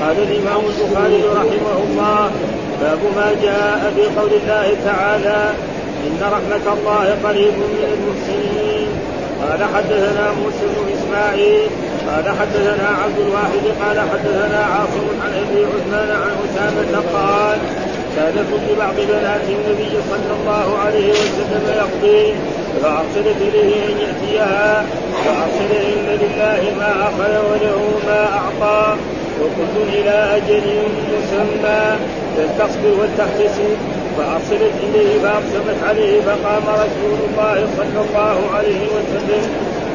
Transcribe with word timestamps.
قال 0.00 0.16
الإمام 0.18 0.60
البخاري 0.70 1.22
رحمه 1.22 1.76
الله 1.86 2.30
باب 2.80 2.98
ما 3.16 3.28
جاء 3.42 3.92
في 3.96 4.20
قول 4.20 4.32
الله 4.42 4.76
تعالى 4.84 5.52
إن 6.06 6.20
رحمة 6.22 6.66
الله 6.74 7.18
قريب 7.24 7.54
من 7.54 7.84
المحسنين. 7.92 8.88
قال 9.40 9.64
حدثنا 9.74 10.32
موسى 10.42 10.66
بن 10.76 10.86
إسماعيل 10.96 11.68
قال 12.08 12.24
حدثنا 12.38 12.88
عبد 13.02 13.18
الواحد 13.26 13.64
قال 13.82 14.00
حدثنا 14.10 14.64
عاصم 14.64 15.06
عن 15.24 15.32
أبي 15.42 15.64
عثمان 15.64 16.10
عن 16.22 16.32
أسامة 16.46 17.02
قال 17.14 17.58
كانت 18.16 18.48
لبعض 18.70 18.94
بنات 18.94 19.44
النبي 19.48 19.92
صلى 20.10 20.32
الله 20.40 20.78
عليه 20.78 21.10
وسلم 21.10 21.64
يقضي 21.76 22.34
فارسلت 22.82 23.36
اليه 23.40 23.84
أن 23.84 23.96
يأتيها 24.00 24.84
فأرسل 25.24 25.72
إن 25.92 26.18
لله 26.22 26.74
ما 26.78 27.02
أخذ 27.02 27.32
وله 27.50 28.00
ما 28.06 28.28
أعطى. 28.38 28.96
وكل 29.42 29.74
إلى 29.98 30.36
أجل 30.36 30.62
مسمى 31.12 31.82
فلتصبر 32.36 32.92
ولتحتسب 33.00 33.76
فارسلت 34.18 34.72
اليه 34.82 35.18
فاقسمت 35.22 35.78
عليه 35.88 36.20
فقام 36.20 36.62
رسول 36.74 37.18
الله 37.28 37.66
صلى 37.76 38.00
الله 38.08 38.36
عليه 38.56 38.86
وسلم 38.96 39.42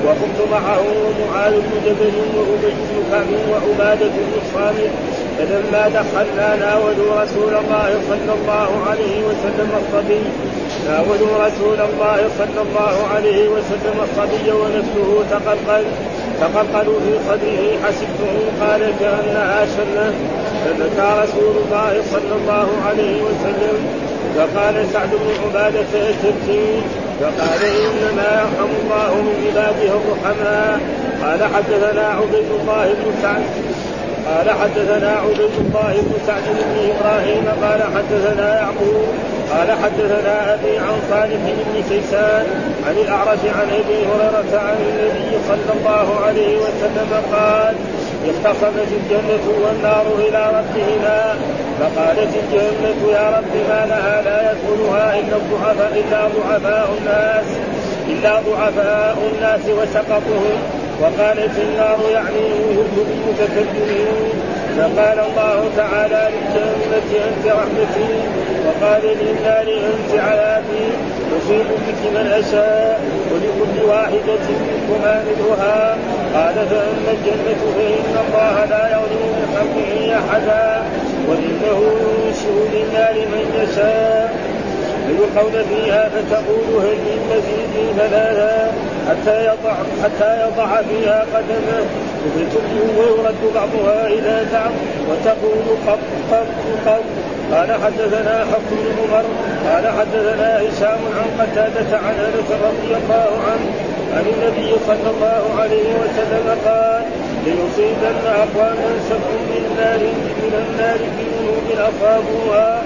وقمت 0.06 0.40
معه 0.52 0.84
معاذ 1.22 1.54
بن 1.54 1.72
جبل 1.86 2.14
وابي 2.38 2.74
بن 2.74 3.12
كعب 3.12 3.28
وعباده 3.52 4.08
بن 4.08 4.34
الصامت 4.46 4.92
فلما 5.38 5.84
دخلنا 6.00 6.56
ناولوا 6.56 7.22
رسول 7.24 7.54
الله 7.62 7.90
صلى 8.10 8.34
الله 8.40 8.70
عليه 8.90 9.16
وسلم 9.28 9.70
الصبي 9.82 10.24
ناولوا 10.88 11.46
رسول 11.48 11.80
الله 11.90 12.20
صلى 12.38 12.62
الله 12.66 12.96
عليه 13.16 13.48
وسلم 13.48 13.98
الصبي 14.08 14.52
ونفسه 14.52 15.10
تقلقل 15.32 15.84
تقلقلوا 16.42 17.00
في 17.00 17.14
صدره 17.28 17.64
حسبته. 17.84 18.36
قال 18.62 18.82
كانها 19.00 19.66
شنه 19.76 20.14
فبكى 20.66 21.10
رسول 21.24 21.56
الله 21.64 22.04
صلى 22.12 22.34
الله 22.40 22.68
عليه 22.88 23.22
وسلم. 23.24 23.78
فقال 24.36 24.76
سعد 24.94 25.10
بن 25.10 25.30
عبادة 25.44 25.94
تبكي 26.24 26.82
فقال 27.22 27.62
إنما 27.86 28.28
يرحم 28.42 28.72
الله 28.82 29.12
من 29.26 29.36
عباده 29.46 29.92
الرحماء. 30.00 30.80
قال 31.24 31.42
حدثنا 31.54 32.08
عبيد 32.08 32.50
الله 32.62 32.86
بن 32.86 33.22
سعد. 33.22 33.44
قال 34.26 34.50
حدثنا 34.50 35.10
عبيد 35.10 35.56
الله 35.60 35.94
بن 36.02 36.14
سعد 36.28 36.44
بن 36.48 36.76
إبراهيم 36.92 37.46
قال 37.64 37.82
حدثنا 37.96 38.56
يعقوب 38.56 39.08
قال 39.52 39.72
حدثنا 39.72 40.54
أبي 40.54 40.78
عن 40.78 40.98
صالح 41.10 41.42
بن 41.46 41.84
كيسان 41.90 42.46
عن 42.88 42.96
الأعرج 42.98 43.40
عن 43.60 43.68
أبي 43.70 44.00
هريرة 44.10 44.62
عن 44.62 44.78
النبي 44.90 45.38
صلى 45.48 45.80
الله 45.80 46.20
عليه 46.26 46.58
وسلم 46.58 47.12
قال 47.34 47.76
اختصمت 48.30 48.88
الجنة 49.00 49.46
والنار 49.64 50.06
إلى 50.20 50.42
ربهما 50.58 51.36
فقالت 51.80 52.30
الجنة 52.44 53.12
يا 53.12 53.30
رب 53.38 53.54
ما 53.70 53.86
لها 53.86 54.22
لا 54.22 54.52
يدخلها 54.52 55.20
إلا 55.20 55.38
الضعفاء 55.38 56.04
إلا 56.08 56.28
ضعفاء 56.28 56.90
الناس 57.00 57.46
إلا 58.08 58.40
ضعفاء 58.40 59.18
الناس 59.34 59.62
وسقطهم. 59.70 60.58
وقالت 61.02 61.58
النار 61.58 62.00
يعني 62.12 62.46
المتكبرين 62.98 64.30
فقال 64.78 65.20
الله 65.20 65.70
تعالى 65.78 66.30
للجنة 66.34 67.26
أنت 67.28 67.46
رحمتي. 67.46 68.14
وقال 68.66 69.02
للنار 69.04 69.68
أنت 69.68 70.20
عذابي. 70.20 70.88
أصيب 71.38 71.66
بك 71.88 72.02
من 72.16 72.28
أشاء 72.28 73.02
ولكل 73.32 73.86
واحدة 73.90 74.46
منكما 74.68 75.24
مثلها 75.28 75.98
قال 76.36 76.56
فأما 76.56 77.12
الجنة 77.12 77.62
فإن 77.76 78.16
الله 78.28 78.66
لا 78.66 78.88
يظلم 78.90 79.24
من 79.36 79.46
خلقه 79.56 80.18
أحدا. 80.20 80.84
وإنه 81.30 81.80
ينشئ 82.26 82.56
للنار 82.74 83.14
من 83.14 83.64
يشاء. 83.64 84.56
فيلقون 85.08 85.64
فيها 85.70 86.10
فتقول 86.10 86.84
هل 86.84 86.98
من 87.06 87.20
مزيد 87.32 87.98
ثلاثا 87.98 88.72
حتى 89.10 89.46
يضع 89.46 89.74
حتى 90.04 90.30
يضع 90.44 90.82
فيها 90.82 91.26
قدمه. 91.34 91.86
فتبدو 92.36 93.00
ويرد 93.00 93.42
بعضها 93.56 94.08
إلى 94.08 94.46
بعض 94.54 94.72
وتقول 95.10 95.66
قط 95.88 96.00
قط 96.32 96.48
قط. 96.86 97.04
قال 97.54 97.72
حدثنا 97.84 98.46
حفص 98.52 98.72
بن 98.72 98.98
عمر 99.02 99.26
قال 99.70 99.88
حدثنا 100.00 100.60
هشام 100.60 101.00
عن 101.18 101.28
قتادة 101.40 101.98
عن 101.98 102.16
أنس 102.28 102.50
رضي 102.52 102.92
الله 102.96 103.30
عنه 103.48 103.68
عن 104.16 104.26
النبي 104.34 104.72
صلى 104.88 105.10
الله 105.16 105.62
عليه 105.62 105.90
وسلم 106.02 106.58
قال 106.66 107.04
ليصيبن 107.46 108.26
أقواما 108.26 108.92
سب 109.10 109.26
من 109.52 109.64
نار 109.80 110.00
من 110.42 110.54
النار 110.64 110.98
في 110.98 111.24
ذنوب 111.36 111.68
اصابوها 111.90 112.82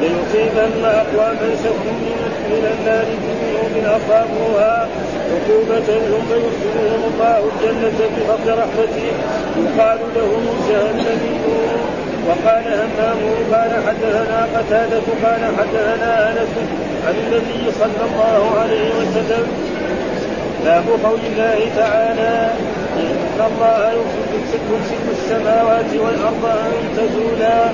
ليصيبن 0.00 0.84
اقواما 0.84 1.50
سب 1.64 1.82
من 2.50 2.64
النار 2.74 3.04
في 3.04 3.30
ذنوب 3.40 3.74
اصابوها 3.96 4.88
عقوبة 5.32 5.88
ثم 6.10 6.30
يدخلهم 6.44 7.02
الله 7.12 7.38
الجنة 7.50 7.98
بفضل 8.16 8.48
رحمته. 8.62 9.08
يقال 9.58 9.98
لهم 10.16 10.44
جهنميون 10.68 11.80
وقال 12.28 12.64
همام 12.80 13.20
قال 13.52 13.72
حدثنا 13.86 14.38
قتادة 14.56 15.06
قال 15.24 15.42
حدثنا 15.58 16.30
أنس 16.30 16.54
عن 17.06 17.14
النبي 17.14 17.72
صلى 17.80 18.02
الله 18.08 18.60
عليه 18.60 18.88
وسلم. 18.98 19.46
باب 20.64 20.84
قول 21.04 21.20
الله 21.32 21.58
تعالى 21.76 22.50
إن 22.96 23.40
الله 23.50 23.92
يمسك 23.92 25.08
السماوات 25.12 25.90
والأرض 26.04 26.44
أن 26.44 26.82
تزولا. 26.96 27.70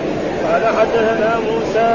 قال 0.64 0.76
حدثنا 0.76 1.36
موسى 1.48 1.94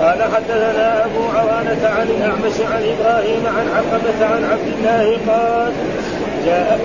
قال 0.00 0.22
حدثنا 0.34 1.04
أبو 1.04 1.28
عوانة 1.38 1.88
عن 1.98 2.08
الأعمش 2.08 2.60
عن 2.72 2.82
إبراهيم 2.82 3.42
عن 3.46 3.66
عقبة 3.76 4.26
عن 4.26 4.44
عبد 4.44 4.72
الله 4.78 5.18
قال 5.28 5.72
جاء 6.46 6.80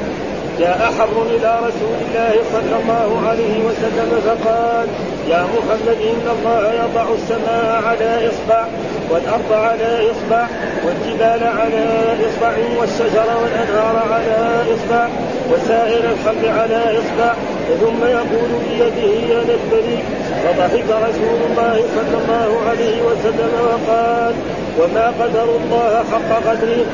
جاء 0.59 0.91
حبر 0.99 1.21
إلى 1.21 1.55
رسول 1.59 1.95
الله 2.01 2.33
صلى 2.53 2.75
الله 2.81 3.27
عليه 3.29 3.59
وسلم 3.65 4.21
فقال 4.25 4.87
يا 5.29 5.43
محمد 5.43 5.97
إن 6.01 6.27
الله 6.35 6.73
يضع 6.73 7.05
السماء 7.13 7.83
على 7.87 8.29
إصبع 8.29 8.65
والأرض 9.09 9.53
على 9.53 10.11
إصبع 10.11 10.47
والجبال 10.85 11.43
على 11.59 11.85
إصبع 12.27 12.53
والشجر 12.79 13.27
والأنهار 13.41 14.03
على 14.13 14.63
إصبع 14.75 15.07
وسائر 15.51 16.03
الخلق 16.11 16.53
على 16.61 16.99
إصبع 16.99 17.33
ثم 17.81 18.05
يقول 18.05 18.49
بيده 18.69 19.33
يا 19.33 19.41
البريء 19.41 20.03
فضحك 20.43 20.89
رسول 21.07 21.39
الله 21.49 21.75
صلى 21.95 22.15
الله 22.21 22.49
عليه 22.69 22.97
وسلم 23.01 23.51
وقال 23.67 24.33
وما 24.79 25.13
قدر 25.21 25.43
الله 25.43 26.03
حق 26.11 26.49
قدره 26.49 26.85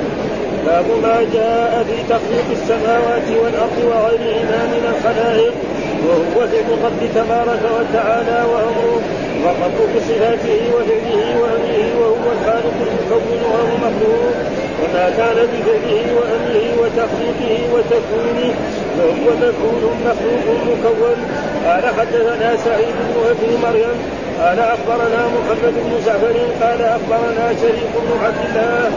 باب 0.66 0.85
ما 1.03 1.18
جاء 1.34 1.86
في 1.88 1.97
تخليق 2.13 2.47
السماوات 2.52 3.28
والأرض 3.44 3.78
وغيرهما 3.90 4.59
من 4.74 4.84
الخلائق 4.94 5.53
وهو 6.07 6.47
فعل 6.47 6.68
الرب 6.78 7.02
تبارك 7.16 7.63
وتعالى 7.78 8.40
وأمره 8.52 9.02
والرب 9.44 9.80
بصفاته 9.96 10.59
وفعله 10.75 11.40
وأمره 11.41 11.88
وهو 12.00 12.31
الخالق 12.36 12.75
المكون 12.88 13.41
وهو 13.52 13.78
مخلوق 13.78 14.34
وما 14.81 15.05
كان 15.17 15.38
بفعله 15.51 16.03
وأمره 16.17 16.67
وتخليقه 16.81 17.55
وتكوينه 17.73 18.53
وهو 18.97 19.27
مكون 19.43 19.83
مخلوق 20.05 20.61
مكون. 20.85 21.17
قال 21.67 21.83
حدثنا 21.99 22.57
سعيد 22.65 22.95
بن 23.09 23.15
أبي 23.31 23.51
مريم 23.63 23.97
قال 24.41 24.59
أخبرنا 24.59 25.21
محمد 25.35 25.73
بن 25.85 25.91
جعفر 26.05 26.38
قال 26.61 26.81
أخبرنا 26.81 27.45
شريك 27.61 27.93
بن 28.05 28.11
عبد 28.25 28.41
الله 28.49 28.91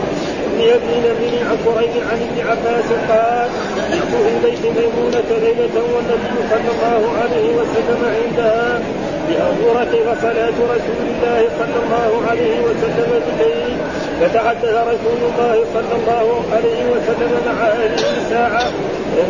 بن 0.52 0.60
أبي 0.76 0.94
نبي 1.08 1.32
عن 1.48 1.56
قريب 1.66 1.94
عن 2.10 2.18
ابن 2.26 2.38
عباس 2.50 2.88
قال 3.08 3.48
جئت 3.92 4.12
في 4.24 4.34
بيت 4.44 4.64
ميمونة 4.76 5.30
ليلة 5.44 5.76
والنبي 5.94 6.38
صلى 6.50 6.70
الله 6.74 7.02
عليه 7.22 7.48
وسلم 7.58 8.00
عندها 8.18 8.80
لانظر 9.28 9.76
كيف 9.92 10.22
صلاه 10.22 10.56
رسول 10.74 11.06
الله 11.10 11.41
صلى 11.59 11.78
الله 11.84 12.10
عليه 12.30 12.60
وسلم 12.60 13.10
بالليل. 13.26 13.76
فتحدث 14.21 14.75
رسول 14.93 15.21
الله 15.31 15.65
صلى 15.75 15.95
الله 16.01 16.43
عليه 16.53 16.81
وسلم 16.93 17.33
مع 17.47 17.67
اهله 17.67 18.07
ساعه 18.31 18.65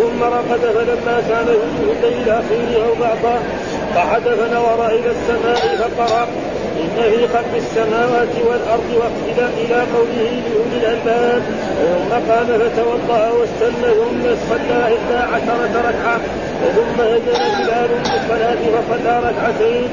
ثم 0.01 0.23
رقد 0.23 0.61
فلما 0.75 1.23
كان 1.29 1.47
ثلث 1.47 2.05
الليل 2.05 2.23
الاخير 2.27 2.85
أو 2.87 2.95
بعضه 3.01 3.39
قعد 3.97 4.23
فنظر 4.23 4.87
إلى 4.87 5.11
السماء 5.11 5.77
فقرأ 5.97 6.27
إن 6.81 7.03
في 7.11 7.29
خلق 7.29 7.55
السماوات 7.57 8.35
والأرض 8.49 8.91
والى 9.01 9.49
إلى 9.63 9.75
قوله 9.95 10.31
لأولي 10.45 10.77
الألباب 10.77 11.43
ثم 11.79 12.33
قام 12.33 12.47
فتوضأ 12.47 13.31
واستنى 13.31 13.91
ثم 14.01 14.23
صلى 14.51 14.83
إحدى 14.83 15.19
عشره 15.33 15.73
ركعة 15.89 16.21
ثم 16.77 17.01
هدن 17.01 17.41
بلال 17.59 17.89
بالصلاه 17.89 18.61
فصلى 18.75 19.15
ركعتين 19.29 19.89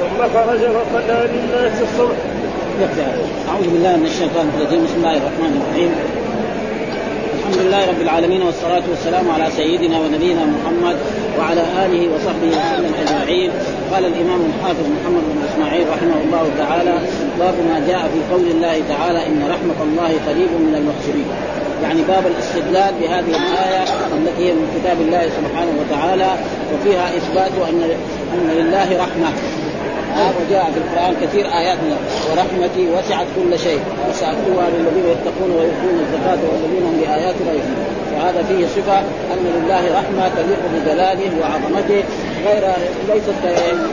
ثم 0.00 0.22
خرج 0.34 0.58
فصلى 0.58 1.28
للناس 1.32 1.82
الصبح. 1.82 2.16
أعوذ 2.80 3.68
بالله 3.72 3.96
من 3.96 4.06
الشيطان 4.06 4.46
الرجيم. 4.56 4.84
بسم 4.84 4.96
الله 4.96 5.16
الرحمن 5.16 5.52
الرحيم. 5.60 5.90
الحمد 7.38 7.58
لله 7.62 7.82
رب 7.92 8.00
العالمين 8.00 8.42
والصلاة 8.42 8.82
والسلام 8.90 9.30
على 9.30 9.46
سيدنا 9.56 10.00
ونبينا 10.00 10.44
محمد 10.44 10.96
وعلى 11.38 11.62
آله 11.84 12.02
وصحبه 12.14 12.48
وسلم 12.48 12.92
أجمعين. 13.02 13.50
قال 13.92 14.04
الإمام 14.04 14.40
الحافظ 14.50 14.86
محمد 14.96 15.24
بن 15.32 15.38
إسماعيل 15.52 15.84
رحمه 15.94 16.18
الله 16.24 16.44
تعالى 16.58 16.94
باب 17.38 17.54
ما 17.68 17.76
جاء 17.88 18.02
في 18.12 18.20
قول 18.32 18.46
الله 18.54 18.76
تعالى 18.88 19.26
إن 19.26 19.40
رحمة 19.54 19.78
الله 19.86 20.10
قريب 20.28 20.52
من 20.66 20.74
المحسنين. 20.80 21.30
يعني 21.82 22.02
باب 22.02 22.24
الاستدلال 22.26 22.92
بهذه 23.00 23.32
الآية 23.40 23.82
التي 24.16 24.44
هي 24.44 24.52
من 24.52 24.66
كتاب 24.76 25.00
الله 25.00 25.24
سبحانه 25.38 25.74
وتعالى 25.80 26.30
وفيها 26.72 27.06
إثبات 27.16 27.52
أن 27.68 27.80
أن 28.34 28.48
لله 28.58 28.88
رحمة. 29.04 29.28
ها 29.28 29.69
وجاء 30.18 30.70
في 30.74 30.78
القرآن 30.78 31.14
كثير 31.22 31.46
آيات 31.46 31.78
ورحمتي 32.30 32.88
وسعت 32.88 33.26
كل 33.36 33.58
شيء 33.58 33.80
وساكتبها 34.08 34.66
للذين 34.70 35.06
يتقون 35.14 35.50
ويؤتون 35.50 35.96
الزكاة 36.04 36.40
والذين 36.50 36.82
هم 36.86 36.96
بآياتنا 37.00 37.52
يؤمنون. 37.52 37.86
وهذا 38.14 38.42
فيه 38.48 38.66
صفة 38.66 38.98
أن 39.32 39.44
لله 39.56 39.84
رحمة 39.98 40.28
تليق 40.36 40.62
بجلاله 40.74 41.30
وعظمته 41.40 42.04
غير 42.46 42.64
ليست 43.08 43.40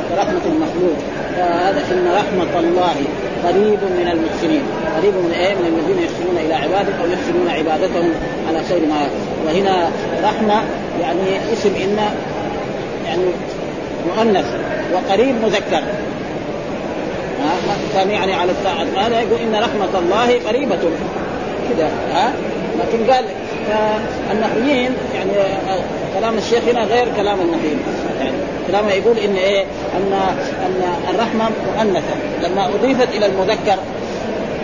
كرحمة 0.10 0.42
المخلوق. 0.52 0.98
فهذا 1.36 1.82
إن 1.92 2.08
رحمة 2.22 2.60
الله 2.60 2.96
قريب 3.46 3.80
من 4.00 4.08
المحسنين. 4.14 4.64
قريب 4.98 5.14
من 5.14 5.32
إيه؟ 5.32 5.56
من 5.56 5.66
الذين 5.74 6.04
يحسنون 6.04 6.38
إلى 6.46 6.54
عباده 6.54 6.94
أو 7.02 7.06
يحسنون 7.12 7.48
عبادتهم 7.50 8.10
على 8.48 8.60
خير 8.70 8.82
ما 8.86 9.08
وهنا 9.46 9.90
رحمة 10.24 10.64
يعني 11.02 11.54
اسم 11.54 11.76
إن 11.76 11.98
يعني 13.06 13.24
مؤنث 14.16 14.46
وقريب 14.94 15.36
مذكر. 15.44 15.82
كان 17.94 18.12
يعني 18.12 18.34
على 18.34 18.52
الساعة 18.52 19.06
هذا 19.06 19.20
يقول 19.22 19.40
إن 19.40 19.56
رحمة 19.56 20.00
الله 20.00 20.40
قريبة. 20.48 20.80
كذا 21.70 21.90
ها؟ 22.14 22.34
لكن 22.80 23.12
قال 23.12 23.26
النحويين 24.32 24.92
يعني 25.16 25.32
كلام 26.20 26.38
الشيخ 26.38 26.64
هنا 26.64 26.84
غير 26.84 27.08
كلام 27.16 27.40
النحويين. 27.42 27.80
يعني 28.20 28.38
كلامه 28.68 28.92
يقول 28.92 29.18
إن 29.18 29.36
إيه؟ 29.36 29.64
أن 29.98 30.14
أن 30.66 30.82
الرحمة 31.14 31.50
مؤنثة. 31.76 32.16
لما 32.44 32.66
أضيفت 32.66 33.10
إلى 33.16 33.26
المذكر 33.26 33.80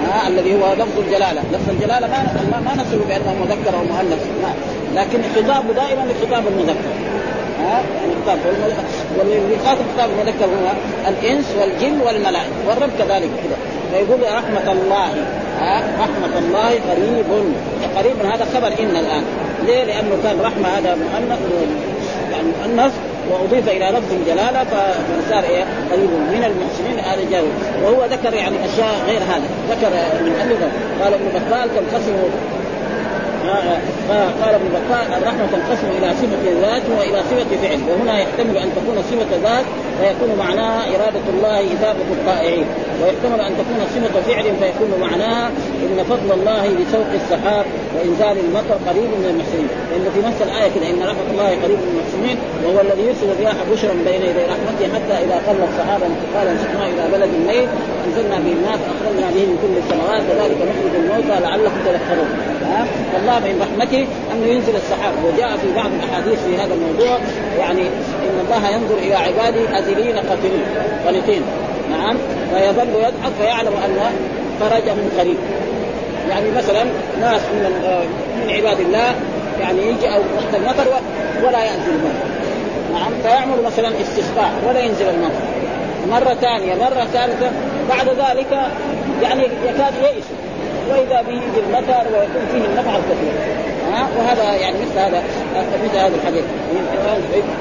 ها؟ 0.09 0.27
الذي 0.27 0.53
هو 0.53 0.73
لفظ 0.73 0.99
الجلالة، 0.99 1.41
لفظ 1.51 1.69
الجلالة 1.69 2.07
ما 2.07 2.61
ما 2.65 2.73
نصف 2.73 3.07
بأنه 3.07 3.35
مذكر 3.41 3.77
أو 3.77 3.83
مؤنث، 3.83 4.25
لكن 4.95 5.19
خطابه 5.35 5.73
دائما 5.73 6.01
لخطاب 6.01 6.43
المذكر. 6.47 6.93
ها 7.73 7.83
خطاب 8.23 8.39
واللي 9.17 9.55
يخاطب 9.55 9.81
خطاب 9.95 10.09
المذكر 10.09 10.45
هو 10.45 10.71
الإنس 11.07 11.45
والجن 11.59 12.01
والملائكة. 12.01 12.49
والرب 12.67 12.89
كذلك 12.99 13.29
كذا 13.43 13.57
فيقول 13.91 14.19
رحمة 14.21 14.71
الله 14.71 15.09
ها 15.59 15.83
رحمة 15.99 16.39
الله 16.39 16.69
قريب. 16.69 17.25
قريب 17.95 18.33
هذا 18.33 18.45
خبر 18.53 18.67
إن 18.67 18.95
الآن. 18.95 19.23
ليه؟ 19.65 19.83
لأنه 19.83 20.17
كان 20.23 20.41
رحمة 20.41 20.67
هذا 20.77 20.95
مؤنث 20.95 21.39
يعني 22.31 22.47
مؤنث 22.61 22.93
وأضيف 23.31 23.69
إلى 23.69 23.85
لفظ 23.85 24.13
الجلاله 24.13 24.63
فصار 24.63 25.43
إيه؟ 25.43 25.63
قريب 25.91 26.09
من 26.09 26.43
المحسنين 26.43 26.99
هذا 26.99 27.31
جاوب 27.31 27.49
وهو 27.83 28.05
ذكر 28.05 28.33
يعني 28.33 28.55
أشياء 28.65 28.95
غير 29.07 29.21
هذا 29.21 29.47
ذكر 29.69 29.89
من 30.21 30.35
ألف 30.41 30.59
قال 31.03 31.13
ابن 31.13 31.25
بطال 31.35 31.69
تنقسم 31.75 32.13
قال 34.41 34.53
ابن 34.59 34.67
بطال 34.77 35.05
الرحمه 35.17 35.45
تنقسم 35.51 35.87
إلى 35.97 36.13
صفة 36.21 36.43
ذات 36.61 36.81
وإلى 36.97 37.19
صفة 37.31 37.51
فعل. 37.61 37.79
وهنا 37.89 38.19
يحتمل 38.19 38.57
أن 38.57 38.69
تكون 38.75 38.97
صفة 39.11 39.31
ذات 39.43 39.65
فيكون 39.99 40.37
معناها 40.39 40.81
إرادة 40.95 41.25
الله 41.33 41.59
اثابه 41.59 42.07
الطائعين 42.11 42.65
ويحتمل 43.01 43.39
أن 43.41 43.53
تكون 43.59 43.79
صفة 43.95 44.21
فعل 44.21 44.43
فيكون 44.43 44.91
معناها 45.01 45.47
إن 45.83 46.03
فضل 46.03 46.31
الله 46.39 46.63
بسوق 46.79 47.09
السحاب 47.21 47.65
وإنزال 47.95 48.45
المطر 48.45 48.77
قريب 48.87 49.09
من 49.19 49.25
المحسنين. 49.31 49.67
لأن 49.91 50.05
في 50.15 50.19
نفس 50.27 50.41
الآية 50.41 50.69
كده 50.75 50.89
إن 50.89 50.99
رحمة 51.11 51.29
الله 51.31 51.49
قريب 51.63 51.79
من 51.85 51.89
المحسنين 51.93 52.37
وهو 52.63 52.81
الذي 52.81 53.03
يرسل 53.07 53.27
الرياح 53.33 53.55
بشرا 53.71 53.93
بين 54.07 54.21
يدي 54.29 54.43
رحمته 54.53 54.85
حتى 54.95 55.15
إذا 55.25 55.37
قلت 55.47 55.69
سحابا 55.77 56.05
انتقالا 56.13 56.51
سقنا 56.63 56.85
إلى 56.91 57.03
بلد 57.13 57.31
ميت 57.47 57.69
أنزلنا 58.05 58.37
به 58.45 58.51
الماء 58.57 58.77
فأخرجنا 58.83 59.27
به 59.35 59.43
من 59.49 59.57
كل 59.63 59.73
السماوات 59.83 60.21
كذلك 60.29 60.57
نخرج 60.69 60.93
الموتى 61.01 61.35
لعلكم 61.43 61.79
تذكرون. 61.85 62.29
ها 62.73 62.85
فالله 63.13 63.39
من 63.39 63.61
رحمته 63.61 64.07
أنه 64.33 64.45
ينزل 64.45 64.75
السحاب. 64.75 65.13
وجاء 65.25 65.57
في 65.57 65.73
بعض 65.75 65.89
الأحاديث 65.99 66.39
في 66.39 66.55
هذا 66.55 66.73
الموضوع 66.73 67.17
يعني 67.59 67.81
إن 68.25 68.37
الله 68.45 68.69
ينظر 68.69 68.97
إلى 68.97 69.15
عباده 69.15 69.79
اذلين 69.79 70.17
قتلين 70.17 70.63
قنطين 71.07 71.41
نعم؟ 71.91 72.17
فيظل 72.53 72.89
يضحك 72.89 73.33
فيعلم 73.39 73.73
أن 73.85 73.97
فرجهم 74.59 75.09
قريب. 75.19 75.37
يعني 76.29 76.51
مثلا 76.51 76.83
ناس 77.21 77.41
من 77.41 77.71
من 78.41 78.53
عباد 78.53 78.79
الله 78.79 79.15
يعني 79.61 79.79
يجي 79.79 80.07
أو 80.15 80.19
وقت 80.19 80.55
المطر 80.55 80.87
ولا 81.43 81.63
ينزل 81.63 81.89
المطر. 81.89 82.27
نعم؟ 82.93 83.11
فيعمل 83.23 83.63
مثلا 83.65 83.87
استسقاء 84.01 84.51
ولا 84.67 84.79
ينزل 84.79 85.05
المطر. 85.09 85.63
مرة 86.11 86.33
ثانية 86.33 86.75
مرة 86.75 87.07
ثالثة 87.13 87.51
بعد 87.89 88.07
ذلك 88.07 88.47
يعني 89.23 89.43
يكاد 89.43 89.93
يئسوا 90.03 90.37
وإذا 90.89 91.21
به 91.21 91.41
المطر 91.67 92.03
ويكون 92.13 92.45
فيه 92.51 92.65
النفع 92.65 92.95
الكثير. 92.95 93.33
وهذا 94.17 94.53
يعني 94.53 94.75
مثل 94.77 94.99
هذا 94.99 95.23
مثل 95.83 95.97
هذا 95.97 96.15
الحديث. 96.15 96.43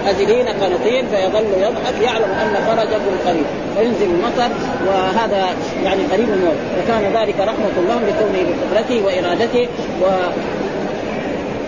أزلين 0.08 0.48
قنطين 0.48 1.06
فيظل 1.06 1.46
يضحك 1.60 2.02
يعلم 2.02 2.24
أن 2.24 2.54
فرجه 2.66 3.30
قريب. 3.30 3.44
فينزل 3.78 4.14
المطر 4.14 4.54
وهذا 4.86 5.46
يعني 5.84 6.02
قريب 6.12 6.28
الموت. 6.28 6.56
وكان 6.78 7.22
ذلك 7.22 7.34
رحمة 7.40 7.74
الله 7.76 7.94
لكونه 7.94 8.42
بقدرته 8.48 9.02
وإرادته 9.04 9.68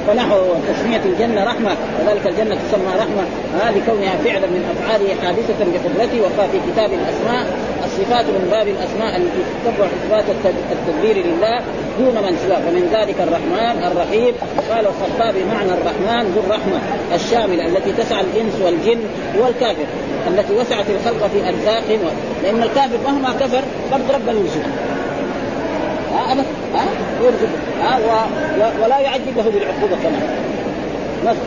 ونحو 0.09 0.39
تسمية 0.69 1.01
الجنة 1.05 1.45
رحمة 1.45 1.77
وذلك 2.01 2.27
الجنة 2.27 2.55
تسمى 2.55 2.93
رحمة. 2.99 3.25
هذه 3.63 3.81
كونها 3.87 4.17
فعلا 4.25 4.47
من 4.47 4.63
أفعاله 4.73 5.09
حادثة 5.23 5.61
بقدرته 5.73 6.21
وقال 6.21 6.49
في 6.53 6.59
كتاب 6.73 6.91
الأسماء 6.93 7.45
الصفات 7.85 8.25
من 8.25 8.49
باب 8.51 8.67
الأسماء 8.69 9.17
التي 9.17 9.43
تتبع 9.65 9.87
إثبات 9.87 10.25
التدبير 10.73 11.27
لله 11.27 11.61
دون 11.99 12.15
من 12.15 12.39
سواه 12.47 12.63
ومن 12.69 12.85
ذلك 12.97 13.19
الرحمن 13.27 13.77
الرحيم. 13.93 14.35
قال 14.71 14.87
الخطابي 14.87 15.45
معنى 15.55 15.73
الرحمن 15.79 16.33
ذو 16.35 16.41
الرحمة 16.47 16.79
الشاملة 17.15 17.67
التي 17.67 17.93
تسعى 17.93 18.21
الإنس 18.21 18.55
والجن 18.65 19.01
والكافر 19.39 19.87
التي 20.29 20.55
وسعت 20.55 20.87
الخلق 20.91 21.31
في 21.33 21.49
أرزاقهم. 21.49 22.01
لأن 22.43 22.63
الكافر 22.63 22.99
مهما 23.05 23.33
كفر 23.41 23.63
قد 23.93 24.01
رب 24.11 24.29
يوسف 24.37 24.67
ها 26.15 26.45
ابدا 27.29 27.49
ها 27.83 27.99
يرزق 27.99 28.29
ها 28.59 28.73
ولا 28.85 28.99
يعجل 28.99 29.37
له 29.37 29.43
بالعقوبة 29.43 29.97
كمان 30.03 30.45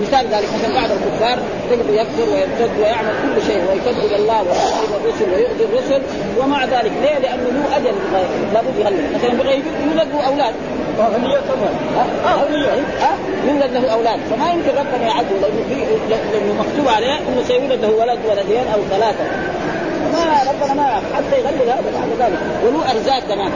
مثال 0.01 0.25
ذلك 0.27 0.47
مثلا 0.59 0.73
بعض 0.81 0.89
الكفار 0.91 1.39
تجد 1.71 1.89
يكفر 1.89 2.33
ويرتد 2.33 2.79
ويعمل 2.79 3.13
كل 3.23 3.41
شيء 3.47 3.61
ويكذب 3.69 4.13
الله 4.15 4.41
ويكذب 4.41 4.95
الرسل 5.01 5.33
ويؤذي 5.33 5.65
الرسل 5.65 6.01
ومع 6.39 6.65
ذلك. 6.65 6.91
ليه؟ 7.01 7.17
لأنه 7.19 7.43
له 7.43 7.77
أجل 7.77 7.95
لابد 8.53 8.79
يغلب. 8.79 9.15
مثلا 9.15 9.33
بغى 9.33 9.63
يولد 9.85 10.07
له 10.13 10.27
أولاد. 10.27 10.53
طبعا 10.97 11.69
أغنياء 12.33 12.83
ها؟ 13.01 13.17
يولد 13.47 13.73
له 13.73 13.93
أولاد. 13.93 14.19
فما 14.31 14.51
يمكن 14.51 14.69
ربنا 14.69 15.11
لأنه 15.11 15.47
لأنه 16.09 16.53
مكتوب 16.59 16.87
عليه 16.95 17.13
أنه 17.13 17.43
سيولد 17.47 17.81
له 17.85 17.91
ولد 17.91 18.19
ولدين 18.29 18.67
أو 18.73 18.79
ثلاثة. 18.89 19.25
ما 20.25 20.51
ربنا 20.51 20.73
ما 20.73 21.01
حتى 21.15 21.39
يغلب 21.39 21.61
هذا 21.61 21.91
بعد 21.97 22.29
ذلك. 22.29 22.39
وله 22.65 22.91
أرزاق 22.91 23.19
كمان. 23.19 23.51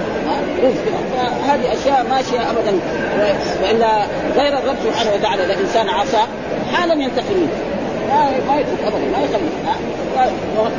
رزق. 0.64 0.86
فهذه 1.18 1.74
أشياء 1.74 2.06
ماشية 2.10 2.52
ابدا. 2.52 2.80
وإلا 3.64 4.06
غير 4.36 4.58
الرب 4.58 4.76
سبحانه 4.84 5.12
وتعالى 5.14 5.46
إذا 5.46 5.60
انسان 5.60 5.90
عصى 5.90 6.24
حالا 6.74 6.94
ينتقم 6.94 7.48
ما 8.10 8.30
ما 8.48 8.60
يترك 8.60 8.82
ابدا 8.86 9.06
ما 9.18 9.24
يخلي 9.24 9.72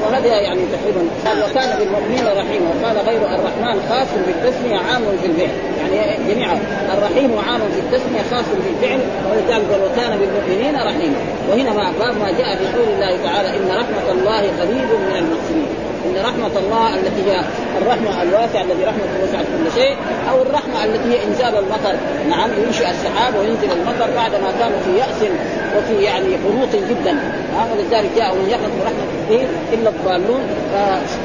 وهذا 0.03 0.27
يعني 0.27 0.61
تقريبا. 0.61 1.01
قال 1.27 1.51
وكان 1.51 1.79
بالمؤمنين 1.79 2.27
رحيما 2.27 2.71
وقال 2.83 2.97
غير 2.97 3.21
الرحمن 3.35 3.81
خاص 3.91 4.09
بالتسمية 4.27 4.77
عام 4.77 5.03
في 5.23 5.27
الفعل 5.27 5.72
يعني 5.93 6.35
جميعا. 6.35 6.59
الرحيم 6.95 7.39
عام 7.39 7.61
في 7.61 7.81
التسمية 7.81 8.23
خاص 8.31 8.45
بالفعل 8.65 9.01
ولذلك 9.31 9.71
قال 9.71 9.81
وكان 9.85 10.19
بالمؤمنين 10.19 10.75
رحيما. 10.75 11.17
وهنا 11.51 11.73
ما 11.73 11.93
باب 12.01 12.17
ما 12.17 12.31
جاء 12.39 12.57
في 12.57 12.65
قول 12.77 12.89
الله 12.95 13.23
تعالى 13.25 13.49
إن 13.49 13.69
رحمة 13.69 14.13
الله 14.13 14.39
قريب 14.39 14.89
من 15.07 15.17
المحسنين. 15.17 15.92
إن 16.07 16.25
رحمة 16.25 16.59
الله 16.59 16.95
التي 16.95 17.31
هي 17.31 17.41
الرحمة 17.83 18.23
الواسعة 18.23 18.63
التي 18.63 18.85
رحمته 18.85 19.17
وسعت 19.23 19.45
كل 19.45 19.81
شيء 19.81 19.97
أو 20.31 20.43
الرحمة 20.43 20.85
التي 20.85 21.09
هي 21.13 21.25
انزال 21.25 21.55
المطر. 21.59 21.95
نعم 22.31 22.51
ينشئ 22.67 22.91
السحاب 22.91 23.35
وينزل 23.35 23.71
المطر 23.73 24.11
بعد 24.17 24.33
ما 24.33 24.53
كانوا 24.61 24.79
في 24.85 24.99
يأس 24.99 25.31
وفي 25.77 26.05
يعني 26.05 26.35
قنوط 26.45 26.73
جدا. 26.91 27.17
ولذلك 27.73 28.11
جاء 28.17 28.35
ومن 28.35 28.49
يقنط 28.51 28.73
برحمه 28.81 29.05
به 29.31 29.47
إلا 29.73 29.91
الضالون. 29.91 30.43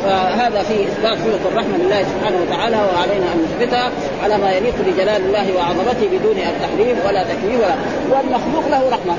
فهذا 0.03 0.63
فيه 0.63 0.85
إثبات 0.85 1.17
صفه 1.17 1.49
الرحمة 1.51 1.77
لله 1.77 2.03
سبحانه 2.03 2.37
وتعالى 2.41 2.77
وعلينا 2.77 3.25
أن 3.33 3.45
نثبتها 3.45 3.91
على 4.23 4.37
ما 4.37 4.51
يليق 4.51 4.75
بجلال 4.87 5.21
الله 5.25 5.55
وعظمته 5.57 6.07
بدون 6.11 6.37
التحريف 6.37 7.05
ولا 7.05 7.23
تكريم 7.23 7.59
ولا 7.59 7.75
والمخلوق 8.11 8.67
له 8.71 8.89
رحمة. 8.89 9.15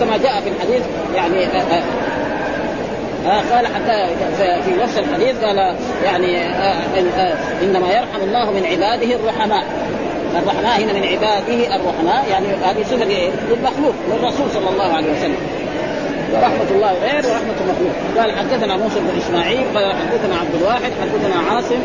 كما 0.00 0.16
جاء 0.16 0.40
في 0.40 0.48
الحديث 0.48 0.82
يعني 1.14 1.46
آه 3.26 3.54
قال 3.54 3.66
حتى 3.66 4.06
في 4.62 4.82
نفس 4.82 4.98
الحديث 4.98 5.44
قال 5.44 5.76
يعني 6.04 6.38
آه 6.38 6.74
آه 7.18 7.34
إنما 7.62 7.92
يرحم 7.92 8.20
الله 8.22 8.50
من 8.50 8.64
عباده 8.66 9.14
الرحماء. 9.16 9.64
الرحماء 10.42 10.80
هنا 10.82 10.92
من 10.92 11.02
عباده 11.06 11.76
الرحماء 11.76 12.24
يعني 12.30 12.46
هذه 12.46 12.82
صفة 12.82 13.04
للمخلوق 13.04 13.94
للرسول 14.10 14.50
صلى 14.50 14.68
الله 14.68 14.92
عليه 14.92 15.12
وسلم. 15.12 15.36
ورحمة 16.34 16.70
الله 16.70 16.92
غير 17.02 17.26
ورحمة 17.26 17.58
مخلوق 17.70 17.94
قال 18.18 18.38
حدثنا 18.38 18.76
موسى 18.76 19.00
بن 19.00 19.18
إسماعيل 19.18 19.64
قال 19.74 19.92
حدثنا 19.92 20.36
عبد 20.40 20.54
الواحد 20.54 20.92
حدثنا 21.02 21.50
عاصم 21.50 21.78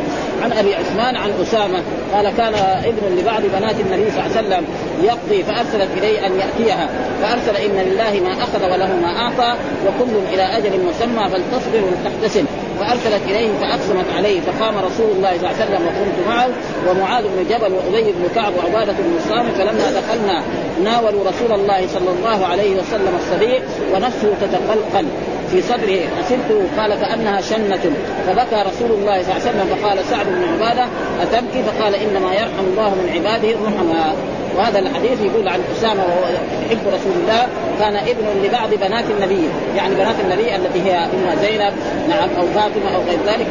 عن 0.44 0.52
أبي 0.52 0.76
عثمان 0.76 1.16
عن 1.16 1.32
أسامة 1.42 1.84
قال 2.14 2.30
كان 2.38 2.54
ابن 2.84 3.18
لبعض 3.20 3.42
بنات 3.42 3.76
النبي 3.80 4.12
صلى 4.12 4.26
الله 4.26 4.38
عليه 4.38 4.48
وسلم 4.48 4.66
يقضي 5.04 5.44
فأرسلت 5.44 5.90
اليه 5.98 6.28
أن 6.28 6.32
يأتيها 6.40 6.90
فأرسل 7.22 7.56
إن 7.56 7.72
لله 7.72 8.22
ما 8.24 8.44
أخذ 8.44 8.64
وله 8.64 8.96
ما 8.96 9.18
أعطى 9.18 9.56
وكل 9.88 10.34
إلى 10.34 10.44
أجل 10.58 10.72
مسمى 10.86 11.30
فلتصبر 11.30 11.82
ولتحتسب 11.84 12.46
فارسلت 12.80 13.22
إليه 13.28 13.50
فأقسمت 13.62 14.06
عليه 14.18 14.42
فقام 14.42 14.78
رسول 14.78 15.12
الله 15.12 15.38
صلى 15.38 15.50
الله 15.50 15.56
عليه 15.60 15.66
وسلم 15.66 15.88
وكنت 15.88 16.28
معه 16.28 16.50
ومعاذ 16.90 17.24
بن 17.24 17.50
جبل 17.50 17.74
وأبي 17.74 18.12
بن 18.12 18.28
كعب 18.36 18.54
وعبادة 18.58 18.94
بن 18.94 19.18
الصامت 19.18 19.52
فلما 19.52 19.92
دخلنا 20.02 20.44
ناولوا 20.84 21.30
رسول 21.30 21.60
الله 21.60 21.88
صلى 21.88 22.10
الله 22.10 22.46
عليه 22.48 22.76
وسلم 22.76 23.20
الصديق 23.20 23.62
ونفسه 23.94 24.34
تتقلقل 24.42 25.06
في 25.52 25.62
صدره. 25.62 26.02
أسرته 26.22 26.64
قال 26.78 26.96
كأنها 26.96 27.42
شنة. 27.42 27.94
فبكى 28.28 28.70
رسول 28.70 28.92
الله 28.92 29.24
صلى 29.24 29.32
الله 29.32 29.42
عليه 29.42 29.50
وسلم 29.50 29.76
فقال 29.76 30.06
سعد 30.06 30.26
بن 30.26 30.44
عبادة 30.54 30.86
أتبكي؟ 31.22 31.64
فقال 31.64 31.96
إنما 31.96 32.34
يرحم 32.34 32.66
الله 32.72 32.90
من 32.90 33.10
عباده 33.14 33.50
الرحماء. 33.50 34.16
وهذا 34.58 34.80
الحديث 34.80 35.22
يقول 35.22 35.48
عن 35.48 35.60
أسامة 35.78 36.04
وهو 36.04 36.24
يحب 36.66 36.88
رسول 36.88 37.14
الله 37.22 37.48
كان 37.80 37.96
ابن 37.96 38.44
لبعض 38.44 38.70
بنات 38.70 39.06
النبي. 39.10 39.50
يعني 39.76 39.96
بنات 39.96 40.16
النبي 40.26 40.56
التي 40.56 40.82
هي 40.82 40.98
اما 40.98 41.36
زينب 41.42 41.74
نعم 42.10 42.30
أو 42.38 42.48
فاطمة 42.48 42.96
أو 42.96 43.02
غير 43.02 43.20
ذلك 43.28 43.48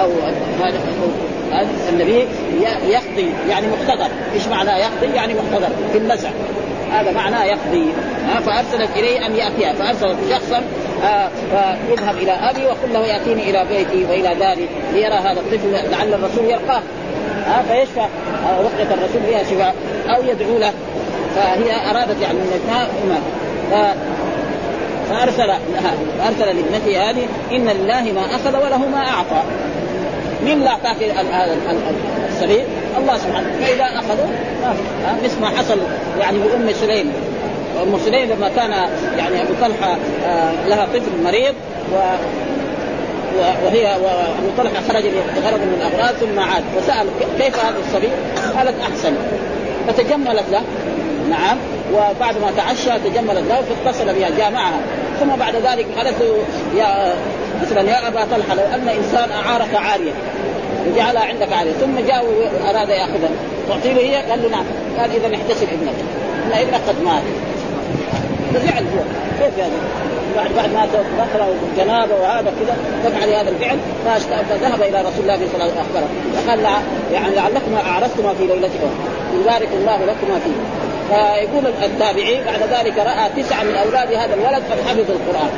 أو 0.00 0.10
النبي 1.92 2.26
يقضي 2.88 3.32
يعني 3.48 3.66
مقتدر 3.66 4.08
إيش 4.34 4.46
معنى 4.46 4.70
يقضي؟ 4.70 5.16
يعني 5.16 5.34
مقتدر 5.34 5.68
في 5.92 5.98
النزع 5.98 6.28
هذا 6.92 7.12
معناه 7.12 7.44
يقضي. 7.44 7.86
فأرسلت 8.46 8.90
إليه 8.96 9.26
أن 9.26 9.36
ياتيها 9.36 9.72
فأرسلت 9.72 10.16
شخصا 10.30 10.62
فيذهب 11.50 12.16
إلى 12.16 12.32
أبي 12.32 12.66
وقل 12.66 12.92
له 12.92 13.06
يأتيني 13.06 13.50
إلى 13.50 13.64
بيتي 13.68 14.04
وإلى 14.04 14.34
داري 14.34 14.68
ليرى 14.92 15.14
هذا 15.14 15.40
الطفل 15.40 15.90
لعل 15.90 16.14
الرسول 16.14 16.44
يلقاه 16.44 16.82
ها 17.46 17.62
فيشفى 17.62 18.06
رقية 18.58 18.94
الرسول 18.94 19.22
بها 19.28 19.42
شفاء 19.42 19.74
أو 20.08 20.22
يدعو 20.22 20.58
له. 20.58 20.72
فهي 21.36 21.90
أرادت 21.90 22.22
يعني 22.22 22.38
من 22.38 22.60
ما 23.08 23.18
ما 23.70 23.94
فأرسل 25.10 25.46
لها 25.46 25.92
فأرسل 26.18 26.56
لابنته 26.56 27.10
هذه 27.10 27.26
إن 27.52 27.68
لله 27.68 28.12
ما 28.12 28.26
أخذ 28.26 28.56
وله 28.56 28.78
ما 28.78 28.98
أعطى. 28.98 29.42
من 30.42 30.60
لا 30.60 30.70
أعطاك 30.70 30.96
السبيل؟ 32.28 32.64
الله 32.98 33.18
سبحانه. 33.18 33.50
فإذا 33.60 33.84
أخذوا 33.84 34.26
مثل 35.24 35.40
ما 35.40 35.48
حصل 35.48 35.78
يعني 36.20 36.38
بأم 36.38 36.72
سليم. 36.72 37.12
أم 37.82 37.98
سليم 38.04 38.30
لما 38.30 38.48
كان 38.48 38.70
يعني 39.18 39.42
أبو 39.42 39.52
طلحة 39.60 39.96
لها 40.66 40.86
طفل 40.86 41.22
مريض 41.24 41.54
و 41.94 41.96
وهي 43.64 43.84
وابو 43.84 44.48
طلحه 44.58 44.82
خرج 44.88 45.02
بغرض 45.02 45.60
من 45.60 45.80
الأغراض 45.80 46.14
ثم 46.14 46.40
عاد. 46.40 46.64
وسأل 46.76 47.06
كيف 47.38 47.64
هذا 47.64 47.78
الصبي؟ 47.78 48.08
قالت 48.56 48.74
أحسن. 48.80 49.14
فتجملت 49.88 50.44
له. 50.52 50.62
نعم. 51.30 51.58
وبعد 51.92 52.38
ما 52.38 52.52
تعشى 52.56 52.98
تجملت 53.04 53.44
له 53.48 53.62
فاتصل 53.84 54.14
بها 54.14 54.30
جاء 54.38 54.50
معها. 54.50 54.80
ثم 55.20 55.36
بعد 55.36 55.54
ذلك 55.54 55.86
قالت 55.96 56.14
له 56.20 56.38
يا 56.76 57.14
مثلا 57.62 57.80
يا 57.80 58.08
أبا 58.08 58.24
طلحة 58.24 58.54
لو 58.54 58.62
أن 58.74 58.88
إنسان 58.88 59.30
أعارك 59.30 59.74
عارية 59.74 60.12
وجعلها 60.86 61.24
عندك 61.24 61.52
عارية. 61.52 61.72
ثم 61.72 62.06
جاء 62.06 62.24
وأراد 62.24 62.88
يأخذها. 62.88 63.30
تعطي 63.68 63.92
له 63.94 64.00
هي؟ 64.00 64.30
قال 64.30 64.42
له 64.42 64.48
نعم. 64.48 64.64
قال 64.98 65.10
إذا 65.10 65.36
احتسب 65.36 65.68
ابنك. 65.72 65.94
ان 66.46 66.52
ابنك 66.52 66.80
قد 66.88 67.02
مات. 67.04 67.22
فزعل 68.54 68.82
هو. 68.82 69.02
كيف 69.40 69.58
يعني؟ 69.58 69.72
بعد 70.36 70.50
بعد 70.56 70.72
ما 70.72 70.86
دخل 71.18 71.54
الجنابة 71.72 72.14
وهذا 72.14 72.52
كذا 72.60 72.76
تفعل 73.04 73.28
هذا 73.28 73.50
الفعل 73.50 73.78
فذهب 74.48 74.82
إلى 74.82 75.00
رسول 75.00 75.22
الله 75.22 75.36
صلى 75.36 75.54
الله 75.54 75.64
عليه 75.64 75.72
وسلم 75.72 75.78
اخبره 75.78 76.08
فقال 76.36 76.60
يعني 77.12 77.34
لعلكما 77.34 77.80
أعرفتما 77.86 78.34
في 78.34 78.46
ليلتكم. 78.46 78.90
يبارك 79.40 79.68
الله 79.72 79.96
لكما 79.96 80.38
فيه. 80.44 80.58
فيقول 81.08 81.66
التابعي 81.82 82.44
بعد 82.44 82.60
ذلك 82.62 82.98
رأى 82.98 83.42
تسعة 83.42 83.62
من 83.62 83.74
أولاد 83.74 84.12
هذا 84.12 84.34
الولد 84.34 84.62
قد 84.70 84.78
حفظوا 84.86 85.14
القرآن. 85.14 85.50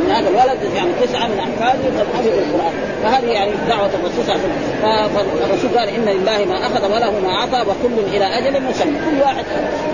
من 0.00 0.10
هذا 0.10 0.28
الولد 0.28 0.58
يعني 0.76 0.90
تسعة 1.02 1.26
من 1.26 1.38
أحفاده 1.38 2.00
قد 2.00 2.06
حفظوا 2.14 2.32
القرآن. 2.32 2.72
فهذه 3.02 3.30
يعني 3.30 3.50
دعوة 3.68 3.90
الرسول 3.94 4.24
صلى 4.26 4.34
الله 4.34 4.44
عليه 4.82 5.04
وسلم. 5.04 5.38
فالرسول 5.40 5.78
قال 5.78 5.88
إن 5.88 6.04
لله 6.04 6.44
ما 6.44 6.66
أخذ 6.66 6.84
وله 6.84 7.12
ما 7.20 7.34
اعطى 7.34 7.70
وكل 7.70 8.16
إلى 8.16 8.38
أجل 8.38 8.62
مسمى. 8.62 8.92
كل 9.10 9.20
واحد 9.22 9.44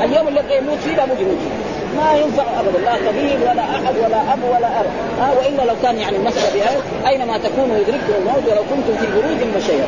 اليوم 0.04 0.28
يبغى 0.28 0.58
يموت 0.58 0.78
فيه 0.78 0.96
لابد 0.96 1.20
يموت 1.20 1.38
فيه 1.38 1.73
ما 1.96 2.16
ينفع 2.22 2.44
ابدا. 2.60 2.78
لا 2.84 3.10
طبيب 3.10 3.42
ولا 3.42 3.62
أحد 3.62 3.94
ولا 4.04 4.32
أب 4.32 4.42
ولا 4.54 4.80
أب. 4.80 4.86
ها 5.20 5.32
وإلا 5.38 5.62
لو 5.62 5.74
كان 5.82 5.98
يعني 5.98 6.16
المسألة 6.16 6.54
بها 6.54 6.70
أينما 7.10 7.38
تكونوا 7.38 7.76
يدرككم 7.76 8.14
الموت 8.18 8.44
ولو 8.50 8.62
كنتم 8.70 8.94
في 9.00 9.06
بروج 9.12 9.40
مشيئة. 9.56 9.86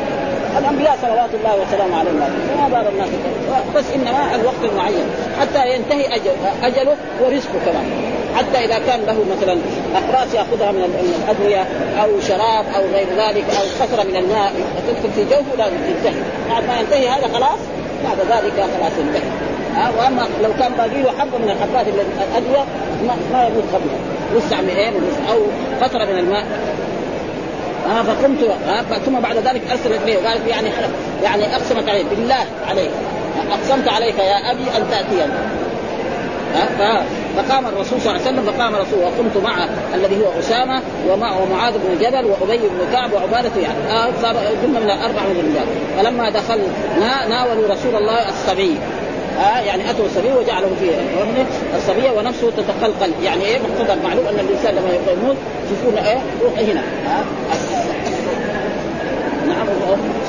الأنبياء 0.59 0.99
صلوات 1.03 1.31
الله 1.35 1.55
وسلامه 1.63 1.99
عليهم. 1.99 2.21
ما 2.61 2.69
بعض 2.73 2.87
الناس 2.87 3.09
بس 3.77 3.85
إنما 3.95 4.35
الوقت 4.35 4.63
المعين. 4.73 5.07
حتى 5.41 5.75
ينتهي 5.75 6.15
أجل 6.15 6.31
أجله 6.63 6.97
ورزقه 7.23 7.59
كمان. 7.67 7.87
حتى 8.37 8.65
إذا 8.65 8.79
كان 8.79 9.01
له 9.07 9.25
مثلا 9.37 9.59
اقراص 9.95 10.35
يأخذها 10.35 10.73
من 10.73 11.13
الأدوية 11.25 11.65
أو 12.03 12.21
شراب 12.21 12.65
أو 12.77 12.83
غير 12.95 13.07
ذلك 13.17 13.45
أو 13.59 13.65
قطره 13.81 14.03
من 14.03 14.17
الماء 14.17 14.53
تدخل 14.89 15.13
في 15.15 15.25
جوفه 15.25 15.57
لازم 15.59 15.77
تنتهي. 15.77 16.21
بعد 16.51 16.65
ما 16.69 16.81
ينتهي 16.81 17.09
هذا 17.09 17.29
خلاص 17.35 17.59
بعد 18.05 18.19
ذلك 18.19 18.55
خلاص 18.55 18.93
انتهى 19.01 19.46
ها 19.76 19.90
واما 19.99 20.23
لو 20.42 20.50
كان 20.59 20.73
باقي 20.73 21.02
له 21.02 21.11
حبه 21.18 21.38
من 21.38 21.50
الحبات 21.50 21.87
الادويه 21.88 22.64
ما, 23.06 23.14
ما 23.33 23.47
يموت 23.47 23.64
قبلها 23.75 23.99
وسع 24.35 24.61
مئين 24.61 24.95
أو 25.30 25.38
قطره 25.83 26.04
من 26.04 26.18
الماء. 26.18 26.45
ها 27.88 28.02
فقمت 28.02 28.38
ها 28.68 28.99
ثم 29.06 29.21
بعد 29.21 29.37
ذلك 29.37 29.62
أرسلت 29.71 30.02
اليه 30.02 30.16
وقالت 30.16 30.49
يعني 30.49 30.68
يعني 31.23 31.56
أقسمت 31.56 31.88
عليه 31.88 32.04
بالله 32.04 32.45
عليك. 32.68 32.90
أقسمت 33.52 33.88
عليك 33.88 34.18
يا 34.18 34.50
أبي 34.52 34.62
أن 34.76 34.90
تأتيني. 34.90 35.33
فقام 37.37 37.66
الرسول 37.66 38.00
صلى 38.00 38.11
الله 38.11 38.26
عليه 38.26 38.33
وسلم 38.40 38.52
فقام 38.52 38.75
الرسول 38.75 38.99
وقمت 38.99 39.37
معه 39.45 39.68
الذي 39.95 40.16
هو 40.16 40.38
أسامة 40.38 40.83
ومعه 41.09 41.47
معاذ 41.52 41.73
بن 41.73 41.99
جبل 42.00 42.25
وأبي 42.25 42.59
بن 42.59 42.92
كعب 42.92 43.12
وعبادة 43.12 43.61
يعني. 43.61 43.90
آه 43.90 44.12
صار 44.23 44.35
من 44.66 44.76
الاربع 44.76 45.23
من 45.23 45.40
الرجال. 45.40 45.66
فلما 45.97 46.30
دخلنا 46.30 47.28
ناولوا 47.28 47.68
رسول 47.68 47.97
الله 47.97 48.28
الصبي. 48.28 48.76
آه 49.40 49.61
يعني 49.61 49.90
أتوا 49.90 50.07
الصبي 50.07 50.33
وجعله 50.33 50.69
في 50.81 50.90
رهنه 51.21 51.47
الصبيه 51.76 52.11
ونفسه 52.11 52.50
تتقلقل. 52.50 53.11
يعني 53.25 53.45
إيه؟ 53.45 53.59
مقتضى 53.59 54.02
معلوم 54.05 54.26
أن 54.26 54.38
الإنسان 54.40 54.75
لما 54.75 55.12
يموت 55.12 55.37
يكون 55.73 55.99
إيه؟ 55.99 56.19
روح 56.43 56.59
هنا. 56.59 56.83
آه. 57.07 57.25
نعم. 59.49 59.66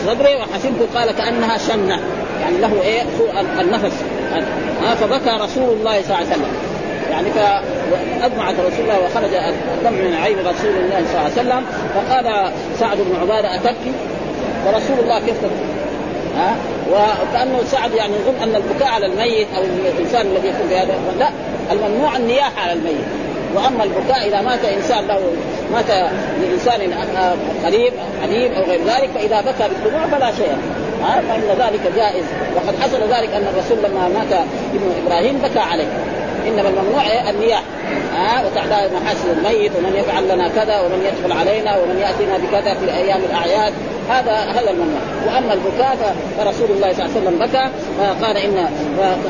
صدري 0.07 0.35
وحسبت. 0.35 0.95
قال 0.95 1.11
كأنها 1.11 1.57
شنة. 1.57 1.99
يعني 2.41 2.57
له 2.57 2.81
إيه؟ 2.81 3.03
سوء 3.17 3.31
النفس. 3.61 3.95
آه 4.83 4.95
فبكى 4.95 5.29
رسول 5.29 5.69
الله 5.77 6.01
صلى 6.01 6.05
الله 6.05 6.15
عليه 6.15 6.27
وسلم. 6.27 6.51
يعني 7.11 7.27
فأدمعت 7.31 8.53
رسول 8.53 8.79
الله 8.79 8.99
وخرج 8.99 9.33
الدم 9.33 9.93
من 9.93 10.13
عين 10.23 10.37
رسول 10.39 10.71
الله 10.71 11.03
صلى 11.11 11.19
الله 11.19 11.19
عليه 11.19 11.33
وسلم. 11.33 11.65
فقال 11.95 12.51
سعد 12.79 12.97
بن 12.97 13.21
عبادة 13.21 13.55
أتبكي؟ 13.55 13.91
ورسول 14.65 14.99
الله 15.03 15.19
كيف 15.19 15.37
تبكي؟ 15.37 15.76
ها؟ 16.37 16.55
وكأنه 16.91 17.63
سعد 17.63 17.93
يعني 17.93 18.13
يظن 18.13 18.43
أن 18.43 18.55
البكاء 18.55 18.87
على 18.87 19.05
الميت 19.05 19.47
أو 19.57 19.63
الإنسان 19.63 20.21
الذي 20.21 20.47
يكون 20.47 20.67
بهذا 20.69 20.93
لا 21.19 21.29
الممنوع 21.71 22.15
النياحة 22.17 22.61
على 22.61 22.73
الميت. 22.73 23.05
وأما 23.55 23.83
البكاء 23.83 24.27
إذا 24.27 24.41
مات 24.41 24.65
إنسان 24.65 25.07
له 25.07 25.21
مات 25.73 26.11
لإنسان 26.41 26.93
قريب 27.65 27.93
حبيب 28.23 28.53
أو 28.53 28.63
غير 28.63 28.79
ذلك 28.79 29.09
فإذا 29.15 29.41
بكى 29.41 29.69
بالدموع 29.69 30.07
فلا 30.07 30.31
شيء. 30.31 30.57
ها؟ 31.03 31.21
فإن 31.21 31.57
ذلك 31.59 31.81
جائز. 31.95 32.25
وقد 32.55 32.75
حصل 32.81 32.97
ذلك 32.97 33.29
أن 33.33 33.47
الرسول 33.53 33.77
لما 33.77 34.07
مات 34.07 34.33
ابن 34.73 34.91
إبراهيم 35.05 35.37
بكى 35.37 35.59
عليه. 35.59 35.87
إنما 36.47 36.69
الممنوع 36.69 37.01
النياحة. 37.29 37.63
ها؟ 38.15 38.45
وتعداء 38.45 38.91
محاسن 39.01 39.29
الميت 39.37 39.71
ومن 39.77 39.95
يفعل 39.95 40.23
لنا 40.23 40.47
كذا 40.47 40.79
ومن 40.79 41.11
يدخل 41.11 41.39
علينا 41.39 41.77
ومن 41.77 41.99
يأتينا 42.01 42.37
بكذا 42.37 42.73
في 42.73 42.97
أيام 42.97 43.19
الأعياد. 43.29 43.73
هذا 44.09 44.33
هذا 44.33 44.69
الممنوع 44.69 45.01
وأما 45.27 45.53
البكاء 45.53 46.15
فرسول 46.37 46.71
الله 46.71 46.93
صلى 46.93 47.05
الله 47.05 47.15
عليه 47.15 47.21
وسلم 47.21 47.39
بكى 47.39 47.69
فقال 47.97 48.37
إن 48.37 48.69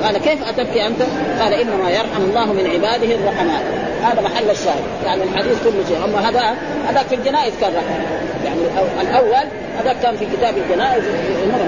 قال 0.03 0.17
كيف 0.17 0.47
أتبكي 0.49 0.87
أنت؟ 0.87 1.01
قال 1.39 1.53
إنما 1.53 1.89
يرحم 1.89 2.21
الله 2.29 2.45
من 2.45 2.67
عباده 2.67 3.15
الرحماء 3.15 3.63
هذا 4.03 4.21
محل 4.21 4.49
الشاهد. 4.49 4.83
يعني 5.05 5.23
الحديث 5.23 5.63
كله 5.63 5.83
شيء. 5.87 6.05
أما 6.05 6.29
هذا 6.29 6.55
هذا 6.89 7.03
في 7.09 7.15
الجنائز 7.15 7.53
كان 7.61 7.71
رحمة. 7.73 8.05
يعني 8.45 8.59
الأول 9.01 9.47
هذا 9.79 9.95
كان 10.03 10.17
في 10.17 10.25
كتاب 10.25 10.57
الجنائز 10.57 11.03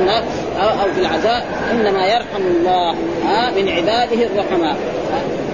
هناك 0.01 0.23
أو 0.59 0.93
في 0.95 1.01
العزاء. 1.01 1.45
إنما 1.71 2.05
يرحم 2.05 2.41
الله 2.41 2.95
من 3.55 3.69
عباده 3.69 4.25
الرحماء 4.25 4.75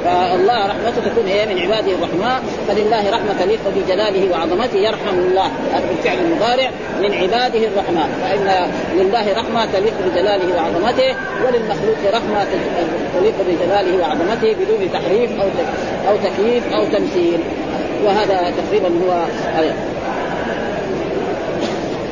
فالله 0.06 0.66
رحمته 0.68 1.10
تكون 1.10 1.28
إيه 1.28 1.46
من 1.46 1.60
عباده 1.60 1.92
الرحماء 1.92 2.44
فلله 2.68 3.10
رحمة 3.10 3.34
تليق 3.40 3.60
بجلاله 3.76 4.32
وعظمته 4.32 4.78
يرحم 4.78 5.20
الله. 5.20 5.46
هذا 5.74 5.88
بالفعل 5.88 6.18
المضارع 6.18 6.70
من 7.02 7.14
عباده 7.14 7.68
الرحماء 7.68 8.10
فإن 8.22 8.70
لله 8.96 9.34
رحمة 9.34 9.66
تليق 9.74 9.94
بجلاله 10.06 10.56
وعظمته 10.56 11.16
وللمخلوق 11.46 11.98
رحمة 12.14 12.46
تليق 13.20 13.36
بجلاله 13.48 14.02
وعظمته 14.02 14.54
بدون 14.54 14.92
تحريف 14.94 15.32
أو 15.42 15.48
أو 16.10 16.16
تكييف 16.18 16.74
أو 16.74 16.84
تمثيل. 16.86 17.40
وهذا 18.06 18.54
تقريبا 18.58 18.88
هو 18.88 19.26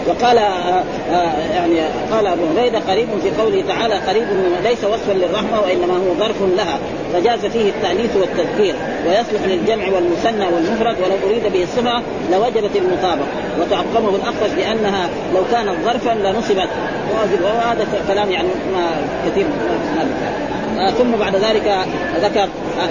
وقال 0.08 0.38
آه، 0.38 0.84
آه، 1.12 1.54
يعني 1.54 1.80
قال 2.12 2.28
أبو 2.28 2.42
هريره 2.58 2.80
قريب 2.80 3.08
في 3.24 3.42
قوله 3.42 3.64
تعالى 3.68 3.96
قريب 3.96 4.28
ليس 4.64 4.84
وصفا 4.84 5.12
للرحمة 5.12 5.62
وإنما 5.62 5.94
هو 5.94 6.14
ظرف 6.20 6.42
لها 6.58 6.80
فجاز 7.14 7.40
فيه 7.46 7.70
التأنيث 7.70 8.16
والتذكير 8.16 8.76
ويصلح 9.08 9.42
للجمع 9.46 9.86
والمثنى 9.96 10.46
والمفرد 10.46 10.96
ولو 11.04 11.30
أريد 11.30 11.54
به 11.54 11.64
الصفة 11.64 12.02
لوجبت 12.32 12.76
المطابقة. 12.76 13.28
وتعقبه 13.62 14.16
الاخفش 14.16 14.54
لانها 14.58 15.10
لو 15.36 15.42
كانت 15.52 15.76
ظرفا 15.86 16.10
لنصبت. 16.10 16.70
وهذا 17.44 17.88
كلام 18.08 18.32
يعني 18.32 18.48
ما 18.74 18.90
كثير 19.26 19.46
ما 19.46 20.43
آه 20.88 20.90
ثم 20.90 21.12
بعد 21.12 21.36
ذلك 21.36 21.78
ذكر 22.22 22.48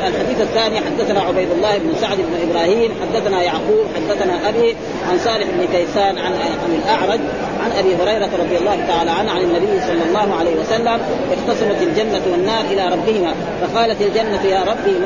الحديث 0.06 0.40
الثاني 0.40 0.80
حدثنا 0.80 1.20
عبيد 1.20 1.50
الله 1.50 1.78
بن 1.78 1.94
سعد 2.00 2.16
بن 2.16 2.50
إبراهيم 2.50 2.90
حدثنا 3.02 3.42
يعقوب 3.42 3.86
حدثنا 3.96 4.48
أبي 4.48 4.76
عن 5.10 5.18
صالح 5.18 5.46
بن 5.58 5.66
كيسان 5.72 6.18
عن 6.18 6.32
عن 6.32 6.80
الأعرج 6.84 7.20
عن 7.64 7.72
أبي 7.78 7.94
هريرة 7.96 8.30
رضي 8.38 8.58
الله 8.58 8.84
تعالى 8.88 9.10
عنه 9.10 9.30
عن 9.30 9.40
النبي 9.40 9.80
صلى 9.86 10.02
الله 10.08 10.34
عليه 10.38 10.56
وسلم 10.60 10.98
اختصمت 11.32 11.82
الجنة 11.82 12.22
والنار 12.32 12.64
إلى 12.70 12.88
ربهما 12.88 13.34
فقالت 13.60 14.00
الجنة 14.02 14.42
يا 14.44 14.60
ربي 14.60 14.98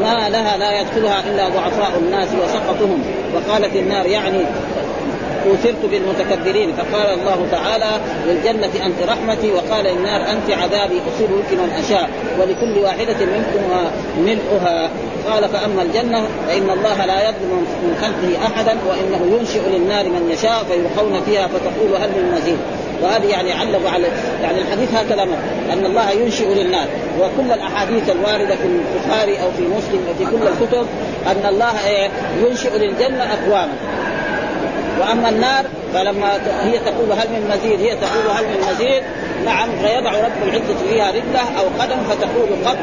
ما 0.00 0.28
لها 0.28 0.56
لا 0.56 0.80
يدخلها 0.80 1.20
إلا 1.30 1.48
ضعفاء 1.48 1.98
الناس 1.98 2.28
وسقطهم 2.44 3.02
وقالت 3.34 3.76
النار 3.76 4.06
يعني 4.06 4.44
اوثرت 5.46 5.84
بالمتكبرين. 5.90 6.72
فقال 6.72 7.18
الله 7.18 7.46
تعالى 7.50 8.00
للجنة 8.26 8.86
أنت 8.86 9.08
رحمتي 9.08 9.52
وقال 9.52 9.84
للنار 9.84 10.20
أنت 10.30 10.50
عذابي 10.50 11.00
أصيب 11.08 11.30
بك 11.30 11.52
من 11.52 11.70
أشاء 11.84 12.08
ولكل 12.40 12.78
واحدة 12.78 13.26
منكم 13.26 13.62
ملؤها. 14.18 14.90
قال 15.30 15.48
فأما 15.48 15.82
الجنة 15.82 16.22
فإن 16.48 16.70
الله 16.70 17.04
لا 17.04 17.28
يظلم 17.28 17.66
من 17.82 17.96
خلقه 18.02 18.46
أحدا 18.46 18.76
وإنه 18.88 19.38
ينشئ 19.38 19.60
للنار 19.78 20.04
من 20.04 20.30
يشاء 20.32 20.64
فيلقون 20.64 21.20
فيها 21.26 21.46
فتقول 21.46 22.02
هل 22.02 22.08
من 22.08 22.38
مزيد. 22.38 22.58
وهذه 23.02 23.26
يعني 23.26 23.52
علق 23.52 23.90
على 23.90 24.06
يعني 24.42 24.58
الحديث 24.58 24.94
هكذا 24.94 25.22
أن 25.72 25.86
الله 25.86 26.10
ينشئ 26.10 26.54
للنار. 26.54 26.86
وكل 27.20 27.52
الأحاديث 27.52 28.10
الواردة 28.10 28.56
في 28.56 28.66
البخاري 28.66 29.42
أو 29.42 29.50
في 29.56 29.62
مسلم 29.62 30.00
أو 30.08 30.14
في 30.14 30.24
كل 30.24 30.48
الكتب 30.48 30.86
أن 31.26 31.48
الله 31.48 31.72
ينشئ 32.42 32.78
للجنة 32.78 33.24
أقواما. 33.24 33.72
وأما 35.02 35.28
النار 35.28 35.64
فلما 35.94 36.32
هي 36.62 36.78
تقول 36.78 37.12
هل 37.12 37.28
من 37.28 37.50
مزيد 37.54 37.80
هي 37.80 37.96
تقول 37.96 38.36
هل 38.36 38.44
من 38.44 38.66
مزيد 38.72 39.02
نعم 39.44 39.68
فيضع 39.82 40.10
رب 40.10 40.42
العزة 40.42 40.76
فيها 40.90 41.10
رجله 41.10 41.60
أو 41.60 41.64
قدم 41.78 41.96
فتقول 42.10 42.48
قد 42.66 42.78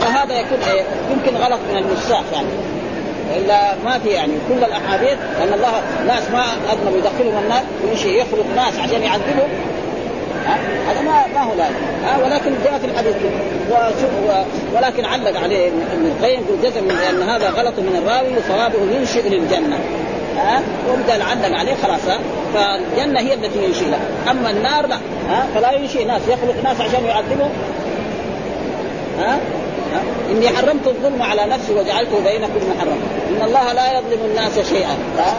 فهذا 0.00 0.40
يكون 0.40 0.58
إيه؟ 0.72 0.82
يمكن 1.10 1.36
غلط 1.36 1.60
من 1.70 1.76
النساخ 1.76 2.24
يعني. 2.32 2.48
إلا 3.36 3.74
ما 3.84 3.98
في 3.98 4.08
يعني 4.08 4.32
كل 4.48 4.64
الأحاديث 4.64 5.18
أن 5.42 5.52
الله 5.52 5.72
ناس 6.06 6.30
ما 6.32 6.44
اذنبوا 6.72 6.98
يدخلهم 6.98 7.42
النار 7.44 7.62
ويمشي 7.84 8.18
يخلق 8.18 8.46
ناس 8.56 8.78
عشان 8.78 9.02
يعذبهم. 9.02 9.48
هذا 10.88 11.00
ما 11.00 11.26
ما 11.34 11.42
هو 11.42 11.54
لازم 11.54 11.74
ها؟ 12.04 12.24
ولكن 12.24 12.50
جاء 12.64 12.78
في 12.78 12.86
الحديث 12.86 13.14
ولكن 14.74 15.04
علق 15.04 15.40
عليه 15.40 15.68
ابن 15.68 16.06
القيم 16.06 16.40
جزم 16.62 16.84
من 16.84 16.98
ان 17.10 17.22
هذا 17.22 17.50
غلط 17.50 17.78
من 17.78 18.02
الراوي 18.02 18.28
وصوابه 18.38 18.96
ينشئ 18.96 19.28
للجنه 19.28 19.78
ها 20.40 20.62
وبدا 20.92 21.24
علق 21.24 21.58
عليه 21.58 21.74
خلاص 21.82 22.00
ها؟ 22.08 22.18
فالجنة 22.54 23.20
هي 23.20 23.34
التي 23.34 23.64
ينشئ 23.64 23.84
لها. 23.84 24.30
أما 24.30 24.50
النار 24.50 24.86
لا 24.86 24.96
ها؟ 25.30 25.46
فلا 25.54 25.72
ينشئ. 25.72 26.04
ناس 26.04 26.22
يخلق 26.28 26.64
ناس 26.64 26.80
عشان 26.80 27.04
يعذبهم 27.04 27.50
ها؟ 29.20 29.38
إني 30.30 30.48
حرمت 30.48 30.86
الظلم 30.86 31.22
على 31.22 31.44
نفسي 31.46 31.74
وجعلته 31.74 32.20
بينكم 32.24 32.60
محرما. 32.70 32.96
إن 33.30 33.42
الله 33.46 33.72
لا 33.72 33.98
يظلم 33.98 34.24
الناس 34.24 34.58
شيئا. 34.68 34.96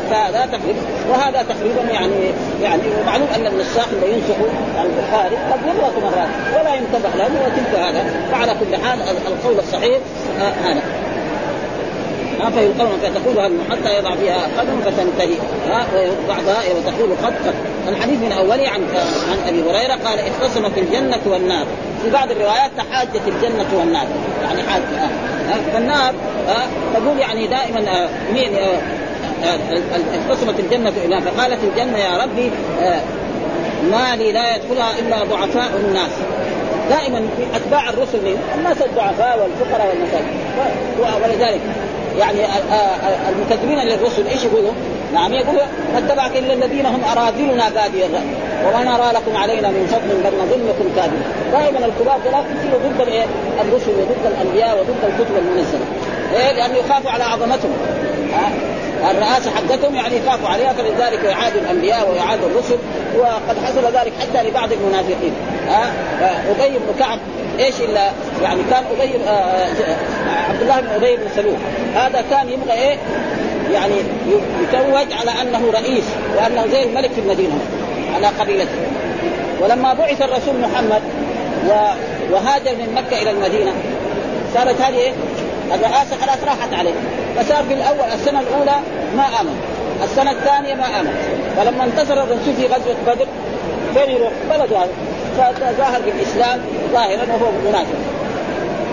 فهذا 0.09 0.45
تقريبا 0.45 0.79
وهذا 1.09 1.45
تقريبا 1.49 1.91
يعني 1.91 2.31
يعني 2.61 2.81
ومعلوم 3.01 3.27
أن 3.35 3.47
النساخ 3.47 3.87
اللي 3.93 4.13
ينسخ 4.13 4.35
البخاري 4.81 5.35
قد 5.35 5.59
يغلط 5.67 5.93
مرات 6.03 6.29
ولا 6.59 6.75
ينتبه 6.75 7.09
له 7.17 7.29
وتلك 7.45 7.79
هذا. 7.79 8.05
فعلى 8.31 8.51
كل 8.59 8.83
حال 8.85 8.99
القول 9.27 9.59
الصحيح 9.59 9.99
هذا. 10.39 10.81
ها 12.41 12.49
فيلقون 12.49 12.99
فتقول 13.03 13.51
حتى 13.71 13.97
يضع 13.97 14.15
فيها 14.15 14.47
قدم 14.57 14.81
فتنتهي 14.85 15.35
ها 15.67 15.85
بعضها 16.27 16.61
وتقول 16.77 17.17
قد 17.23 17.33
قد 17.47 17.53
الحديث 17.87 18.19
من 18.19 18.31
اوله 18.31 18.69
عن 18.69 18.81
عن 19.31 19.47
أبي 19.47 19.61
هريرة 19.61 19.93
قال 20.05 20.19
اختصمت 20.19 20.77
الجنة 20.77 21.19
والنار 21.25 21.65
في 22.03 22.09
بعض 22.09 22.31
الروايات 22.31 22.71
تحاجت 22.77 23.21
الجنة 23.27 23.67
والنار 23.77 24.07
يعني 24.43 24.63
حاجة 24.63 24.83
آه. 24.83 25.09
فالنار. 25.73 26.13
تقول 26.93 27.19
يعني 27.19 27.47
دائما. 27.47 28.09
مين. 28.33 28.51
اختصمت 30.13 30.59
الجنة 30.59 30.93
إلى 31.05 31.21
فقالت 31.21 31.59
الجنة 31.63 31.97
يا 31.97 32.23
ربي 32.23 32.51
آه. 32.81 33.01
ما 33.91 34.15
لي 34.15 34.31
لا 34.31 34.55
يدخلها 34.55 34.99
إلا 34.99 35.23
ضعفاء 35.23 35.71
الناس 35.85 36.11
دائما 36.89 37.27
أتباع 37.55 37.89
الرسل 37.89 38.35
الناس 38.57 38.77
الضعفاء 38.81 39.39
والفقراء 39.39 39.87
والمساكين 39.87 40.39
ولذلك 41.23 41.61
يعني 42.19 42.39
المكذبين 43.29 43.79
للرسل 43.79 44.27
إيش 44.27 44.43
يقولوا؟ 44.43 44.71
نعم 45.13 45.33
يقولوا 45.33 45.61
ما 45.93 45.99
اتبعك 45.99 46.37
إلا 46.37 46.53
الذين 46.53 46.85
هم 46.85 47.01
أراذلنا 47.03 47.69
بادي 47.69 48.05
الرأي. 48.05 48.23
وما 48.65 48.83
نرى 48.83 49.11
لكم 49.13 49.37
علينا 49.37 49.69
من 49.69 49.87
فضل 49.87 50.17
بل 50.23 50.37
نظنكم 50.37 50.95
كاذبين 50.95 51.23
دائما 51.51 51.85
الكبار 51.85 52.19
لا 52.31 52.39
يصيروا 52.39 52.79
ضد 52.79 53.01
الرسل 53.61 53.91
وضد 53.91 54.25
الأنبياء 54.25 54.77
وضد 54.79 54.95
الكتب 55.03 55.35
المنزلة. 55.37 55.85
إيه؟ 56.33 56.51
لأنه 56.51 56.75
يخافوا 56.77 57.11
على 57.11 57.23
عظمتهم. 57.23 57.77
الرئاسة 59.09 59.51
حقتهم 59.51 59.95
يعني 59.95 60.15
يخافوا 60.17 60.49
عليها 60.49 60.73
فلذلك 60.73 61.23
يعادوا 61.23 61.61
الأنبياء 61.61 62.11
ويعادوا 62.11 62.49
الرسل 62.49 62.77
وقد 63.17 63.57
حصل 63.65 63.85
ذلك 63.85 64.13
حتى 64.19 64.49
لبعض 64.49 64.69
المنافقين. 64.71 65.33
أبي 66.49 66.69
بن 66.69 66.99
كعب 66.99 67.19
إيش 67.59 67.75
إلا 67.81 68.11
يعني 68.41 68.61
كان 68.71 68.83
أبي 68.91 69.15
آه، 69.27 69.29
آه، 69.29 70.49
عبد 70.49 70.61
الله 70.61 70.81
بن 70.81 70.87
أبي 70.87 71.15
بن 71.15 71.23
سلول. 71.35 71.55
هذا 71.95 72.23
كان 72.29 72.49
يبغى 72.49 72.73
إيه؟ 72.73 72.97
يعني 73.73 73.93
يتوج 74.61 75.13
على 75.13 75.41
أنه 75.41 75.71
رئيس 75.71 76.03
وأنه 76.37 76.67
زي 76.67 76.83
الملك 76.83 77.11
في 77.11 77.21
المدينة 77.21 77.59
على 78.15 78.27
قبيلته. 78.27 78.87
ولما 79.61 79.93
بعث 79.93 80.21
الرسول 80.21 80.59
محمد 80.59 81.01
وهاجر 82.31 82.71
من 82.71 82.93
مكة 82.95 83.21
إلى 83.21 83.31
المدينة 83.31 83.71
صارت 84.53 84.81
هذه 84.81 84.97
إيه؟ 84.97 85.11
الرئاسه 85.75 86.15
خلاص 86.21 86.37
راحت 86.45 86.73
عليه. 86.73 86.93
فصار 87.35 87.63
في 87.63 87.73
الأول 87.73 88.11
السنة 88.13 88.39
الأولى 88.39 88.79
ما 89.17 89.23
آمن. 89.23 89.55
السنة 90.03 90.31
الثانية 90.31 90.73
ما 90.73 90.99
آمن. 90.99 91.13
فلما 91.57 91.83
انتصر 91.83 92.13
الرسول 92.13 92.53
في 92.59 92.65
غزوة 92.65 92.95
بدر 93.07 93.27
فين 93.93 94.15
يروح؟ 94.15 94.31
بلده. 94.49 94.77
هذا 94.77 94.89
فتظاهر 95.37 96.01
بالإسلام 96.05 96.59
ظاهرا 96.93 97.25
وهو 97.33 97.51
منافق. 97.69 97.99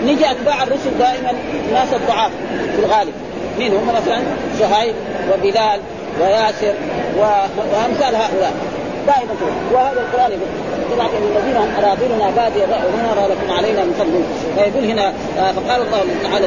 نجي 0.05 0.31
اتباع 0.31 0.63
الرسل 0.63 0.97
دائما 0.99 1.31
ناس 1.73 1.93
الضعاف 1.93 2.31
في 2.75 2.85
الغالب. 2.85 3.13
مين 3.59 3.71
هم 3.71 3.87
مثلا 3.95 4.21
شهيد 4.59 4.95
وبلال 5.33 5.79
وياسر 6.21 6.73
وأمثال 7.17 8.15
هؤلاء. 8.15 8.53
دائما 9.07 9.33
وهذا 9.73 10.01
القرآن 10.01 10.31
يقول 10.31 10.49
الذين 11.37 11.57
هم 11.57 11.69
أراضينا 11.83 12.29
بادي 12.35 12.63
الرأي 12.63 12.81
وما 12.93 13.13
نرى 13.13 13.27
لكم 13.33 13.53
علينا 13.53 13.83
من 13.83 13.93
فضل. 13.93 14.23
فيقول 14.55 14.85
هنا 14.91 15.07
آه، 15.39 15.51
فقال 15.51 15.81
الله 15.81 16.01
تعالى 16.23 16.45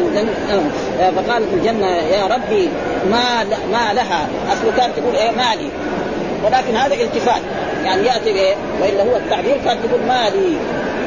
آه، 1.01 1.11
فقالت 1.11 1.53
الجنة 1.53 1.87
يا 1.87 2.27
ربي 2.27 2.69
ما 3.11 3.45
ما 3.73 3.93
لها. 3.93 4.29
أصل 4.53 4.77
كانت 4.77 4.99
تقول 4.99 5.17
إيه؟ 5.17 5.31
مالي. 5.31 5.69
ولكن 6.45 6.77
هذا 6.77 6.95
التفات 6.95 7.43
يعني 7.85 8.07
يأتي 8.07 8.33
بإيه؟ 8.33 8.55
والا 8.81 9.03
هو 9.03 9.17
التعبير 9.17 9.57
كان 9.65 9.77
تقول 9.89 10.01
مالي. 10.09 10.57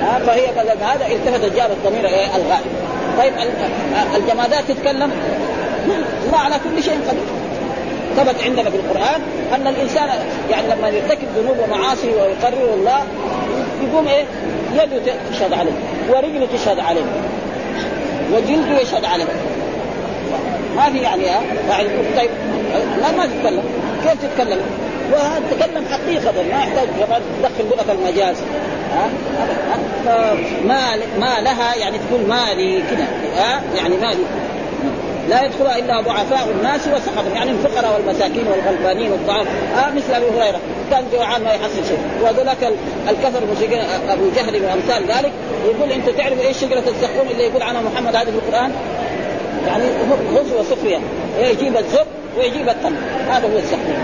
آه 0.02 0.20
فهي 0.20 0.48
بدل 0.52 0.84
هذا 0.84 1.08
التفت 1.08 1.56
جاب 1.56 1.72
الضمير 1.72 2.08
إيه؟ 2.08 2.36
الغائب. 2.36 2.72
طيب 3.18 3.34
الجمادات 4.16 4.64
تتكلم؟ 4.68 5.12
الله 6.26 6.38
على 6.38 6.56
كل 6.56 6.84
شيء 6.84 7.00
قدير. 7.08 7.45
ثبت 8.18 8.44
عندنا 8.44 8.70
في 8.70 8.76
القرآن 8.76 9.22
أن 9.56 9.68
الإنسان 9.68 10.10
يعني 10.52 10.68
لما 10.68 10.90
يرتكب 10.90 11.28
ذنوب 11.38 11.58
ومعاصي 11.60 12.08
ويقرر 12.08 12.74
الله 12.74 13.04
يقوم 13.84 14.08
إيه؟ 14.08 14.24
يده 14.74 15.14
تشهد 15.32 15.54
عليه 15.54 15.72
ورجله 16.10 16.48
تشهد 16.54 16.80
عليه 16.80 17.06
وجلده 18.34 18.80
يشهد 18.82 19.06
عليه. 19.06 19.26
ما 20.76 20.90
في 20.92 20.98
يعني 20.98 21.30
ها؟ 21.30 21.42
يعني 21.70 21.90
طيب 22.18 22.30
لا 23.02 23.12
ما 23.18 23.26
تتكلم. 23.26 23.64
كيف 24.04 24.14
تتكلم؟ 24.22 24.60
وتتكلم 25.12 25.86
حقيقة 25.92 26.32
ما 26.52 26.60
يحتاج 26.60 26.88
كمان 27.00 27.22
تدخل 27.40 27.70
لغة 27.70 27.92
المجاز. 27.92 28.36
ها؟ 28.94 29.10
ما 30.68 30.96
ما 31.20 31.42
لها 31.42 31.76
يعني 31.76 31.98
تقول 32.10 32.22
مالي 32.28 32.82
كذا 32.82 33.08
ها؟ 33.38 33.62
يعني 33.76 33.98
مالي. 33.98 34.24
لا 35.30 35.44
يدخلها 35.44 35.78
إلا 35.80 36.02
ضعفاء 36.02 36.50
الناس 36.52 36.88
وسخطهم 36.88 37.36
يعني 37.36 37.52
الفقراء 37.52 37.94
والمساكين 37.94 38.48
والغلبانين 38.48 39.12
والضعاف. 39.12 39.48
آه 39.78 39.90
مثل 39.96 40.14
أبي 40.14 40.26
هريرة. 40.26 40.60
كان 40.92 41.04
جوعان 41.14 41.44
ما 41.44 41.54
يحصل 41.54 41.86
شيء. 41.88 42.00
وذلك 42.22 42.74
الكفر 43.10 43.44
المشركين 43.44 43.80
أبو 44.10 44.30
جهل 44.36 44.66
وامثال 44.66 45.04
ذلك. 45.08 45.32
يقول 45.66 45.92
أنت 45.92 46.10
تعرف 46.10 46.42
إيش 46.42 46.58
شجرة 46.58 46.84
الزقوم 46.88 47.28
اللي 47.32 47.44
يقول 47.44 47.62
عنها 47.62 47.82
محمد 47.82 48.16
هذه 48.16 48.26
في 48.26 48.30
القرآن؟ 48.30 48.72
يعني 49.68 49.84
غزوه 50.34 50.64
سخريه 50.64 51.00
يجيب 51.40 51.78
الزق 51.78 52.08
ويجيب 52.38 52.70
التمر. 52.70 52.98
هذا 53.30 53.48
هو 53.54 53.58
الزقوم 53.58 53.96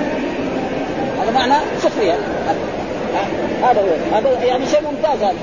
هذا 1.22 1.32
معنى 1.32 1.54
سخريه 1.82 2.16
هذا 3.64 3.82
هو. 3.82 4.18
هذا 4.18 4.44
يعني 4.46 4.66
شيء 4.66 4.82
ممتاز 4.82 5.24
هذا. 5.24 5.36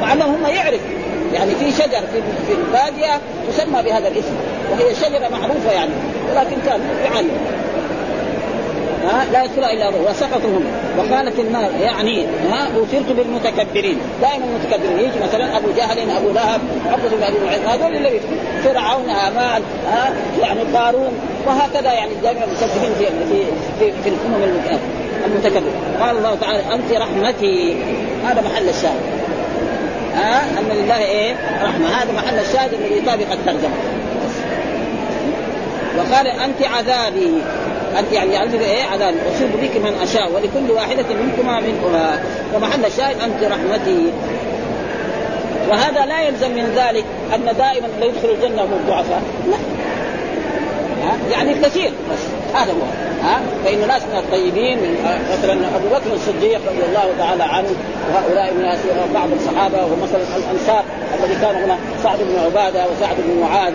مع 0.00 0.12
أنه 0.12 0.24
هم 0.24 0.46
يعرف. 0.46 0.80
يعني 1.34 1.54
في 1.54 1.72
شجر 1.72 2.00
في 2.12 2.22
في 2.46 2.52
الباديه 2.52 3.20
تسمى 3.48 3.82
بهذا 3.82 4.08
الاسم 4.08 4.34
وهي 4.72 4.94
شجرة 4.94 5.28
معروفة 5.28 5.72
يعني 5.72 5.90
ولكن 6.30 6.56
كان 6.66 6.80
يعلم 7.04 7.62
ها 9.04 9.24
لا 9.32 9.44
يدخل 9.44 9.64
الا 9.64 9.88
الله 9.88 10.10
وسقطهم 10.10 10.64
وقالت 10.98 11.38
النار 11.38 11.70
يعني 11.82 12.26
ها 12.50 12.68
أثرت 12.82 13.12
بالمتكبرين. 13.16 13.98
دائما 14.22 14.44
المتكبرين 14.44 14.98
يجي 14.98 15.20
مثلا 15.22 15.56
أبو 15.56 15.68
جهل 15.76 16.10
أبو 16.10 16.30
لهب 16.30 16.60
عقبه 16.86 17.08
بن 17.08 17.22
ابي 17.22 17.66
هذول 17.66 17.96
اللي 17.96 18.20
فرعون 18.64 19.10
هامان 19.10 19.62
ها 19.92 20.12
يعني 20.40 20.60
قارون 20.74 21.12
وهكذا 21.46 21.92
يعني 21.92 22.10
دائما 22.22 22.44
المتكبرين 22.44 22.94
في 22.98 23.04
في 23.04 23.44
في, 23.78 23.92
في 24.02 24.08
الأمم 24.08 24.58
المتكبرة. 25.26 25.72
قال 26.00 26.16
الله 26.16 26.34
تعالى 26.34 26.58
أنت 26.74 26.92
رحمتي 26.92 27.76
هذا 28.24 28.40
محل 28.40 28.68
الشاهد. 28.68 29.22
ها؟ 30.14 30.42
ان 30.58 30.68
لله 30.68 30.98
إيه؟ 30.98 31.34
رحمة. 31.62 31.88
هذا 31.88 32.12
محل 32.12 32.38
الشاهد 32.38 32.72
الذي 32.72 32.98
يطابق 32.98 33.32
الترجمه 33.32 33.74
وقال 35.98 36.26
أنت 36.26 36.62
عذابي. 36.62 37.32
أنت 37.98 38.12
يعني 38.12 38.32
يعذب 38.32 38.60
إيه؟ 38.60 38.84
عذابي 38.84 39.16
أصيب 39.34 39.50
بك 39.62 39.76
من 39.76 39.94
أشاء 40.02 40.32
ولكل 40.32 40.70
واحدة 40.70 41.04
منكما 41.14 41.60
منهما 41.60 42.20
ومحل 42.54 42.84
الشاهد 42.84 43.16
أنت 43.20 43.52
رحمتي. 43.52 44.12
وهذا 45.70 46.06
لا 46.06 46.22
يلزم 46.22 46.50
من 46.50 46.72
ذلك 46.76 47.04
أن 47.34 47.44
دائما 47.44 47.86
لا 48.00 48.06
يدخل 48.06 48.28
الجنة 48.30 48.62
هم 48.62 48.72
الضعفاء. 48.72 49.22
لا. 49.50 49.56
يعني 51.30 51.54
كثير. 51.54 51.92
بس 52.12 52.54
هذا 52.54 52.72
هو. 52.72 53.11
ها؟ 53.22 53.40
فإن 53.64 53.88
ناس 53.88 54.02
من 54.02 54.18
الطيبين 54.18 54.78
من 54.78 54.96
مثلا 55.32 55.52
أبو 55.52 55.88
بكر 55.88 56.14
الصديق 56.14 56.60
رضي 56.68 56.84
الله 56.88 57.14
تعالى 57.18 57.42
عنه 57.42 57.68
وهؤلاء 58.10 58.52
من 58.54 59.10
بعض 59.14 59.28
الصحابة 59.32 59.84
ومثلا 59.84 60.36
الأنصار 60.36 60.84
الذي 61.18 61.34
كان 61.34 61.54
هنا 61.64 61.76
سعد 62.02 62.18
بن 62.18 62.38
عبادة 62.44 62.84
وسعد 62.90 63.16
بن 63.18 63.40
معاذ 63.40 63.72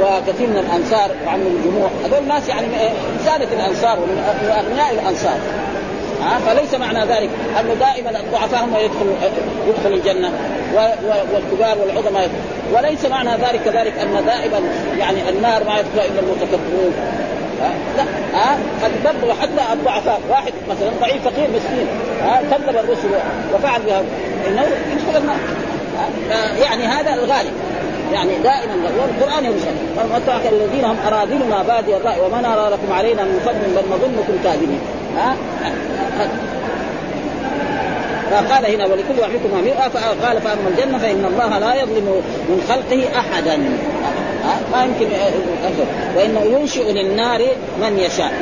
وكثير 0.00 0.48
من 0.48 0.56
الأنصار 0.56 1.10
وعم 1.26 1.40
الجموع 1.40 1.90
هذول 2.04 2.28
ناس 2.28 2.48
يعني 2.48 2.66
ساده 3.24 3.48
الأنصار 3.52 3.98
ومن 3.98 4.18
أغنياء 4.50 4.92
الأنصار. 4.92 5.38
ها؟ 6.22 6.38
فليس 6.38 6.74
معنى 6.74 7.00
ذلك 7.00 7.30
أنه 7.60 7.74
دائما 7.74 8.20
الضعفاء 8.20 8.64
هم 8.64 8.76
يدخلوا 8.76 9.14
يدخل 9.68 9.92
الجنة 9.92 10.32
والكبار 11.34 11.78
والعظماء. 11.78 12.30
وليس 12.72 13.04
معنى 13.04 13.30
ذلك 13.30 13.60
كذلك 13.64 13.98
أن 13.98 14.24
دائما 14.26 14.60
يعني 14.98 15.28
النار 15.28 15.64
ما 15.64 15.78
يدخل 15.78 16.08
إلا 16.10 16.20
المتكبرون. 16.20 16.92
لا. 17.96 18.04
ها 18.38 18.58
قد 18.84 18.90
برضه 19.04 19.34
حتى 19.34 19.72
الضعفاء 19.72 20.20
واحد 20.30 20.52
مثلا 20.70 20.90
ضعيف 21.00 21.24
فقير 21.24 21.48
مسكين. 21.50 21.86
ها 22.22 22.42
كذب 22.50 22.76
الرسل 22.76 23.08
وفعل 23.54 23.80
بها. 23.82 24.02
إنه 24.48 24.62
يدخل 24.92 25.18
النار. 25.18 25.36
يعني 26.62 26.86
هذا 26.86 27.14
الغالب. 27.14 27.52
يعني 28.12 28.30
دائما 28.42 28.74
والقران 29.00 29.44
يرسل 29.44 29.74
واترك 30.12 30.52
الذين 30.52 30.84
هم 30.84 30.96
اراذلنا 31.06 31.62
بادي 31.62 31.96
الرأي 31.96 32.20
وما 32.20 32.40
نرى 32.40 32.70
لكم 32.70 32.92
علينا 32.92 33.22
من 33.22 33.40
فضل 33.44 33.58
بل 33.76 33.94
نظنكم 33.94 34.42
كاذبين. 34.44 34.80
ها 35.16 35.36
فقال 38.30 38.74
هنا 38.74 38.84
ولكل 38.84 39.20
واحد 39.20 39.32
منكم 39.32 39.64
مئة 39.64 39.88
فقال 39.88 40.40
فأما 40.40 40.68
الجنة 40.68 40.98
فإن 40.98 41.24
الله 41.24 41.58
لا 41.58 41.74
يظلم 41.74 42.22
من 42.48 42.62
خلقه 42.68 43.18
احدا. 43.18 43.58
ما 44.72 44.84
يمكن 44.84 45.06
وإنه 46.16 46.40
ينشئ 46.40 46.92
للنار 46.92 47.46
من 47.80 47.98
يشاء. 47.98 48.32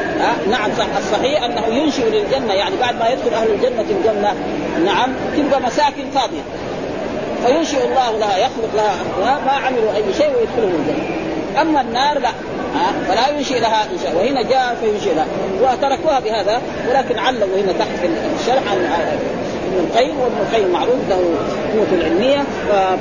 نعم 0.50 0.70
صح 0.78 0.96
الصحيح 0.98 1.42
أنه 1.42 1.66
ينشئ 1.66 2.10
للجنة. 2.10 2.54
يعني 2.54 2.76
بعد 2.80 2.98
ما 2.98 3.08
يدخل 3.08 3.34
أهل 3.34 3.50
الجنة 3.50 3.84
الجنة 3.90 4.34
نعم 4.84 5.12
تبقى 5.36 5.60
مساكن 5.60 6.10
فاضية. 6.14 6.42
فينشئ 7.46 7.84
الله 7.84 8.18
لها 8.18 8.36
يخلق 8.38 8.70
لها 8.74 9.40
ما 9.46 9.52
عملوا 9.52 9.96
أي 9.96 10.14
شيء 10.18 10.30
ويدخلهم 10.36 10.86
الجنة. 10.88 11.06
أما 11.60 11.80
النار 11.80 12.18
لا. 12.18 12.30
فلا 13.08 13.28
ينشئ 13.28 13.60
لها 13.60 13.86
انشاء 13.92 14.16
وهنا 14.16 14.42
جاء 14.42 14.76
فينشئ 14.80 15.14
لها. 15.14 15.26
وتركوها 15.62 16.20
بهذا 16.20 16.60
ولكن 16.88 17.18
علموا 17.18 17.56
هنا 17.56 17.72
تحت 17.72 18.04
عن 18.70 18.78
ابن 19.76 19.84
القيم 19.84 20.20
وابن 20.20 20.36
القيم 20.40 20.72
معروف 20.72 21.08
له 21.08 21.16
قوة 21.72 21.86
العلمية 21.92 22.44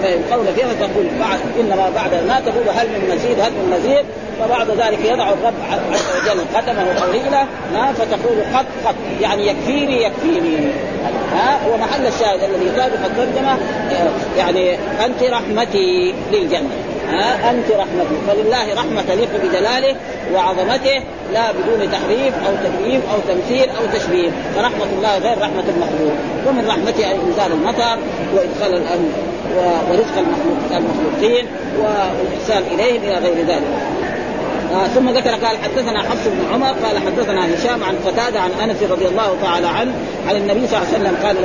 فيلقون 0.01 0.47
فيها 0.55 0.67
فتقول 0.67 1.05
بعد 1.19 1.39
إنما 1.59 1.89
بعد 1.95 2.13
ما 2.27 2.39
تقول 2.39 2.69
هل 2.75 2.87
من 2.87 3.15
مزيد 3.15 3.39
هل 3.39 3.51
من 3.51 3.77
مزيد 3.79 4.05
فبعد 4.39 4.69
ذلك 4.69 4.99
يضع 5.05 5.29
الرب 5.29 5.53
عز 5.71 6.01
وجل 6.15 6.41
قدمه 6.55 6.81
أو 6.81 7.11
رجله 7.11 7.47
فتقول 7.93 8.37
قد 8.53 8.65
قد 8.85 8.95
يعني 9.21 9.47
يكفيني 9.47 10.03
يكفيني. 10.03 10.57
ها 11.31 11.59
هو 11.67 11.77
محل 11.77 12.07
الشاهد 12.07 12.39
الذي 12.43 12.67
يطابق 12.67 13.05
الترجمة 13.05 13.57
يعني 14.37 14.77
أنت 15.05 15.23
رحمتي 15.23 16.13
للجنة. 16.31 16.69
أنت 17.49 17.71
رحمتي. 17.71 18.15
فلله 18.27 18.73
رحمة 18.73 19.01
تليق 19.01 19.29
بجلاله 19.43 19.95
وعظمته 20.33 21.03
لا 21.33 21.51
بدون 21.51 21.91
تحريف 21.91 22.33
أو 22.47 22.53
تكييف 22.63 23.01
أو 23.11 23.17
تمثيل 23.27 23.69
أو 23.69 23.85
تشبيه. 23.93 24.29
فرحمة 24.55 24.85
الله 24.97 25.17
غير 25.17 25.37
رحمة 25.37 25.63
المخلوق. 25.75 26.13
ومن 26.47 26.67
رحمته 26.67 27.11
إنزال 27.11 27.51
المطر 27.51 27.97
وإدخال 28.35 28.73
الامن 28.73 29.13
ورزق 29.89 30.17
المخلوقين 30.71 31.45
والإحسان 31.79 32.63
إليهم 32.73 33.03
إلى 33.03 33.15
غير 33.15 33.45
ذلك. 33.47 33.63
آه 34.75 34.87
ثم 34.87 35.09
ذكر 35.09 35.29
قال 35.29 35.57
حدثنا 35.57 35.99
حفص 35.99 36.27
بن 36.27 36.53
عمر 36.53 36.67
قال 36.67 36.97
حدثنا 36.97 37.55
هشام 37.55 37.83
عن 37.83 37.95
قتادة 38.05 38.39
عن 38.39 38.51
أنس 38.51 38.83
رضي 38.91 39.07
الله 39.07 39.37
تعالى 39.41 39.67
عنه 39.67 39.91
عن 40.29 40.35
النبي 40.35 40.67
صلى 40.67 40.77
الله 40.77 40.87
عليه 40.93 40.99
وسلم 40.99 41.17
قال 41.23 41.35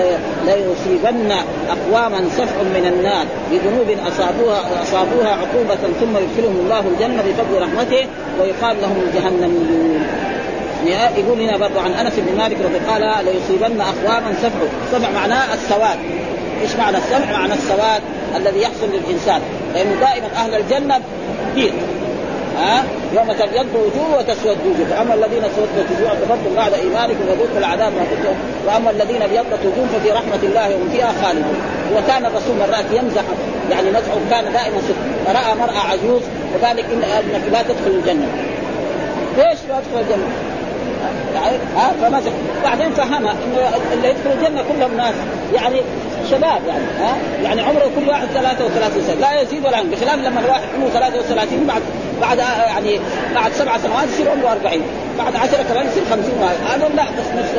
ليصيبن 0.47 1.33
أقواما 1.69 2.29
سفع 2.37 2.63
من 2.63 2.87
النار 2.87 3.27
بذنوب 3.51 3.99
اصابوها 4.07 4.83
أصابوها 4.83 5.29
عقوبة 5.29 5.93
ثم 6.01 6.17
يدخلهم 6.17 6.57
الله 6.65 6.81
الجنة 6.81 7.23
بفضل 7.23 7.63
رحمته 7.63 8.07
ويقال 8.41 8.77
لهم 8.83 9.03
الجهنميون 9.07 10.07
يقول 11.17 11.41
هنا 11.41 11.57
برضو 11.57 11.79
عن 11.79 11.93
أنس 11.93 12.13
بن 12.17 12.39
مالك 12.39 12.57
رضي 12.61 12.79
قال 12.79 13.25
ليصيبن 13.25 13.81
أقواما 13.81 14.35
سفع 14.43 14.59
سفع 14.93 15.11
معناه 15.11 15.55
السواد. 15.55 15.99
إيش 16.63 16.77
معنى 16.77 16.97
السمع؟ 16.97 17.39
معنى 17.39 17.55
السواد 17.55 18.03
الذي 18.37 18.63
يحصل 18.63 18.87
للإنسان. 18.93 19.41
لأنه 19.75 20.01
دائما 20.01 20.27
أهل 20.37 20.55
الجنة 20.55 21.01
بيض 21.55 21.73
ها؟ 22.59 22.85
يوم 23.13 23.33
تبيض 23.33 23.67
وجوه 23.75 24.19
وتسود 24.19 24.59
وجوه 24.67 24.87
فاما 24.91 25.15
الذين 25.15 25.45
اسودت 25.45 25.91
وجوه 25.91 26.11
كفرتم 26.11 26.55
بعد 26.57 26.73
إيمانكم 26.73 27.25
وذوقوا 27.29 27.59
العذاب 27.59 27.93
ما 27.93 28.05
كنتم 28.11 28.35
وأما 28.67 28.91
الذين 28.91 29.23
أبيضت 29.23 29.61
وجوه 29.65 29.87
ففي 29.87 30.11
رحمة 30.11 30.43
الله 30.43 30.67
هم 30.77 30.89
فيها 30.93 31.13
خالدون. 31.23 31.57
وكان 31.97 32.27
الرسول 32.27 32.57
مرات 32.57 32.85
يمزح 32.93 33.23
يعني 33.71 33.91
مزحه 33.91 34.19
كان 34.31 34.53
دائما 34.53 34.79
صدق. 34.89 34.97
فرأى 35.27 35.55
مرأة 35.55 35.81
عجوز 35.91 36.23
وقال 36.55 36.77
لك 36.77 36.85
إن 36.85 37.03
أبنك 37.19 37.43
لا 37.53 37.63
تدخل 37.63 37.91
الجنة. 37.91 38.27
ليش 39.37 39.59
لا 39.69 39.81
تدخل 39.81 40.01
الجنة؟ 40.01 40.29
ها؟ 41.77 41.93
فمزح. 42.03 42.33
بعدين 42.65 42.91
فهمها 42.91 43.33
إنه 43.33 43.71
اللي 43.93 44.09
يدخل 44.09 44.31
الجنة 44.31 44.65
كلهم 44.73 44.97
ناس. 44.97 45.15
يعني 45.55 45.81
شباب 46.31 46.61
يعني 46.69 46.85
ها؟ 47.01 47.17
يعني 47.43 47.63
عمره 47.63 47.91
كل 47.97 48.09
واحد 48.09 48.27
33 48.35 49.03
سنه 49.07 49.15
لا 49.15 49.41
يزيد 49.41 49.67
ولا 49.67 49.79
ينقص. 49.79 50.01
بخلاف 50.01 50.15
لما 50.15 50.41
الواحد 50.41 50.63
عمره 50.77 50.89
33 50.89 51.67
بعد 51.67 51.83
بعد 52.21 52.39
يعني 52.39 53.01
بعد 53.35 53.53
سبع 53.53 53.79
سنوات 53.79 54.09
يصير 54.09 54.31
عمره 54.31 54.53
40 54.53 54.83
بعد 55.19 55.37
10 55.37 55.63
كمان 55.63 55.87
يصير 55.87 56.03
50 56.11 56.23
هذا 56.71 56.89
لا 56.95 57.05
بس 57.05 57.27
نفس 57.39 57.51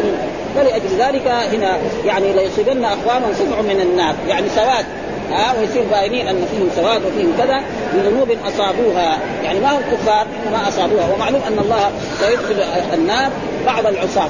ولأجل 0.56 0.98
ذلك 1.00 1.28
هنا 1.28 1.78
يعني 2.06 2.34
ليصيبن 2.34 2.86
اقواما 2.86 3.34
سبع 3.34 3.62
من 3.62 3.80
النار. 3.82 4.16
يعني 4.28 4.50
سواد 4.56 4.86
ها؟ 5.32 5.54
ويصير 5.60 5.84
باينين 5.92 6.28
أن 6.28 6.46
فيهم 6.52 6.70
سواد 6.76 7.02
وفيهم 7.06 7.34
كذا 7.38 7.62
بذنوب 7.94 8.30
أصابوها. 8.46 9.18
يعني 9.44 9.60
ما 9.60 9.72
هم 9.72 9.82
كفار 9.92 10.26
إنما 10.48 10.68
أصابوها. 10.68 11.14
ومعلوم 11.16 11.42
أن 11.48 11.60
الله 11.60 11.92
سيدخل 12.20 12.64
النار 12.94 13.30
بعض 13.66 13.86
العصاة. 13.86 14.30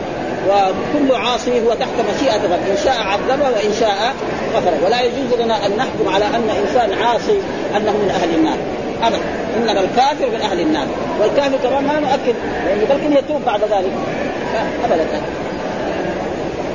وكل 0.50 1.16
عاصي 1.16 1.62
هو 1.62 1.74
تحت 1.74 2.16
مشيئة 2.16 2.44
رب 2.44 2.70
إن 2.72 2.78
شاء 2.84 2.96
عذبه 3.02 3.50
وإن 3.50 3.74
شاء 3.80 4.14
غفر 4.56 4.86
ولا 4.86 5.02
يجوز 5.02 5.40
لنا 5.40 5.66
أن 5.66 5.72
نحكم 5.78 6.08
على 6.16 6.26
أن 6.26 6.50
إنسان 6.50 7.04
عاصي 7.04 7.40
أنه 7.78 7.92
من 7.92 8.12
أهل 8.22 8.36
النار. 8.36 8.58
أبدا. 9.04 9.20
إنما 9.58 9.82
الكافر 9.82 10.30
من 10.30 10.42
أهل 10.42 10.60
النار. 10.60 10.88
والكافر 11.20 11.58
كمان 11.64 11.84
ما 11.84 12.00
نؤكد. 12.00 12.36
لأنه 12.66 13.08
بل 13.10 13.18
يتوب 13.18 13.42
بعد 13.46 13.62
ذلك. 13.62 13.92
ابدا. 14.86 15.06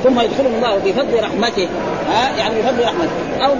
ثم 0.03 0.19
يدخلهم 0.19 0.55
الله 0.55 0.75
بفضل 0.75 1.23
رحمته. 1.23 1.67
ها؟ 2.11 2.37
يعني 2.37 2.61
بفضل 2.61 2.83
رحمته. 2.83 3.45
أو 3.45 3.55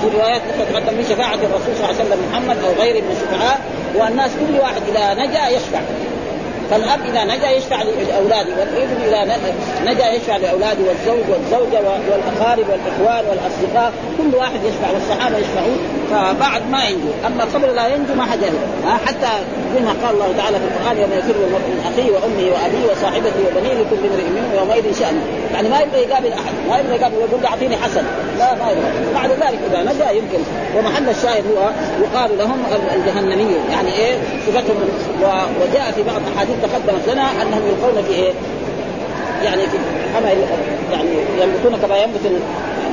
في 0.00 0.16
روايات 0.16 0.40
أخرى 0.50 0.72
تقدم 0.72 0.98
بشفاعة 0.98 1.34
الرسول 1.34 1.74
صلى 1.76 1.90
الله 1.90 2.00
عليه 2.00 2.04
وسلم 2.04 2.18
محمد 2.30 2.56
أو 2.64 2.82
غيره 2.82 3.00
من 3.00 3.16
الشفعاء 3.16 3.60
والناس 3.94 4.30
كل 4.30 4.58
واحد 4.60 4.82
إذا 4.88 5.14
نجا 5.14 5.48
يشفع. 5.48 5.80
فالأب 6.70 7.00
إذا 7.00 7.24
نجا 7.24 7.50
يشفع 7.50 7.82
لأولاده 7.82 8.50
والابن 8.58 9.02
إذا 9.06 9.38
نجا 9.84 10.10
يشفع 10.10 10.36
لأولاده 10.36 10.84
والزوج 10.88 11.24
والزوجة 11.30 11.80
والأقارب 12.10 12.64
والإخوان 12.68 13.24
والأصدقاء 13.28 13.92
كل 14.18 14.36
واحد 14.36 14.60
يشفع 14.64 14.90
والصحابة 14.90 15.38
يشفعون. 15.38 15.78
فبعد 16.10 16.62
ما 16.70 16.84
ينجو. 16.84 17.10
أما 17.26 17.44
قبل 17.54 17.76
لا 17.76 17.86
ينجو 17.86 18.14
ما 18.14 18.24
حد 18.24 18.38
حتى 19.06 19.32
زي 19.74 19.80
ما 19.80 19.94
قال 20.02 20.14
الله 20.14 20.34
تعالى 20.36 20.56
في 20.58 20.64
القرآن 20.64 20.96
يوم 20.98 21.12
يفر 21.18 21.34
المرء 21.46 21.66
من 21.74 21.80
أخيه 21.90 22.10
وأمه 22.14 22.44
وأبيه 22.52 22.84
وصاحبته 22.92 23.40
وبنيه 23.46 23.74
لكل 23.80 24.02
امرئ 24.10 24.26
منهم 24.36 24.50
يومئذ 24.58 24.98
شان 25.00 25.20
يعني 25.54 25.68
ما 25.68 25.80
يبغى 25.80 26.00
يقابل 26.00 26.32
أحد. 26.32 26.54
ما 26.68 26.78
يبغى 26.78 26.96
يقابل 26.96 27.14
يقول 27.14 27.42
له 27.42 27.48
أعطيني 27.48 27.76
حسن. 27.76 28.04
لا 28.38 28.54
ما 28.54 28.70
يبغى. 28.70 28.90
بعد 29.14 29.30
ذلك 29.30 29.60
إذا 29.70 29.82
نجا 29.82 30.10
يمكن. 30.10 30.42
ومحل 30.76 31.08
الشاهد 31.08 31.44
هو 31.52 31.70
يقال 32.04 32.38
لهم 32.38 32.58
الجهنميون 32.94 33.64
يعني 33.70 33.92
إيه؟ 33.92 34.14
صفتهم. 34.46 34.76
وجاء 35.60 35.92
في 35.96 36.02
بعض 36.02 36.20
أحاديث 36.36 36.56
تقدمت 36.62 37.08
لنا 37.08 37.26
أنهم 37.42 37.62
يلقون 37.68 38.04
في 38.08 38.14
إيه؟ 38.14 38.32
يعني 39.44 39.62
في 39.62 39.78
حمى 40.16 40.30
يعني 40.92 41.10
ينبتون 41.40 41.76
كما 41.82 41.96
ينبت 41.96 42.20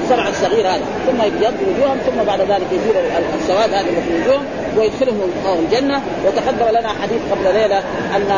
السبع 0.03 0.27
الصغير 0.27 0.67
هذا. 0.67 0.85
ثم 1.07 1.23
يبيض 1.23 1.53
وجوههم 1.67 1.97
ثم 1.97 2.23
بعد 2.27 2.41
ذلك 2.41 2.67
يزيل 2.71 2.95
السواد 3.41 3.73
هذا 3.73 3.83
في 3.83 4.21
وجوههم 4.21 4.45
ويدخلهم 4.77 5.21
الله 5.21 5.59
الجنة. 5.59 6.01
وتقدم 6.25 6.77
لنا 6.79 6.89
حديث 7.01 7.21
قبل 7.31 7.53
ليلة 7.53 7.77
أن 8.15 8.29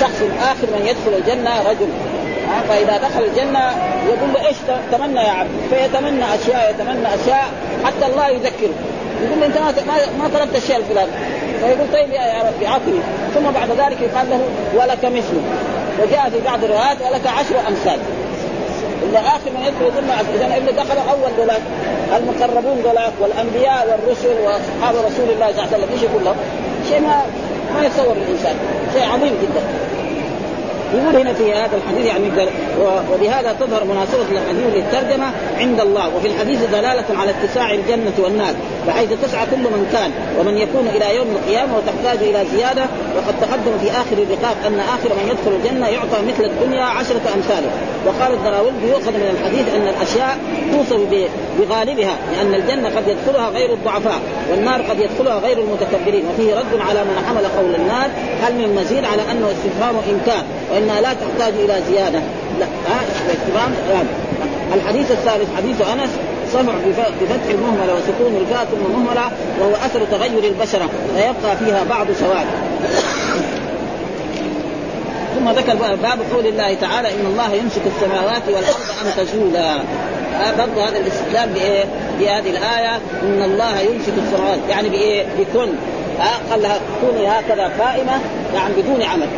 شخص 0.00 0.20
آخر 0.42 0.66
من 0.74 0.86
يدخل 0.86 1.12
الجنة 1.18 1.50
رجل. 1.70 1.88
فإذا 2.68 2.96
دخل 2.96 3.24
الجنة 3.24 3.60
يقول 4.06 4.32
له 4.34 4.48
إيش 4.48 4.56
تمنى 4.92 5.20
يا 5.20 5.30
عبد؟ 5.30 5.50
فيتمنى 5.70 6.24
أشياء 6.24 6.70
يتمنى 6.70 7.06
أشياء 7.14 7.44
حتى 7.84 8.06
الله 8.12 8.28
يذكره. 8.28 8.74
يقول 9.22 9.40
له 9.40 9.46
أنت 9.46 9.58
ما 9.58 9.94
ما 10.18 10.28
طلبت 10.38 10.56
الشيء 10.56 10.76
الفلاني. 10.76 11.10
فيقول 11.60 11.92
طيب 11.92 12.10
يا 12.12 12.42
ربي 12.48 12.66
اعطني 12.66 13.00
ثم 13.34 13.50
بعد 13.50 13.70
ذلك 13.70 14.00
يقال 14.00 14.30
له 14.30 14.40
ولك 14.74 15.04
مثله 15.04 15.42
وجاء 16.02 16.30
في 16.30 16.40
بعض 16.44 16.64
الروايات 16.64 16.96
ولك 17.02 17.26
عشر 17.26 17.68
أمثال. 17.68 17.98
إلا 19.02 19.20
آخر 19.20 19.50
من 19.54 19.62
يدخل 19.66 19.92
ثم 20.00 20.34
اذا 20.34 20.56
اللي 20.56 20.72
دخلوا 20.72 21.02
اول 21.10 21.30
ذولاك 21.38 21.62
المقربون 22.16 22.78
ذولاك 22.84 23.12
والأنبياء 23.20 23.88
والرسل 23.90 24.40
وأصحاب 24.44 24.94
رسول 25.06 25.30
الله 25.30 25.52
صلى 25.52 25.64
الله 25.64 25.68
عليه 25.72 25.76
وسلم 25.76 25.88
إيش 25.92 26.02
يقول؟ 26.02 26.34
شيء 26.88 27.00
ما 27.00 27.22
ما 27.74 27.86
يتصور 27.86 28.16
الإنسان. 28.16 28.54
شيء 28.94 29.04
عظيم 29.12 29.34
جدا. 29.42 29.62
يقول 30.94 31.16
هنا 31.16 31.32
في 31.32 31.52
هذا 31.52 31.76
الحديث 31.76 32.06
يعني 32.06 32.30
وبهذا 33.12 33.56
تظهر 33.60 33.84
مناسبة 33.84 34.26
الحديث 34.32 34.74
للترجمة 34.74 35.26
عند 35.58 35.80
الله. 35.80 36.16
وفي 36.16 36.26
الحديث 36.26 36.60
دلالة 36.72 37.04
على 37.18 37.30
اتساع 37.30 37.70
الجنة 37.70 38.12
والنار 38.18 38.54
بحيث 38.86 39.10
تسعى 39.22 39.46
كل 39.46 39.58
من 39.58 39.88
كان 39.92 40.10
ومن 40.40 40.58
يكون 40.58 40.88
إلى 40.88 41.16
يوم 41.16 41.26
القيامة 41.30 41.72
وتحتاج 41.76 42.28
إلى 42.28 42.44
زيادة. 42.56 42.82
وقد 43.16 43.34
تقدم 43.40 43.78
في 43.82 43.90
آخر 43.90 44.16
اللقاء 44.18 44.56
أن 44.66 44.80
آخر 44.80 45.08
من 45.08 45.28
يدخل 45.30 45.52
الجنة 45.56 45.88
يعطى 45.88 46.18
مثل 46.28 46.44
الدنيا 46.44 46.84
عشرة 46.84 47.22
أمثاله. 47.34 47.70
وقال 48.06 48.32
الدراوردي 48.32 48.86
يؤخذ 48.88 49.12
من 49.12 49.36
الحديث 49.36 49.74
أن 49.74 49.86
الأشياء 49.88 50.38
توصف 50.72 51.00
بغالبها 51.58 52.16
لأن 52.32 52.54
الجنة 52.54 52.88
قد 52.96 53.08
يدخلها 53.08 53.48
غير 53.48 53.72
الضعفاء 53.72 54.20
والنار 54.50 54.82
قد 54.82 54.98
يدخلها 55.00 55.38
غير 55.38 55.58
المتكبرين. 55.58 56.24
وفيه 56.30 56.54
رد 56.54 56.80
على 56.88 57.04
من 57.04 57.24
حمل 57.28 57.46
قول 57.46 57.74
النار 57.74 58.10
هل 58.42 58.54
من 58.54 58.74
مزيد 58.74 59.04
على 59.04 59.22
أنه 59.30 59.50
استفهام 59.50 59.94
إنكار 60.10 60.44
وإنها 60.72 61.00
لا 61.00 61.12
تحتاج 61.12 61.52
إلى 61.64 61.82
زيادة. 61.90 62.20
لا 62.60 62.66
ها 62.66 63.00
استفهام 63.32 63.72
الحديث 64.74 65.10
الثالث 65.10 65.56
حديث 65.56 65.80
أنس 65.80 66.10
صفع 66.52 66.72
بفتح 67.20 67.50
المهملة 67.50 67.94
وسكون 67.94 68.36
الفاء 68.40 68.64
ثم 68.64 68.92
مهملة 68.92 69.30
وهو 69.60 69.74
أثر 69.74 70.04
تغير 70.04 70.44
البشرة 70.44 70.88
فيبقى 71.16 71.56
فيها 71.56 71.84
بعض 71.90 72.06
سواد. 72.20 72.46
ثم 75.38 75.50
ذكر 75.50 75.74
باب 76.02 76.18
قول 76.34 76.46
الله 76.46 76.74
تعالى 76.74 77.08
إن 77.08 77.26
الله 77.26 77.54
يمسك 77.54 77.80
السماوات 77.96 78.42
والأرض 78.46 78.86
أن 79.04 79.24
تزولا. 79.24 79.78
برضه 80.58 80.88
هذا 80.88 80.98
الاستدلال 80.98 81.48
بإيه؟ 81.48 81.84
بهذه 82.20 82.50
الآية 82.50 82.96
إن 83.22 83.42
الله 83.42 83.80
يمسك 83.80 84.12
السماوات 84.26 84.58
يعني 84.70 84.88
بإيه؟ 84.88 85.26
بكن 85.38 85.68
قال 86.50 86.62
لها 86.62 86.80
كوني 87.00 87.28
هكذا 87.28 87.72
قائمة 87.78 88.20
يعني 88.54 88.74
بدون 88.74 89.02
عمل. 89.02 89.28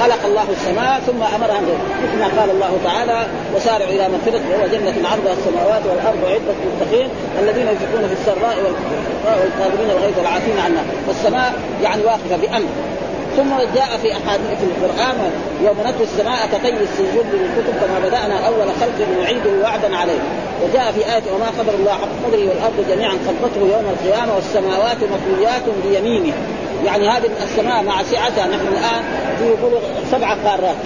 خلق 0.00 0.26
الله 0.26 0.44
السماء 0.50 1.00
ثم 1.06 1.22
امرها 1.22 1.60
مثل 2.04 2.18
ما 2.18 2.40
قال 2.40 2.50
الله 2.50 2.78
تعالى 2.84 3.26
وسارعوا 3.56 3.90
إلى 3.90 4.08
مغفره 4.08 4.40
وهو 4.50 4.66
جنة 4.66 5.08
عرضها 5.08 5.32
السماوات 5.32 5.82
والأرض 5.86 6.18
عده 6.24 6.54
للمتقين 6.64 7.08
الذين 7.42 7.66
ينفقون 7.68 8.08
في 8.08 8.14
السراء 8.20 8.56
والكاظمين 9.42 9.90
الغيظ 9.90 10.18
والعافين 10.18 10.58
عنا. 10.58 10.82
والسماء 11.08 11.52
يعني 11.82 12.02
واقفة 12.04 12.36
بأمر. 12.36 12.68
ثم 13.36 13.50
جاء 13.74 13.90
في 14.02 14.12
أحاديث 14.12 14.60
القرآن 14.62 15.18
يوم 15.64 15.76
نطوي 15.86 16.06
السماء 16.06 16.46
كطي 16.52 16.68
السجود 16.68 17.26
للكتب 17.32 17.74
كما 17.80 18.08
بدأنا 18.08 18.46
أول 18.46 18.68
خلق 18.80 18.98
نعيده 19.20 19.62
وعدا 19.62 19.96
عليه. 19.96 20.20
وجاء 20.64 20.92
في 20.92 21.00
آية 21.14 21.22
وما 21.34 21.46
قدر 21.58 21.74
الله 21.74 21.92
حق 21.92 22.08
قدره 22.26 22.48
والأرض 22.48 22.84
جميعا 22.90 23.12
قبضته 23.12 23.60
يوم 23.60 23.86
القيامة 23.94 24.34
والسماوات 24.34 24.96
مطويات 24.96 25.62
بيمينه. 25.84 26.32
يعني 26.84 27.08
هذه 27.08 27.30
السماء 27.44 27.82
مع 27.82 28.02
سعتها 28.02 28.46
نحن 28.46 28.66
الآن 28.66 29.04
يقولوا 29.40 29.80
سبع 30.12 30.34
قارات. 30.34 30.76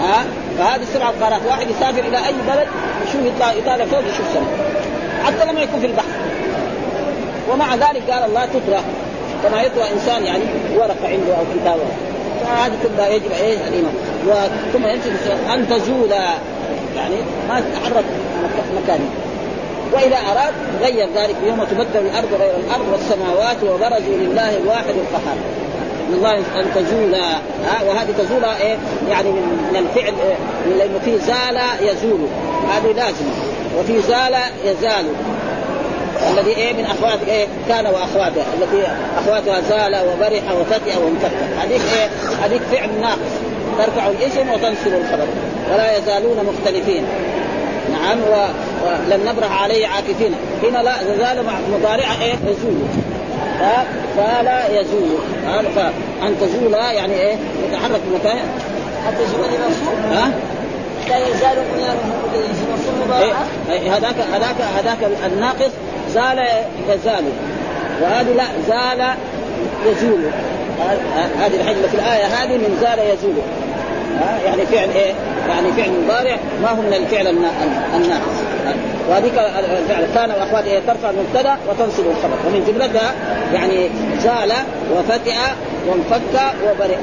ها؟ 0.00 0.24
فهذه 0.58 0.82
السبع 0.82 1.10
قارات 1.20 1.40
واحد 1.48 1.70
يسافر 1.70 1.98
إلى 1.98 2.16
أي 2.16 2.34
بلد 2.48 2.68
يشوف 3.08 3.20
يطلع 3.24 3.52
يطالع 3.52 3.84
فوق 3.84 4.00
يشوف 4.00 4.26
سماء. 4.34 4.70
حتى 5.24 5.52
لما 5.52 5.60
يكون 5.60 5.80
في 5.80 5.86
البحر. 5.86 6.06
ومع 7.52 7.74
ذلك 7.74 8.10
قال 8.10 8.24
الله 8.24 8.44
تطرى 8.44 8.80
كما 9.42 9.62
يطرى 9.62 9.92
إنسان 9.92 10.24
يعني 10.24 10.44
ورقة 10.76 11.08
عنده 11.08 11.34
أو 11.34 11.44
كتابه. 11.60 11.82
فهذه 12.44 12.72
كلها 12.82 13.08
يجب 13.08 13.32
إيه 13.32 13.58
الإيمان. 13.68 13.94
ثم 14.72 14.86
يمسك 14.86 15.10
أن 15.54 15.68
تزول 15.68 16.10
يعني 16.96 17.16
ما 17.48 17.60
تتحرك 17.60 18.04
مكانه. 18.82 19.10
وإذا 19.92 20.16
أراد 20.16 20.54
غير 20.82 21.08
ذلك 21.14 21.36
يوم 21.46 21.64
تبدل 21.64 22.06
الأرض 22.06 22.28
غير 22.40 22.54
الأرض 22.66 22.88
والسماوات 22.92 23.56
وبرزوا 23.62 24.16
لله 24.16 24.56
الواحد 24.56 24.94
القهار. 24.94 25.36
الله 26.12 26.36
أن 26.36 26.66
تزول 26.74 27.14
ها 27.14 27.82
وهذه 27.88 28.14
تزول 28.18 28.44
إيه؟ 28.44 28.76
يعني 29.10 29.30
من, 29.30 29.76
الفعل 29.76 30.14
إيه؟ 30.26 30.36
لأنه 30.76 30.98
في 31.04 31.18
زال 31.18 31.60
يزول. 31.80 32.20
هذه 32.68 32.92
لازمه 32.92 33.30
وفي 33.78 34.00
زال 34.00 34.34
يزال. 34.64 35.04
الذي 36.32 36.50
إيه؟ 36.50 36.72
من 36.72 36.84
أخوات 36.84 37.18
إيه؟ 37.28 37.46
كان 37.68 37.86
واخواتها 37.86 38.44
التي 38.60 38.86
أخواتها 39.18 39.60
زال 39.60 39.96
وبرح 40.08 40.42
وفتئ 40.60 40.98
وانفتح. 40.98 41.30
هذيك 41.62 41.80
إيه؟ 41.96 42.08
هذيك 42.44 42.62
فعل 42.72 42.88
ناقص. 43.00 43.32
ترفع 43.78 44.06
الاسم 44.06 44.50
وتنصب 44.50 44.94
الخبر. 45.00 45.26
ولا 45.72 45.98
يزالون 45.98 46.36
مختلفين. 46.46 47.04
نعم 47.92 48.18
ولن 48.84 49.20
نبرح 49.26 49.62
عليه 49.62 49.86
عاكفين. 49.86 50.34
هنا 50.62 50.78
لا 50.78 50.92
زال 51.18 51.44
مضارعة 51.72 52.22
إيه؟ 52.22 52.34
يزول 52.46 52.74
فلا 54.16 54.80
يزول. 54.80 55.18
فأن 55.76 56.36
تزول 56.40 56.74
يعني 56.74 57.14
إيه؟ 57.14 57.36
يتحرك 57.68 58.00
مكان. 58.14 58.38
حتى 59.06 59.22
يزول 59.22 59.44
ها؟ 60.12 60.30
لا 61.08 61.16
يزال 61.28 61.64
بنيانهم 61.74 62.12
إيه؟ 63.70 63.96
هذاك 63.96 64.14
هذاك 64.32 64.56
هذاك 64.78 64.98
الناقص 65.26 65.70
زال 66.14 66.38
يزال 66.88 67.24
وهذه 68.02 68.32
لا 68.32 68.44
زال 68.68 69.06
يزول. 69.86 70.20
هذه 71.38 71.60
الحجمة 71.60 71.86
في 71.88 71.94
الآية 71.94 72.24
هذه 72.24 72.56
من 72.56 72.78
زال 72.80 72.98
يزول. 72.98 73.34
يعني 74.44 74.66
فعل 74.66 74.88
إيه؟ 74.90 75.12
يعني 75.48 75.72
فعل 75.72 75.90
مضارع 76.04 76.36
ما 76.62 76.70
هو 76.70 76.82
من 76.82 76.94
الفعل 76.94 77.26
الناقص. 77.96 78.36
وهذيك 79.10 79.32
الفعل. 79.32 80.06
كان 80.14 80.30
واخوات 80.30 80.64
إيه 80.64 80.80
ترفع 80.86 81.10
المبتدا 81.10 81.56
وتنصب 81.68 82.06
الخبر. 82.06 82.36
ومن 82.46 82.64
جملتها 82.68 83.12
يعني 83.54 83.88
زال 84.22 84.52
وفتئ 84.94 85.36
وانفك 85.88 86.40
وبرح. 86.64 86.98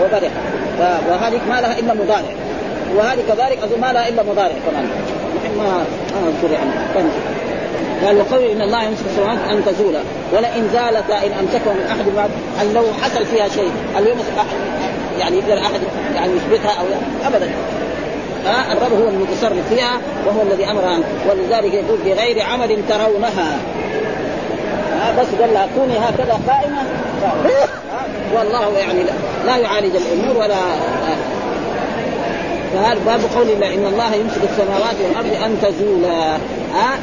وبرح 0.00 0.32
وهذه 1.10 1.40
ما 1.48 1.60
لها 1.60 1.78
إلا 1.78 1.94
مضارع. 1.94 2.32
وهذه 2.96 3.20
كذلك 3.28 3.58
أظن 3.62 3.80
ما 3.80 3.92
لها 3.92 4.08
إلا 4.08 4.22
مضارع 4.22 4.54
كمان. 4.70 4.88
ما 5.58 5.64
ما 5.64 6.30
نذكر 6.30 6.52
يعني. 6.54 6.70
قال 8.06 8.16
وقول 8.16 8.50
إن 8.50 8.62
الله 8.62 8.82
يمسك 8.84 9.04
السماوات 9.10 9.38
أن 9.50 9.64
تزولا. 9.66 10.00
ولئن 10.32 10.68
زالتا 10.72 11.26
إن 11.26 11.32
امسكه 11.40 11.72
من 11.72 11.86
أحد 11.90 12.04
بعد 12.16 12.30
أن 12.62 12.74
لو 12.74 12.84
حصل 13.02 13.26
فيها 13.26 13.48
شيء. 13.48 13.70
احد 13.96 14.02
يعني 15.18 15.38
يقدر 15.38 15.58
احد 15.58 15.80
يعني 16.14 16.32
يثبتها 16.36 16.70
أو 16.80 16.86
ابدا. 17.26 17.50
الرب 18.72 18.92
هو 19.02 19.08
المتصرف 19.08 19.68
فيها 19.68 20.00
وهو 20.26 20.42
الذي 20.42 20.64
امرها 20.64 20.98
ولذلك 21.30 21.74
يقول 21.74 21.98
بغير 22.04 22.42
عمل 22.42 22.82
ترونها. 22.88 23.58
بس 25.18 25.26
قال 25.40 25.54
لها 25.54 25.68
كوني 25.76 25.98
هكذا 25.98 26.40
قائمة. 26.48 26.82
والله 28.36 28.78
يعني 28.78 29.02
لا, 29.02 29.12
لا 29.46 29.56
يعالج 29.56 29.96
الأمور 29.96 30.36
ولا 30.36 30.56
فهذا 32.72 32.98
باب 33.06 33.20
قول 33.36 33.48
الله 33.50 33.74
إن 33.74 33.86
الله 33.86 34.14
يمسك 34.14 34.40
السماوات 34.50 34.96
والأرض 35.02 35.42
أن 35.44 35.58
تزولا. 35.62 36.36
ها؟ 36.74 36.98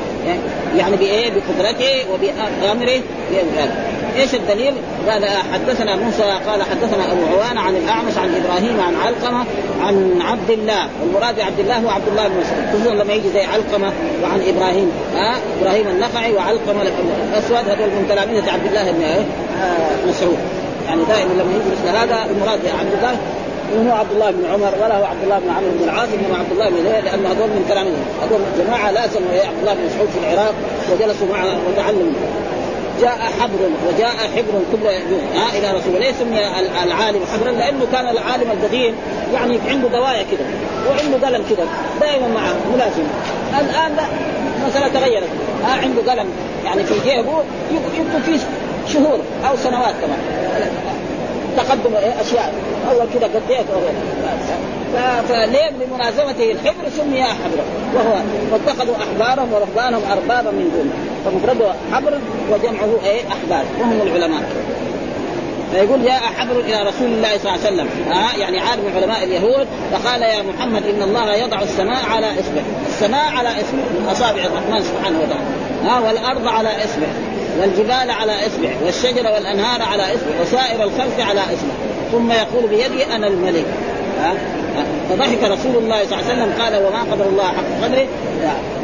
يعني 0.77 0.95
بإيه؟ 0.95 1.29
بقدرته 1.29 2.05
وبأمره. 2.11 3.01
إيش 4.15 4.35
الدليل؟ 4.35 4.73
قال 5.09 5.25
حدثنا 5.53 5.95
موسى 5.95 6.23
قال 6.23 6.63
حدثنا 6.63 7.11
أبو 7.11 7.21
عوان 7.25 7.57
عن 7.57 7.75
الأعمش 7.75 8.17
عن 8.17 8.35
إبراهيم 8.35 8.81
عن 8.81 8.95
علقمة 8.95 9.45
عن 9.81 10.21
عبد 10.21 10.49
الله. 10.49 10.87
والمراد 11.01 11.35
بعبد 11.37 11.59
الله 11.59 11.77
هو 11.77 11.89
عبد 11.89 12.07
الله 12.07 12.27
بن 12.27 12.33
مسعود. 12.39 12.63
خصوصا 12.73 13.03
لما 13.03 13.13
يجي 13.13 13.29
زي 13.29 13.43
علقمة 13.43 13.91
وعن 14.23 14.41
إبراهيم. 14.47 14.91
ها؟ 15.15 15.35
إبراهيم 15.61 15.87
النخعي 15.87 16.33
وعلقمة 16.33 16.81
الاسود 17.31 17.69
هذول 17.69 17.89
من 17.89 18.05
تلاميذة 18.09 18.51
عبد 18.51 18.65
الله 18.65 18.91
بن 18.91 19.25
مسعود. 20.09 20.37
يعني 20.87 21.01
دائما 21.03 21.33
لما 21.33 21.51
يجي 21.51 21.69
مثل 21.71 21.97
هذا 21.97 22.17
المراد 22.31 22.59
عبد 22.79 22.93
الله 22.97 23.17
وهو 23.75 23.95
عبد 23.95 24.11
الله 24.11 24.31
بن 24.31 24.45
عمر 24.53 24.73
ولا 24.83 24.97
هو 24.97 25.03
عبد 25.03 25.23
الله 25.23 25.39
بن 25.39 25.49
عمرو 25.49 25.71
بن 25.79 25.83
العاص 25.83 26.09
إنما 26.09 26.37
عبد 26.39 26.51
الله 26.51 26.69
بن 26.69 26.75
زيد 26.75 27.03
لأن 27.05 27.25
هذول 27.25 27.47
من 27.47 27.65
كلامه 27.69 27.91
هذول 28.23 28.41
جماعة 28.65 28.91
لا 28.91 29.07
سموا 29.07 29.31
عبد 29.31 29.59
الله 29.61 29.73
بن 29.73 29.85
مسعود 29.85 30.09
في 30.09 30.19
العراق 30.19 30.53
وجلسوا 30.91 31.27
معه 31.27 31.59
وتعلموا 31.67 32.13
جاء 33.01 33.17
حبر 33.39 33.61
وجاء 33.87 34.15
حبر 34.35 34.53
كل 34.71 34.87
ها 35.37 35.49
إلى 35.57 35.77
رسول 35.77 35.95
الله. 35.95 36.11
سمي 36.11 36.39
العالم 36.83 37.21
حبرا 37.33 37.51
لأنه 37.51 37.87
كان 37.91 38.07
العالم 38.07 38.51
القديم 38.51 38.95
يعني 39.33 39.59
عنده 39.69 39.87
دوايا 39.87 40.23
كذا 40.23 40.45
وعنده 40.89 41.27
قلم 41.27 41.43
كذا 41.49 41.67
دائما 42.01 42.27
معه 42.27 42.55
ملازم. 42.75 43.03
الآن 43.59 43.95
لا 43.95 44.03
المساله 44.61 44.87
تغيرت. 44.87 45.29
ها 45.63 45.71
عنده 45.81 46.11
قلم. 46.11 46.27
يعني 46.65 46.83
في 46.83 46.93
جيبه 46.93 47.43
يكتب 47.71 48.21
فيه 48.25 48.39
شهور 48.93 49.19
أو 49.49 49.55
سنوات 49.55 49.93
كمان. 50.01 50.19
تقدم 51.57 51.95
أشياء. 51.95 52.53
اول 52.91 53.07
كذا 53.13 53.27
قضيت 53.27 53.65
فليه 55.29 55.69
بمناسبته 55.79 56.51
الحبر 56.51 56.89
سمي 56.97 57.23
حبرا 57.23 57.65
وهو 57.95 58.15
واتخذوا 58.51 58.95
أحبارهم 58.95 59.53
ورهبانهم 59.53 60.01
أربابا 60.11 60.51
من 60.51 60.71
دونه. 60.73 60.93
فمفرده 61.25 61.73
حبر 61.93 62.19
وجمعه 62.51 62.99
إيه؟ 63.05 63.21
أحبار. 63.27 63.65
وهم 63.79 64.01
العلماء. 64.01 64.41
فيقول 65.71 66.05
جاء 66.05 66.21
حبر 66.37 66.59
إلى 66.59 66.81
رسول 66.81 67.07
الله 67.07 67.37
صلى 67.37 67.55
الله 67.55 67.65
عليه 67.65 67.75
وسلم. 67.75 67.89
ها 68.11 68.37
يعني 68.37 68.59
عالم 68.59 68.83
علماء 68.95 69.23
اليهود. 69.23 69.67
فقال 69.91 70.21
يا 70.21 70.41
محمد 70.41 70.85
إن 70.85 71.01
الله 71.01 71.35
يضع 71.35 71.61
السماء 71.61 72.05
على 72.05 72.25
اصبع 72.25 72.61
السماء 72.87 73.31
على 73.35 73.49
اصبع 73.49 73.83
من 73.99 74.07
أصابع 74.11 74.41
الرحمن 74.41 74.83
سبحانه 74.83 75.19
وتعالى. 75.19 75.45
ها 75.83 75.99
والأرض 75.99 76.47
على 76.47 76.69
اصبع 76.69 77.07
والجبال 77.59 78.11
على 78.11 78.31
اصبع 78.47 78.69
والشجر 78.85 79.31
والأنهار 79.31 79.81
على 79.81 80.03
اصبع 80.03 80.41
وسائر 80.41 80.83
الخلق 80.83 81.19
على 81.19 81.39
اصبع 81.39 81.88
ثم 82.11 82.31
يقول 82.31 82.69
بيدي 82.69 83.05
أنا 83.15 83.27
الملك. 83.27 83.65
ها؟ 84.21 84.33
فضحك 85.09 85.43
رسول 85.43 85.75
الله 85.75 86.05
صلى 86.05 86.19
الله 86.19 86.29
عليه 86.29 86.33
وسلم 86.33 86.53
قال 86.61 86.85
وما 86.85 87.11
قدر 87.11 87.25
الله 87.25 87.43
حق 87.43 87.83
قدره؟ 87.83 88.07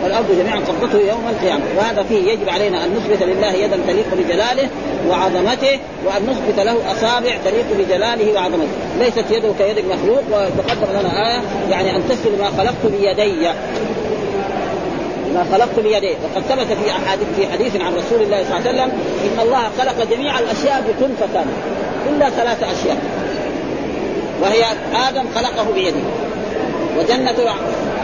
والأرض 0.03 0.25
جميعا 0.39 0.59
قبضته 0.59 0.99
يوم 0.99 1.23
القيامة. 1.29 1.63
وهذا 1.77 2.03
فيه 2.03 2.31
يجب 2.31 2.49
علينا 2.49 2.85
أن 2.85 2.89
نثبت 2.95 3.23
لله 3.23 3.53
يدا 3.53 3.79
تليق 3.87 4.05
بجلاله 4.17 4.69
وعظمته 5.09 5.79
وأن 6.05 6.23
نثبت 6.29 6.65
له 6.65 6.91
أصابع 6.91 7.37
تليق 7.45 7.65
بجلاله 7.77 8.33
وعظمته. 8.33 8.67
ليست 8.99 9.31
يده 9.31 9.49
كيد 9.59 9.85
مخلوق 9.85 10.23
وتقدم 10.31 10.99
لنا 10.99 11.27
آية 11.27 11.41
يعني 11.71 11.95
أن 11.95 12.03
تسجد 12.09 12.39
ما 12.39 12.49
خلقت 12.57 12.85
بيدي. 12.85 13.49
ما 15.35 15.45
خلقت 15.51 15.79
بيديه 15.79 16.15
وقد 16.23 16.43
ثبت 16.49 16.77
في 16.77 16.91
احاديث 16.91 17.27
في 17.35 17.47
حديث 17.51 17.75
عن 17.75 17.93
رسول 17.95 18.21
الله 18.21 18.43
صلى 18.43 18.57
الله 18.57 18.69
عليه 18.69 18.69
وسلم 18.69 18.91
إن 19.25 19.39
الله 19.39 19.69
خلق 19.79 20.05
جميع 20.11 20.39
الأشياء 20.39 20.81
بكن 20.81 21.13
فكان 21.15 21.47
إلا 22.09 22.29
ثلاث 22.29 22.63
أشياء. 22.63 22.97
وهي 24.41 24.63
آدم 25.09 25.23
خلقه 25.35 25.71
بيده 25.73 25.99
وجنة 26.99 27.53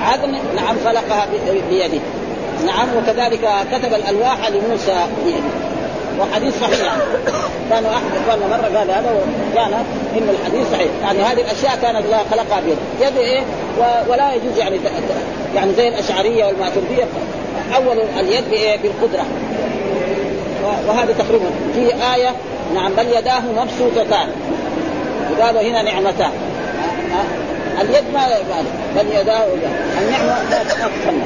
عدن 0.01 0.31
نعم 0.55 0.75
خلقها 0.85 1.27
بيده. 1.69 1.99
نعم 2.65 2.87
وكذلك 2.97 3.49
كتب 3.71 3.93
الألواح 3.93 4.49
لموسى 4.49 5.05
بيده. 5.25 5.51
وحديث 6.19 6.61
صحيح. 6.61 6.95
كانوا 7.69 7.89
احد 7.91 8.03
اخواننا 8.23 8.47
مرة 8.47 8.77
قال 8.77 8.91
هذا 8.91 9.11
وكان 9.51 9.73
إن 10.17 10.29
الحديث 10.29 10.71
صحيح. 10.71 10.91
يعني 11.01 11.19
هذه 11.19 11.41
الأشياء 11.41 11.79
كان 11.81 11.95
الله 11.95 12.17
خلقها 12.31 12.61
بيده. 12.61 13.07
يده 13.09 13.19
إيه؟ 13.21 13.41
ولا 14.07 14.34
يجوز 14.34 14.57
يعني 14.57 14.79
يعني 15.55 15.73
زي 15.73 15.88
الأشعرية 15.88 16.45
والماتريدية. 16.45 17.03
أول 17.75 17.97
اليد 18.19 18.49
بايه 18.49 18.77
بالقدرة. 18.77 19.25
وهذا 20.88 21.13
تقريبا. 21.13 21.45
في 21.73 22.13
آية 22.15 22.36
نعم 22.75 22.93
بل 22.93 23.05
يداه 23.17 23.39
مبسوطتان. 23.39 24.29
وقالوا 25.39 25.62
هنا 25.62 25.81
نعمتان. 25.81 26.31
اليد 27.81 28.03
ما 28.13 28.27
بل 28.95 29.07
يداه 29.19 29.45
النعمة 30.01 30.49
لا 30.49 30.63
تتخنى 30.63 31.23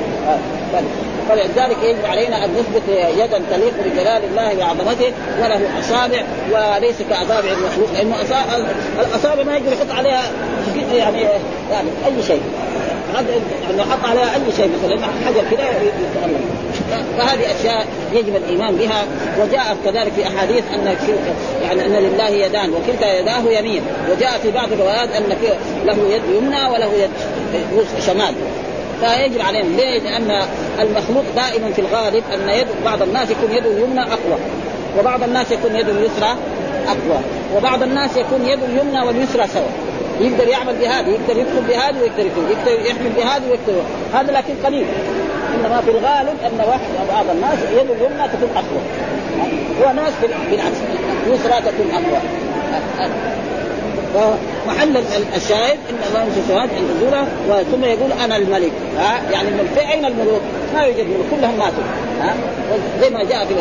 فلذلك 1.29 1.77
يجب 1.83 2.05
علينا 2.05 2.45
أن 2.45 2.49
نثبت 2.51 2.83
يدا 3.17 3.41
تليق 3.51 3.73
بجلال 3.85 4.21
الله 4.23 4.57
وعظمته 4.57 5.11
وله 5.41 5.79
أصابع 5.79 6.23
وليس 6.51 6.95
كأصابع 7.09 7.49
المخلوق 7.51 7.89
لأنه 7.93 8.15
الأصابع 8.99 9.43
ما 9.43 9.55
يقدر 9.55 9.73
يحط 9.73 9.91
عليها 9.91 10.23
يعني 10.93 11.21
يعني 11.71 11.89
أي 12.05 12.23
شيء. 12.27 12.41
انه 13.71 13.83
حط 13.83 14.09
عليها 14.09 14.35
أي 14.35 14.51
شيء 14.57 14.69
مثلا 14.83 15.07
حجر 15.25 15.43
كذا 15.51 15.65
فهذه 17.17 17.51
أشياء 17.59 17.87
يجب 18.13 18.35
الإيمان 18.35 18.75
بها 18.75 19.05
وجاء 19.39 19.77
كذلك 19.85 20.11
في 20.13 20.27
أحاديث 20.27 20.63
أن 20.73 20.95
يعني 21.63 21.85
أن 21.85 21.91
لله 21.91 22.29
يدان 22.29 22.69
وكلتا 22.69 23.19
يداه 23.19 23.59
يمين. 23.59 23.81
وجاء 24.11 24.39
في 24.43 24.51
بعض 24.51 24.71
الروايات 24.71 25.09
أن 25.09 25.23
له 25.85 26.15
يد 26.15 26.21
يمنى 26.35 26.69
وله 26.73 26.93
يد 26.93 27.11
شمال. 28.05 28.35
فيجب 29.01 29.41
علينا 29.41 29.67
ليه؟ 29.67 29.99
لأن 29.99 30.41
المخلوق 30.79 31.23
دائما 31.35 31.71
في 31.71 31.81
الغالب 31.81 32.23
أن 32.33 32.49
يد 32.49 32.67
بعض 32.85 33.01
الناس 33.01 33.31
يكون 33.31 33.51
يده 33.51 33.71
اليمنى 33.71 34.01
أقوى 34.01 34.37
وبعض 34.99 35.23
الناس 35.23 35.51
يكون 35.51 35.75
يده 35.75 35.91
اليسرى 35.91 36.35
أقوى 36.87 37.19
وبعض 37.55 37.83
الناس 37.83 38.17
يكون 38.17 38.47
يده 38.47 38.65
اليمنى 38.65 39.01
واليسرى 39.07 39.47
سوا 39.47 39.95
يقدر 40.19 40.47
يعمل 40.47 40.73
بهذه 40.73 41.09
يقدر 41.09 41.37
يكتب 41.41 41.67
بهذه 41.67 42.01
ويقدر 42.01 42.25
يكتب 42.25 42.49
يقدر 42.49 42.85
يحمل 42.85 43.09
بهذه 43.17 43.43
ويكتب 43.49 43.83
هذا 44.13 44.31
لكن 44.31 44.53
قليل. 44.65 44.85
إنما 45.55 45.81
في 45.81 45.91
الغالب 45.91 46.37
أن 46.45 46.59
واحد 46.67 47.07
بعض 47.09 47.25
الناس 47.29 47.59
يده 47.73 47.93
اليمنى 47.93 48.27
تكون 48.27 48.49
أقوى. 48.55 48.81
وناس 49.85 50.13
بالعكس 50.51 50.77
اليسرى 51.27 51.61
تكون 51.61 51.91
أقوى. 51.91 52.19
فمحل 54.15 54.97
الشاهد 55.35 55.77
إن 55.89 55.95
الله 56.07 56.23
يمسك 56.23 56.37
السماوات 56.37 56.69
ان 56.69 56.87
تزولا 56.99 57.23
ثم 57.63 57.83
يقول 57.83 58.11
أنا 58.11 58.37
الملك. 58.37 58.71
ها؟ 58.97 59.21
يعني 59.31 59.49
في 59.75 59.91
أين 59.91 60.05
الملوك؟ 60.05 60.41
ما 60.73 60.81
يوجد 60.81 61.05
ملوك 61.09 61.25
كلهم 61.31 61.57
ماتوا. 61.57 61.83
ها؟ 62.21 62.33
زي 63.01 63.09
ما 63.09 63.23
جاء 63.23 63.45
في 63.45 63.53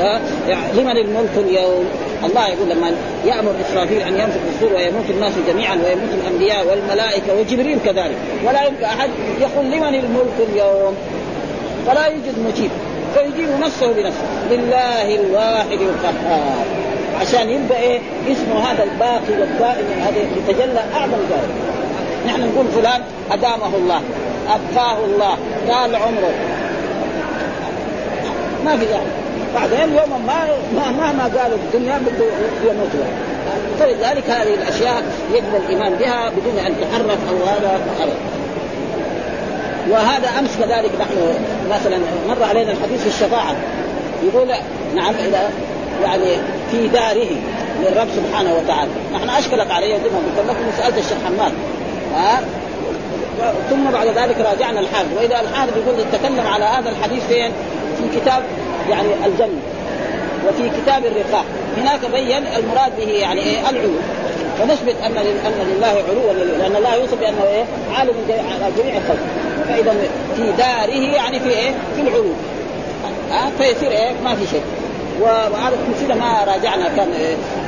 يعني 0.48 0.72
لمن 0.72 0.96
الملك 0.96 1.30
اليوم؟ 1.36 1.84
الله 2.24 2.48
يقول 2.48 2.68
لما 2.70 2.92
يأمر 3.24 3.54
إسرافيل 3.68 4.00
أن 4.00 4.14
ينفخ 4.14 4.36
بالصور 4.46 4.76
ويموت 4.76 5.10
الناس 5.10 5.32
جميعا 5.48 5.74
ويموت 5.74 6.10
الأنبياء 6.22 6.66
والملائكة 6.66 7.40
وجبريل 7.40 7.78
كذلك. 7.84 8.16
ولا 8.44 8.64
يمكن 8.64 8.84
أحد 8.84 9.10
يقول 9.40 9.64
لمن 9.64 9.94
الملك 9.94 10.48
اليوم؟ 10.52 10.94
فلا 11.86 12.06
يوجد 12.06 12.38
مجيب. 12.38 12.70
فيجيب 13.14 13.48
نفسه 13.60 13.92
بنفسه. 13.92 14.24
لله 14.50 15.14
الواحد 15.14 15.78
القهار. 15.80 16.83
عشان 17.20 17.50
يبقى 17.50 17.80
إيه؟ 17.80 18.00
اسمه 18.32 18.70
هذا 18.70 18.84
الباقي 18.84 19.40
والدائم 19.40 19.86
هذا 20.00 20.18
يتجلى 20.18 20.80
أعظم 20.94 21.18
ذلك 21.30 21.74
نحن 22.26 22.40
نقول 22.40 22.66
فلان 22.66 23.00
أدامه 23.30 23.76
الله 23.76 24.02
أبقاه 24.48 25.04
الله 25.04 25.36
طال 25.68 25.96
عمره. 25.96 26.34
ما 28.64 28.76
في 28.76 28.84
يعني. 28.84 29.10
بعدين 29.54 29.96
يوم 29.96 30.26
ما 30.26 30.92
مهما 30.96 31.22
قالوا 31.22 31.58
في 31.58 31.76
الدنيا 31.76 31.98
بده 31.98 32.24
يموت 32.70 32.90
فلذلك 33.80 34.30
هذه 34.30 34.54
الأشياء 34.54 35.02
يجب 35.34 35.54
الإيمان 35.64 35.94
بها 35.94 36.28
بدون 36.28 36.58
أن 36.66 36.74
تحرف 36.80 37.18
أو 37.28 37.36
هذا 37.46 37.80
وهذا 39.90 40.28
أمس 40.38 40.50
كذلك 40.58 40.90
نحن 41.00 41.34
مثلا 41.70 41.98
مر 42.28 42.44
علينا 42.44 42.72
الحديث 42.72 43.02
في 43.02 43.08
الشفاعة. 43.08 43.54
يقول 44.22 44.48
نعم 44.94 45.14
اذا 45.14 45.50
يعني 46.02 46.36
في 46.70 46.88
داره 46.88 47.28
للرب 47.82 48.08
سبحانه 48.16 48.54
وتعالى. 48.54 48.90
نحن 49.14 49.30
اشكلت 49.30 49.70
علي 49.70 49.86
زي 49.86 49.94
قلت 49.94 50.48
لكم 50.48 50.64
سألت 50.78 50.98
الشيخ 50.98 51.18
حماد. 51.26 51.52
ها؟ 52.14 52.40
ثم 53.70 53.90
بعد 53.92 54.06
ذلك 54.06 54.36
راجعنا 54.40 54.80
الحافظ 54.80 55.16
وإذا 55.16 55.40
الحافظ 55.40 55.72
يقول 55.76 56.04
تكلم 56.12 56.46
على 56.46 56.64
هذا 56.64 56.90
الحديث 56.90 57.26
فين؟ 57.26 57.52
في 57.98 58.20
كتاب 58.20 58.42
يعني 58.90 59.08
الجنة 59.26 59.60
وفي 60.48 60.70
كتاب 60.80 61.06
الرقاق. 61.06 61.44
هناك 61.76 62.00
بين 62.12 62.44
المراد 62.56 62.96
به 62.96 63.12
يعني 63.12 63.40
إيه؟ 63.40 63.70
العلو. 63.70 63.90
فنثبت 64.58 64.94
أن 65.06 65.16
أن 65.16 65.66
لله 65.76 65.86
علوا 65.86 66.32
لأن 66.58 66.76
الله 66.76 66.94
يوصف 66.94 67.20
بأنه 67.20 67.42
إيه؟ 67.44 67.64
عالم 67.98 68.14
على 68.28 68.72
جميع 68.78 68.96
الخلق. 68.96 69.26
فإذا 69.68 69.94
في 70.36 70.52
داره 70.58 71.14
يعني 71.14 71.40
في 71.40 71.50
إيه؟ 71.50 71.70
في 71.96 72.02
العلو. 72.02 72.32
ها؟ 73.30 73.50
فيصير 73.58 73.90
إيه؟ 73.90 74.12
ما 74.24 74.34
في 74.34 74.46
شيء. 74.46 74.62
وهذا 75.20 75.76
نسينا 75.96 76.14
ما 76.14 76.44
راجعنا 76.44 76.88
كان 76.96 77.08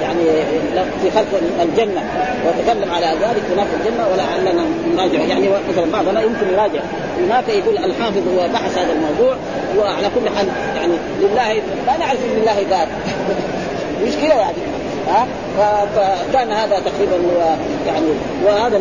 يعني 0.02 0.24
في 1.02 1.10
خلق 1.10 1.40
الجنة. 1.62 2.02
وتكلم 2.46 2.94
على 2.94 3.06
ذلك 3.06 3.42
هناك 3.52 3.66
الجنة 3.80 4.06
ولعلنا 4.12 4.64
نراجع. 4.94 5.18
يعني 5.18 5.48
مثلا 5.70 5.92
بعضنا 5.92 6.20
يمكن 6.20 6.48
يراجع. 6.52 6.80
هناك 7.18 7.48
يقول 7.48 7.78
الحافظ 7.78 8.22
هو 8.28 8.48
بحث 8.48 8.78
هذا 8.78 8.92
الموضوع 8.92 9.36
وعلى 9.78 10.10
كل 10.14 10.36
حال 10.36 10.48
يعني 10.76 10.92
لله 11.20 11.52
لا 11.86 11.96
نعرف 11.98 12.18
إن 12.24 12.40
لله 12.40 12.66
ذات 12.70 12.88
مشكلة 14.06 14.34
يعني. 14.34 14.75
ها؟ 15.06 15.26
فكان 15.96 16.52
هذا 16.52 16.80
تقريبا 16.80 17.16
يعني 17.86 18.06
وهذا 18.44 18.80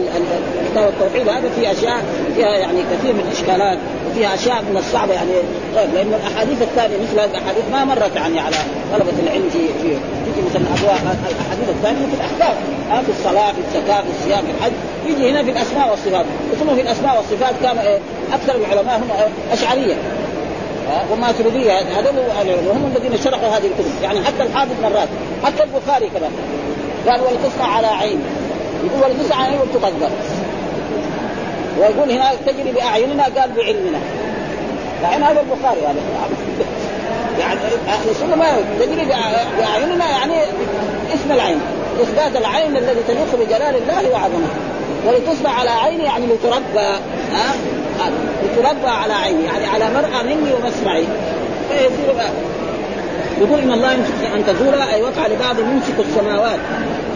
كتاب 0.71 0.88
التوحيد 0.88 1.30
هذا 1.30 1.49
في 1.55 1.71
أشياء 1.71 2.03
فيها 2.36 2.47
يعني 2.47 2.80
كثير 2.91 3.13
من 3.13 3.19
الإشكالات 3.28 3.78
وفيها 4.09 4.36
أشياء 4.36 4.61
من 4.61 4.78
الصعبة 4.78 5.13
يعني. 5.13 5.32
طيب 5.76 5.93
لأن 5.93 6.13
الأحاديث 6.13 6.61
الثانية 6.61 6.95
مثل 6.97 7.19
هذه 7.19 7.30
الأحاديث 7.30 7.63
ما 7.71 7.86
مرت 7.86 8.15
يعني 8.15 8.39
على 8.39 8.55
طلبة 8.93 9.13
العلم 9.23 9.49
في 9.49 9.59
في 9.59 9.97
تيجي 10.26 10.47
مثلا 10.49 10.61
الأحاديث 10.61 11.69
الثانية 11.69 12.05
في 12.07 12.15
الأحكام 12.15 12.55
في 13.03 13.11
الصلاة 13.11 13.51
في 13.51 13.59
الزكاة 13.67 14.01
في 14.01 14.09
الصيام 14.19 14.45
في 14.45 14.51
الحج 14.51 14.71
يجي 15.07 15.32
هنا 15.32 15.43
في 15.43 15.51
الأسماء 15.51 15.89
والصفات. 15.89 16.26
ثم 16.59 16.76
في 16.76 16.82
الأسماء 16.82 17.17
والصفات 17.17 17.53
كان 17.63 17.78
إيه؟ 17.78 17.99
أكثر 18.34 18.55
العلماء 18.55 18.97
هم 18.97 19.09
أشعرية. 19.51 19.95
وماتريدية 21.11 21.79
هذول 21.79 22.19
وهم 22.67 22.93
الذين 22.95 23.17
شرحوا 23.23 23.47
هذه 23.47 23.65
الكتب 23.65 24.03
يعني 24.03 24.23
حتى 24.23 24.43
الحافظ 24.43 24.71
مرات 24.83 25.07
حتى 25.43 25.63
البخاري 25.63 26.09
كمان 26.09 26.31
قال 27.07 27.21
ولتصنع 27.21 27.75
على 27.75 27.88
عين. 27.88 28.19
يقول 28.83 29.01
ولتصنع 29.03 29.36
على 29.36 29.47
عين 29.47 29.59
وتقدر 29.59 30.09
ويقول 31.79 32.11
هنا 32.11 32.31
تجري 32.45 32.71
بأعيننا 32.71 33.23
قال 33.23 33.51
بعلمنا. 33.55 33.99
يعني 35.03 35.23
هذا 35.23 35.41
البخاري 35.41 35.81
هذا. 35.81 35.95
يعني 37.39 37.59
أهل 37.88 38.09
السنة 38.09 38.36
ما 38.36 38.45
تجري 38.79 39.05
بأعيننا 39.57 40.09
يعني 40.09 40.43
اسم 41.13 41.31
العين 41.31 41.59
إثبات 42.01 42.36
العين 42.36 42.77
الذي 42.77 43.03
تليق 43.07 43.36
بجلال 43.36 43.75
الله 43.75 44.09
وعظمته. 44.11 44.55
ولتصبح 45.07 45.59
على 45.59 45.69
عيني 45.69 46.03
يعني 46.03 46.25
لتربى 46.25 46.88
ها؟ 47.33 47.55
لتربى 48.43 48.87
على 48.87 49.13
عيني 49.13 49.43
يعني 49.43 49.65
على 49.65 49.85
مرأى 49.93 50.23
مني 50.23 50.53
ومسمعي. 50.53 51.05
فيصير 51.69 52.29
يقول 53.41 53.59
إن 53.59 53.71
الله 53.71 53.93
يمسك 53.93 54.33
أن 54.35 54.45
تزول 54.45 54.73
أي 54.93 55.01
وقع 55.01 55.27
لبعض 55.27 55.59
يمسك 55.59 55.99
السماوات 55.99 56.59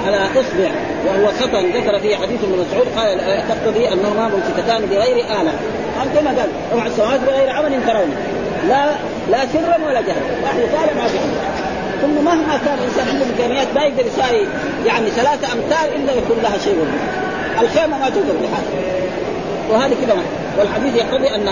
على 0.06 0.18
إصبع 0.18 0.70
وهو 1.08 1.28
خطأ. 1.28 1.62
ذكر 1.62 2.00
فيه 2.00 2.16
حديث 2.16 2.44
ابن 2.44 2.66
مسعود 2.66 2.88
قال 2.98 3.20
تقتضي 3.50 3.88
أنهما 3.88 4.30
ممسكتان 4.30 4.86
بغير 4.86 5.18
آلة. 5.18 5.54
قال 6.00 6.08
كما 6.16 6.30
قال 6.30 6.50
رفع 6.74 6.86
السماوات 6.86 7.20
بغير 7.20 7.50
عمل 7.50 7.72
ترونه 7.88 8.16
لا 8.68 8.86
لا 9.32 9.46
سرا 9.54 9.88
ولا 9.88 10.02
جهرا 10.02 10.26
واحد 10.44 10.60
طالع 10.60 11.02
ما 11.02 11.08
في 11.08 11.18
ثم 12.02 12.26
مهما 12.26 12.58
كان 12.66 12.78
الإنسان 12.78 13.08
عنده 13.08 13.26
إمكانيات 13.26 13.68
ما 13.76 13.82
يقدر 13.82 14.06
يساوي 14.06 14.48
يعني 14.86 15.10
ثلاثة 15.10 15.54
امتار 15.54 15.96
إلا 15.96 16.14
يكون 16.14 16.38
لها 16.44 16.58
شيء. 16.58 16.86
الخيمة 17.62 18.00
ما 18.00 18.10
توجد 18.10 18.36
بحاجة. 18.42 18.84
وهذه 19.72 19.94
كذا 20.02 20.16
والحديث 20.60 20.96
يقتضي 20.96 21.30
ان 21.36 21.48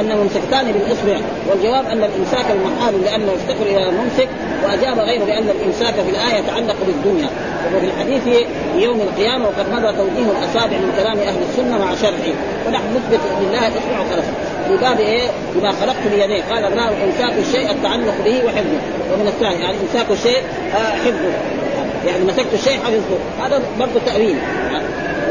أن 0.00 0.16
ممسكتان 0.16 0.72
بالإصبع 0.72 1.18
والجواب 1.50 1.86
أن 1.86 2.04
الإمساك 2.04 2.46
المحال 2.50 3.04
لأنه 3.04 3.32
يفتقر 3.32 3.66
إلى 3.66 3.88
الممسك 3.88 4.28
وأجاب 4.64 4.98
غيره 4.98 5.24
بأن 5.24 5.48
الإمساك 5.48 5.94
في 5.94 6.10
الآية 6.10 6.38
يتعلق 6.38 6.76
بالدنيا. 6.86 7.28
وفي 7.76 7.86
الحديث 7.86 8.46
يوم 8.76 9.00
القيامة 9.00 9.44
وقد 9.44 9.72
مضى 9.72 9.96
توجيه 9.96 10.30
الأصابع 10.30 10.76
من 10.76 10.92
كلام 10.96 11.18
أهل 11.18 11.38
السنة 11.50 11.78
مع 11.78 11.94
شرعه. 11.94 12.34
ونحن 12.68 12.84
نثبت 12.96 13.20
لله 13.40 13.68
إصبع 13.68 14.00
وخلفه 14.00 14.32
في 14.68 14.76
باب 14.76 15.00
إيه؟ 15.00 15.28
بما 15.54 15.72
خلقت 15.72 16.06
بيديه. 16.14 16.42
قال 16.50 16.64
الله 16.64 16.88
امساك 17.04 17.38
الشيء 17.38 17.70
التعلق 17.70 18.14
به 18.24 18.44
وحفظه. 18.46 18.80
ومن 19.12 19.26
الثاني 19.26 19.62
يعني 19.62 19.76
إمساك 19.82 20.10
الشيء 20.10 20.42
آه 20.74 20.96
حفظه. 20.96 21.32
يعني 22.06 22.24
مسكت 22.24 22.54
الشيء 22.54 22.78
حفظه. 22.78 23.18
هذا 23.44 23.62
برضه 23.78 24.00
تأويل. 24.06 24.36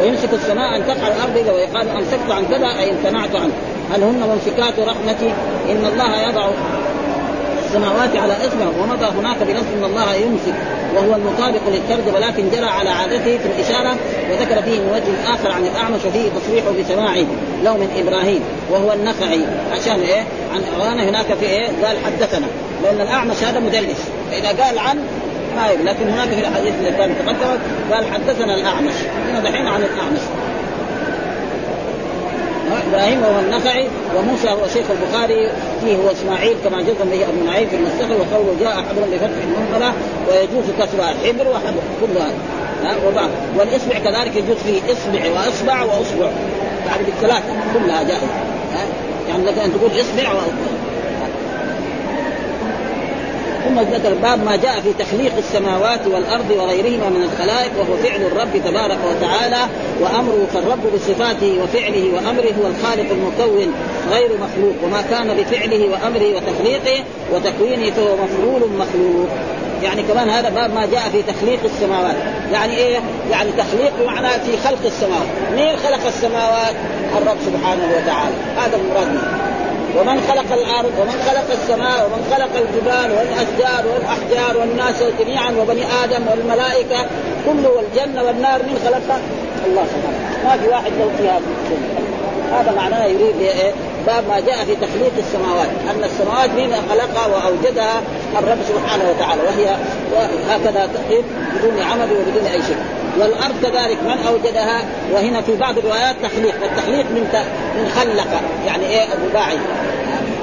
ويمسك 0.01 0.33
السماء 0.33 0.75
ان 0.75 0.87
تقع 0.87 1.07
الأرض 1.07 1.37
إذا 1.37 1.51
ويقال 1.51 1.89
أمسكت 1.89 2.31
عن 2.31 2.45
كذا 2.45 2.79
أي 2.79 2.91
امتنعت 2.91 3.35
عنه 3.35 3.53
هل 3.91 4.03
هن 4.03 4.29
ممسكات 4.29 4.79
رحمتي 4.79 5.29
إن 5.71 5.85
الله 5.85 6.21
يضع 6.29 6.49
السماوات 7.65 8.15
على 8.15 8.33
اصبع 8.33 8.83
ومضى 8.83 9.05
هناك 9.05 9.37
بنص 9.37 9.65
إن 9.77 9.83
الله 9.83 10.13
يمسك 10.15 10.55
وهو 10.95 11.15
المطابق 11.15 11.61
للترجمه 11.67 12.15
ولكن 12.15 12.49
جرى 12.49 12.65
على 12.65 12.89
عادته 12.89 13.37
في 13.37 13.45
الإشارة 13.45 13.95
وذكر 14.31 14.61
فيه 14.61 14.79
من 14.79 14.89
وجه 14.93 15.33
آخر 15.33 15.51
عن 15.51 15.65
الأعمش 15.65 15.99
وفيه 16.05 16.29
تصريحه 16.29 16.71
بسماعه 16.79 17.25
له 17.63 17.77
من 17.77 17.89
إبراهيم 17.97 18.41
وهو 18.71 18.93
النخعي 18.93 19.41
عشان 19.71 19.99
إيه؟ 19.99 20.23
عن 20.53 20.99
هناك 20.99 21.25
في 21.25 21.45
إيه؟ 21.45 21.67
قال 21.85 21.97
حدثنا 22.05 22.47
لأن 22.83 23.01
الأعمش 23.01 23.43
هذا 23.43 23.59
مدلس 23.59 23.99
فإذا 24.31 24.63
قال 24.63 24.79
عن 24.79 24.99
ما 25.57 25.89
لكن 25.89 26.09
هناك 26.09 26.29
في 26.29 26.39
الاحاديث 26.39 26.73
اللي 26.79 26.91
كانت 26.91 27.13
تقدمت 27.19 27.59
قال 27.91 28.05
حدثنا 28.13 28.55
الأعمش. 28.55 28.93
هنا 29.29 29.39
دحين 29.39 29.67
عن 29.67 29.81
الأعمش. 29.83 30.21
إبراهيم 32.89 33.21
وهو 33.21 33.39
النخعي 33.39 33.87
وموسى 34.17 34.49
هو 34.49 34.67
شيخ 34.73 34.85
البخاري 34.91 35.51
فيه 35.81 35.95
هو 35.95 36.11
إسماعيل 36.11 36.55
كما 36.63 36.81
جزم 36.81 37.09
به 37.11 37.23
أبو 37.29 37.43
نعيم 37.45 37.69
في 37.69 37.75
المستخر 37.75 38.13
وقوله 38.13 38.55
جاء 38.59 38.71
حبر 38.71 39.01
بفتح 39.11 39.37
المنقلة 39.43 39.93
ويجوز 40.29 40.65
كسرها 40.79 41.13
حبر 41.25 41.47
وحبر 41.47 41.81
كل 42.01 42.17
هذا 42.17 42.97
وبعض. 43.07 43.29
والإصبع 43.57 43.99
كذلك 43.99 44.35
يجوز 44.35 44.57
فيه 44.57 44.81
إصبع 44.91 45.31
وأصبع 45.31 45.83
وأصبع. 45.83 46.29
يعني 46.87 47.03
بالثلاثه 47.03 47.53
كلها 47.73 48.03
جائزة. 48.03 48.27
يعني 49.29 49.45
لك 49.45 49.57
أن 49.57 49.71
تقول 49.73 49.91
إصبع 50.01 50.33
وأصبع. 50.33 50.76
ثم 53.65 53.79
ذكر 53.79 54.13
باب 54.13 54.45
ما 54.45 54.55
جاء 54.55 54.79
في 54.81 55.03
تخليق 55.03 55.33
السماوات 55.37 56.07
والأرض 56.07 56.51
وغيرهما 56.51 57.09
من 57.09 57.23
الخلائق 57.23 57.71
وهو 57.79 57.97
فعل 57.97 58.21
الرب 58.21 58.61
تبارك 58.65 58.97
وتعالى 59.09 59.65
وأمره 60.01 60.47
فالرب 60.53 60.93
بصفاته 60.93 61.59
وفعله 61.63 62.13
وأمره 62.13 62.53
هو 62.61 62.67
الخالق 62.67 63.11
المكون 63.11 63.73
غير 64.11 64.29
مخلوق. 64.29 64.75
وما 64.83 65.01
كان 65.01 65.27
بفعله 65.37 65.89
وأمره 65.89 66.35
وتخليقه 66.35 67.03
وتكوينه 67.33 67.91
فهو 67.91 68.15
مفعول 68.15 68.61
مخلوق. 68.79 69.29
يعني 69.83 70.03
كمان 70.03 70.29
هذا 70.29 70.49
باب 70.49 70.73
ما 70.73 70.85
جاء 70.91 71.09
في 71.11 71.21
تخليق 71.21 71.59
السماوات. 71.65 72.15
يعني 72.51 72.77
إيه؟ 72.77 72.99
يعني 73.31 73.51
تخليق 73.51 73.93
بمعنى 73.99 74.27
في 74.27 74.57
خلق 74.67 74.85
السماوات. 74.85 75.27
مين 75.55 75.77
خلق 75.77 76.07
السماوات؟ 76.07 76.75
الرب 77.17 77.37
سبحانه 77.45 77.83
وتعالى. 77.97 78.35
هذا 78.57 78.77
المراد 78.77 79.07
منه. 79.07 79.46
ومن 79.97 80.21
خلق 80.29 80.53
الأرض 80.53 80.93
ومن 80.99 81.23
خلق 81.27 81.51
السماء 81.51 82.05
ومن 82.05 82.21
خلق 82.33 82.53
الجبال 82.63 83.17
والأشجار 83.17 83.83
والأحجار 83.93 84.57
والناس 84.57 85.03
جميعا 85.19 85.51
وبني 85.59 85.83
آدم 86.03 86.27
والملائكة 86.31 87.05
كله 87.45 87.69
والجنة 87.69 88.23
والنار 88.23 88.63
من 88.63 88.79
خلقها؟ 88.85 89.19
الله 89.67 89.85
سبحانه 89.85 90.17
ما 90.45 90.57
في 90.57 90.67
واحد 90.67 90.91
له 90.91 91.11
فيها 91.17 91.39
هذا 92.51 92.71
معناه 92.71 93.05
يريد 93.05 93.41
إيه؟ 93.41 93.71
باب 94.07 94.23
ما 94.27 94.39
جاء 94.39 94.65
في 94.65 94.75
تخليق 94.75 95.11
السماوات. 95.17 95.67
أن 95.91 96.03
السماوات 96.03 96.49
مين 96.49 96.71
خلقها 96.89 97.27
وأوجدها؟ 97.27 98.01
الرب 98.39 98.57
سبحانه 98.67 99.03
وتعالى. 99.09 99.41
وهي 99.41 99.75
هكذا 100.49 100.89
تقيم 100.93 101.23
بدون 101.55 101.81
عمل 101.81 102.07
وبدون 102.11 102.45
أي 102.45 102.61
شيء. 102.61 102.77
والأرض 103.19 103.55
كذلك 103.61 103.97
من 104.03 104.27
أوجدها؟ 104.27 104.81
وهنا 105.13 105.41
في 105.41 105.55
بعض 105.55 105.77
الروايات 105.77 106.15
تخليق. 106.23 106.55
والتخليق 106.61 107.05
من 107.05 107.43
من 107.75 107.89
خلق. 107.95 108.41
يعني 108.67 108.85
إيه؟ 108.85 109.05
الرباعي 109.13 109.57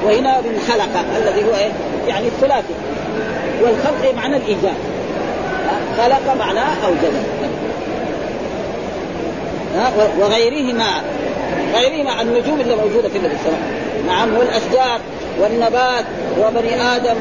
وهنا 0.05 0.40
من 0.40 0.61
خلق 0.68 1.05
الذي 1.16 1.44
هو 1.44 1.57
إيه؟ 1.57 1.72
يعني 2.09 2.26
الثلاثي. 2.26 2.74
والخلق 3.62 4.14
معنى 4.16 4.36
الايجاد 4.36 4.74
خلق 5.98 6.34
معناه 6.38 6.74
اوجد 6.86 7.12
وغيرهما. 10.18 11.02
غيرهما 11.74 12.22
النجوم 12.22 12.61
اللي 12.61 12.76
موجودة 12.76 13.09
في 13.09 13.16
السماء 13.16 13.84
نعم 14.07 14.36
والأشجار 14.36 15.00
والنبات 15.40 16.05
وبني 16.40 16.96
آدم 16.96 17.16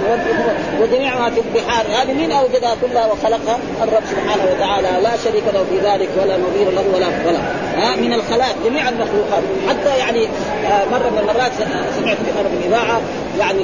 وجميع 0.81 1.19
ما 1.19 1.29
في 1.29 1.39
البحار. 1.39 1.85
هذه 2.01 2.13
من 2.13 2.31
أوجدها 2.31 2.75
كلها 2.81 3.05
وخلقها 3.05 3.57
الرب 3.83 4.03
سبحانه 4.11 4.43
وتعالى. 4.51 5.03
لا 5.03 5.11
شريك 5.23 5.43
له 5.53 5.65
في 5.69 5.77
ذلك 5.77 6.09
ولا 6.21 6.37
نظير 6.37 6.71
له 6.71 6.83
ولا 6.93 7.07
ولا 7.27 7.39
ها 7.77 7.95
من 7.95 8.13
الخلائق 8.13 8.55
جميع 8.65 8.89
المخلوقات. 8.89 9.43
حتى 9.69 9.97
يعني 9.97 10.27
آه، 10.65 10.85
مرة 10.91 11.09
من 11.09 11.17
المرات 11.17 11.51
سمعت 11.97 12.17
في 12.17 12.57
الاذاعه 12.67 13.01
يعني 13.39 13.63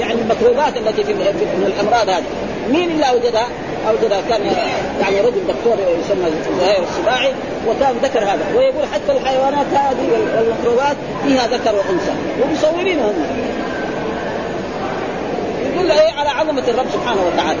يعني 0.00 0.12
الميكروبات 0.12 0.76
التي 0.76 1.04
في 1.04 1.14
من 1.14 1.72
الأمراض 1.76 2.08
هذه. 2.08 2.24
مين 2.70 2.90
اللي 2.90 3.10
أوجدها؟ 3.10 3.46
أوجدها 3.88 4.20
كان 4.28 4.40
يعني 5.00 5.20
رجل 5.20 5.40
دكتور 5.48 5.76
يسمى 6.00 6.30
زهير 6.60 6.82
السباعي 6.82 7.32
وكان 7.68 7.94
ذكر 8.02 8.18
هذا 8.18 8.46
ويقول 8.56 8.84
حتى 8.94 9.12
الحيوانات 9.12 9.66
هذه 9.72 10.08
والميكروبات 10.12 10.96
فيها 11.24 11.46
ذكر 11.46 11.74
وأنثى 11.74 12.12
ومصورينها 12.42 13.06
هم. 13.06 13.26
يدل 15.76 15.90
إيه؟ 15.90 16.12
على 16.18 16.28
عظمة 16.28 16.68
الرب 16.68 16.86
سبحانه 16.92 17.20
وتعالى 17.26 17.58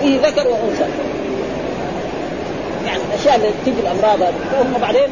فيه 0.00 0.20
ذكر 0.20 0.48
وأنثى. 0.48 0.84
يعني 2.86 3.00
الأشياء 3.08 3.36
اللي 3.36 3.48
تجي 3.66 3.80
الأمراض 3.80 4.20
وهم 4.20 4.80
بعدين 4.80 5.08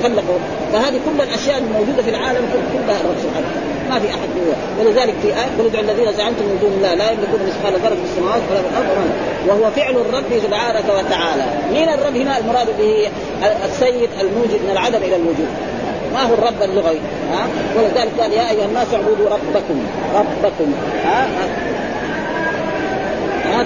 تخلقوا 0.00 0.38
فهذه 0.72 1.00
كل 1.06 1.22
الأشياء 1.22 1.58
الموجودة 1.58 2.02
في 2.02 2.10
العالم 2.10 2.48
كلها 2.72 3.00
الرب 3.00 3.16
سبحانه 3.22 3.46
وتعالى. 3.46 3.73
ما 3.90 3.98
في 3.98 4.08
أحد 4.08 4.28
هو 4.38 4.52
ولذلك 4.80 5.14
في 5.22 5.28
آية 5.28 5.50
قل 5.58 5.66
ادعوا 5.66 5.84
الذين 5.84 6.12
زعمتم 6.12 6.44
من 6.44 6.58
دون 6.60 6.72
الله 6.72 6.94
لا 6.94 7.10
يملكون 7.10 7.40
مثقال 7.46 7.72
ذرة 7.72 7.94
في 7.94 8.04
السماوات 8.04 8.42
ولا 8.50 8.60
في 8.62 8.68
الأرض 8.68 9.10
وهو 9.46 9.70
فعل 9.70 9.94
الرب 9.96 10.42
تبارك 10.46 10.84
وتعالى. 10.84 11.44
مين 11.72 11.88
الرب 11.88 12.16
هنا؟ 12.16 12.38
المراد 12.38 12.66
به 12.78 13.08
السيد 13.64 14.10
الموجد 14.20 14.60
من 14.64 14.70
العدم 14.72 14.98
إلى 14.98 15.16
الوجود. 15.16 15.48
ما 16.12 16.22
هو 16.22 16.34
الرب 16.34 16.62
اللغوي؟ 16.62 16.98
ها؟ 17.32 17.46
ولذلك 17.76 18.20
قال 18.20 18.32
يا 18.32 18.50
أيها 18.50 18.64
الناس 18.64 18.86
اعبدوا 18.94 19.28
ربكم. 19.30 19.86
ربكم. 20.14 20.74
ها؟ 21.04 21.26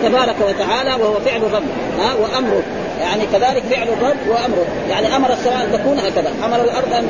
تبارك 0.03 0.37
وتعالى 0.49 1.03
وهو 1.03 1.15
فعل 1.15 1.41
الرب. 1.43 1.63
ها؟ 2.01 2.15
وأمره. 2.15 2.63
يعني 3.01 3.27
كذلك 3.33 3.63
فعل 3.71 3.89
الرب 3.89 4.29
وأمره. 4.29 4.67
يعني 4.91 5.17
أمر 5.17 5.33
السماء 5.33 5.65
أن 5.65 5.73
تكون 5.73 5.99
هكذا. 5.99 6.33
أمر 6.45 6.65
الأرض 6.65 6.93
أن 6.93 7.07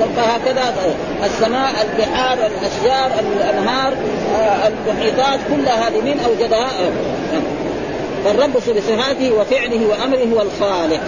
تبقى 0.00 0.36
هكذا. 0.36 0.74
السماء 1.24 1.70
البحار 1.82 2.38
الأشجار 2.38 3.10
الأنهار 3.20 3.92
آه، 4.36 4.68
المحيطات 4.68 5.40
كلها 5.50 5.88
هذه 5.88 6.00
من 6.00 6.20
أوجدها. 6.26 6.68
فالرب 8.24 8.52
بصفاته 8.52 9.32
وفعله 9.32 9.86
وأمره 9.86 10.34
هو 10.34 10.42
الخالق 10.42 11.00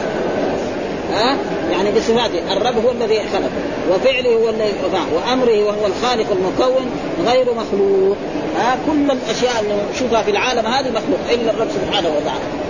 ها؟ 1.13 1.37
يعني 1.73 1.91
بصفاته. 1.91 2.53
الرب 2.53 2.85
هو 2.85 2.91
الذي 2.91 3.19
خلق. 3.19 3.51
وفعله 3.91 4.35
هو 4.35 4.49
الذي 4.49 4.73
وأمره 5.15 5.65
وهو 5.65 5.87
الخالق 5.87 6.27
المكون 6.33 6.91
غير 7.27 7.47
مخلوق. 7.55 8.17
ها؟ 8.59 8.77
كل 8.87 9.11
الأشياء 9.11 9.61
اللي 9.61 9.75
نشوفها 9.95 10.23
في 10.23 10.31
العالم 10.31 10.67
هذه 10.67 10.91
مخلوق. 10.91 11.21
إلا 11.33 11.51
الرب 11.51 11.69
سبحانه 11.71 12.09
وتعالى. 12.09 12.64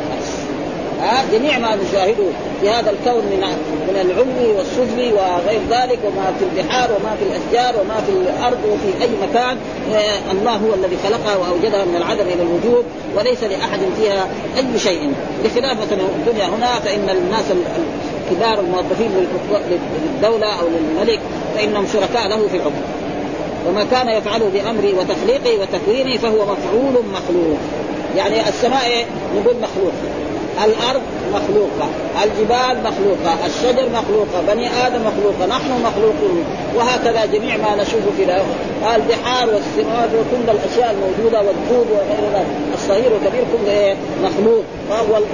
ها 1.04 1.24
جميع 1.32 1.58
ما 1.58 1.76
نشاهده 1.76 2.24
في 2.60 2.70
هذا 2.70 2.90
الكون 2.90 3.24
من 3.24 3.40
من 3.88 3.96
العلوي 4.00 4.56
والسفلي 4.56 5.12
وغير 5.12 5.60
ذلك 5.70 5.98
وما 6.04 6.32
في 6.38 6.44
البحار 6.44 6.90
وما 6.92 7.16
في 7.16 7.24
الأشجار 7.24 7.80
وما 7.80 8.00
في 8.06 8.12
الأرض 8.12 8.58
وفي 8.64 9.04
أي 9.04 9.28
مكان. 9.28 9.56
الله 10.32 10.52
هو 10.52 10.74
الذي 10.74 10.96
خلقها 11.04 11.36
وأوجدها 11.36 11.84
من 11.84 11.96
العدم 11.96 12.20
إلى 12.20 12.42
الوجود 12.42 12.84
وليس 13.16 13.42
لأحد 13.42 13.80
فيها 14.00 14.28
أي 14.56 14.78
شيء. 14.78 15.12
بخلاف 15.44 15.76
مثلا 15.82 16.00
الدنيا 16.00 16.46
هنا 16.46 16.80
فإن 16.80 17.08
الناس 17.10 17.44
كبار 18.30 18.60
الموظفين 18.60 19.10
للدولة 20.04 20.60
أو 20.60 20.66
للملك 20.68 21.20
فإنهم 21.56 21.86
شركاء 21.92 22.28
له 22.28 22.48
في 22.48 22.56
الحكم 22.56 22.82
وما 23.68 23.84
كان 23.84 24.08
يفعله 24.08 24.48
بامره 24.54 24.94
وتخليقه 24.98 25.60
وتكوينه 25.60 26.18
فهو 26.18 26.42
مفعول 26.42 27.04
مخلوق. 27.12 27.58
يعني 28.16 28.48
السماء 28.48 29.06
نقول 29.36 29.54
مخلوق. 29.62 29.92
الأرض 30.64 31.02
مخلوقة، 31.34 31.88
الجبال 32.24 32.90
مخلوقة، 32.90 33.46
الشجر 33.46 33.88
مخلوقة، 33.88 34.54
بني 34.54 34.68
آدم 34.86 35.00
مخلوقة، 35.00 35.46
نحن 35.46 35.70
مخلوقون، 35.82 36.44
وهكذا 36.76 37.26
جميع 37.26 37.56
ما 37.56 37.82
نشوف 37.82 38.02
في 38.16 38.22
البحار 38.96 39.48
والسماوات 39.48 40.10
وكل 40.10 40.50
الأشياء 40.50 40.94
الموجودة 40.94 41.38
والدود 41.38 41.86
وغير 41.90 42.24
ذلك، 42.34 42.46
الصغير 42.74 43.12
والكبير 43.12 43.44
كله 43.52 43.96
مخلوق، 44.22 44.64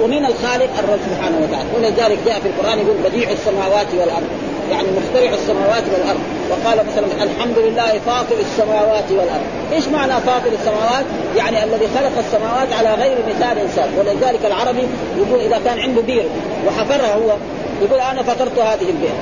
ومن 0.01 0.25
الخالق 0.25 0.69
الرب 0.79 0.99
سبحانه 1.09 1.37
وتعالى، 1.37 1.69
ولذلك 1.77 2.19
جاء 2.25 2.39
في 2.39 2.47
القرآن 2.47 2.79
يقول 2.79 2.97
بديع 3.05 3.31
السماوات 3.31 3.87
والأرض، 3.93 4.27
يعني 4.71 4.87
مخترع 4.97 5.33
السماوات 5.33 5.83
والأرض. 5.93 6.19
وقال 6.49 6.77
مثلا 6.87 7.23
الحمد 7.23 7.59
لله 7.59 7.99
فاطر 8.05 8.35
السماوات 8.39 9.11
والأرض. 9.11 9.45
إيش 9.73 9.87
معنى 9.87 10.13
فاطر 10.13 10.51
السماوات؟ 10.59 11.05
يعني 11.37 11.63
الذي 11.63 11.87
خلق 11.95 12.17
السماوات 12.17 12.73
على 12.73 12.93
غير 12.93 13.17
مثال 13.29 13.57
إنسان. 13.57 13.89
ولذلك 13.99 14.45
العربي 14.45 14.87
يقول 15.17 15.39
إذا 15.39 15.61
كان 15.65 15.79
عنده 15.79 16.01
بير 16.01 16.25
وحفرها 16.67 17.15
هو 17.15 17.35
يقول 17.81 17.99
أنا 17.99 18.23
فطرت 18.23 18.59
هذه 18.59 18.89
البير. 18.89 19.15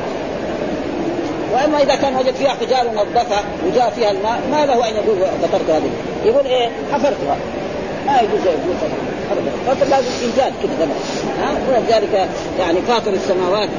وأما 1.53 1.83
إذا 1.83 1.95
كان 1.95 2.15
وجد 2.15 2.35
فيها 2.35 2.49
حجار 2.49 2.87
ونظفها 2.87 3.43
وجاء 3.67 3.89
فيها 3.95 4.11
الماء 4.11 4.41
ما 4.51 4.65
له 4.65 4.89
أن 4.89 4.95
يقول 4.95 5.17
فطرت 5.43 5.69
هذه 5.69 5.89
يقول 6.25 6.45
إيه؟ 6.45 6.69
حفرتها. 6.93 7.37
ما 8.05 8.19
يجوز 8.21 8.45
يقول 8.45 8.75
فطر 9.67 9.85
لازم 9.89 10.11
انجاز 10.23 10.53
كذا 10.63 10.87
ها؟ 11.41 11.51
ولذلك 11.69 12.29
يعني 12.59 12.81
فاطر 12.81 13.13
السماوات 13.13 13.69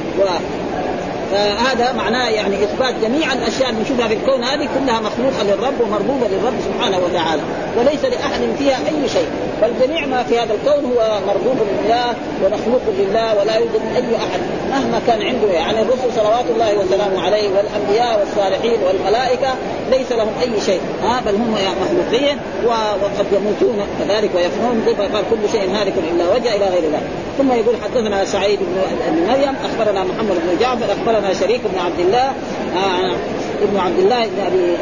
فهذا 1.31 1.91
معناه 1.91 2.29
يعني 2.29 2.63
إثبات 2.63 2.93
جميع 3.01 3.33
الأشياء 3.33 3.69
اللي 3.69 3.81
نشوفها 3.81 4.07
في 4.07 4.13
الكون 4.13 4.43
هذه 4.43 4.69
كلها 4.79 4.99
مخلوقة 4.99 5.43
للرب 5.43 5.81
ومربوبة 5.81 6.27
للرب 6.27 6.53
سبحانه 6.65 6.97
وتعالى 6.97 7.41
وليس 7.77 8.05
لأحد 8.05 8.41
فيها 8.57 8.77
أي 8.87 9.09
شيء 9.09 9.27
بل 9.61 9.73
جميع 9.87 10.05
ما 10.05 10.23
في 10.23 10.39
هذا 10.39 10.53
الكون 10.53 10.91
هو 10.91 11.19
مربوب 11.27 11.57
لله 11.57 12.13
ومخلوق 12.43 12.81
لله 12.99 13.39
ولا 13.39 13.55
يوجد 13.55 13.81
أي 13.95 14.15
أحد 14.15 14.39
مهما 14.69 15.01
كان 15.07 15.21
عنده 15.21 15.47
يعني 15.53 15.81
الرسل 15.81 16.13
صلوات 16.15 16.45
الله 16.53 16.79
وسلامه 16.79 17.21
عليه 17.21 17.49
والأنبياء 17.49 18.19
والصالحين 18.19 18.79
والملائكة 18.83 19.49
ليس 19.91 20.11
لهم 20.11 20.33
أي 20.41 20.61
شيء 20.61 20.81
ها 21.03 21.21
بل 21.25 21.35
هم 21.35 21.55
مخلوقين 21.81 22.37
وقد 22.65 23.25
يموتون 23.31 23.85
كذلك 23.99 24.29
ويفنون 24.35 24.83
قال 25.13 25.23
كل 25.29 25.49
شيء 25.51 25.71
هالك 25.75 25.93
إلا 26.11 26.35
وجه 26.35 26.55
إلى 26.55 26.65
غير 26.65 26.83
ذلك 26.83 27.07
ثم 27.37 27.51
يقول 27.51 27.75
حدثنا 27.83 28.25
سعيد 28.25 28.59
بن 28.59 29.27
مريم 29.27 29.55
أخبرنا 29.65 30.03
محمد 30.03 30.35
بن 30.35 30.59
جعفر 30.59 30.85
أخبرنا 30.85 31.20
شريك 31.39 31.61
بن 31.73 31.79
عبد 31.79 31.99
الله 31.99 32.33
آه 32.75 33.15
ابن 33.61 33.77
عبد 33.79 33.99
الله 33.99 34.25
بن 34.25 34.41
أبي 34.47 34.77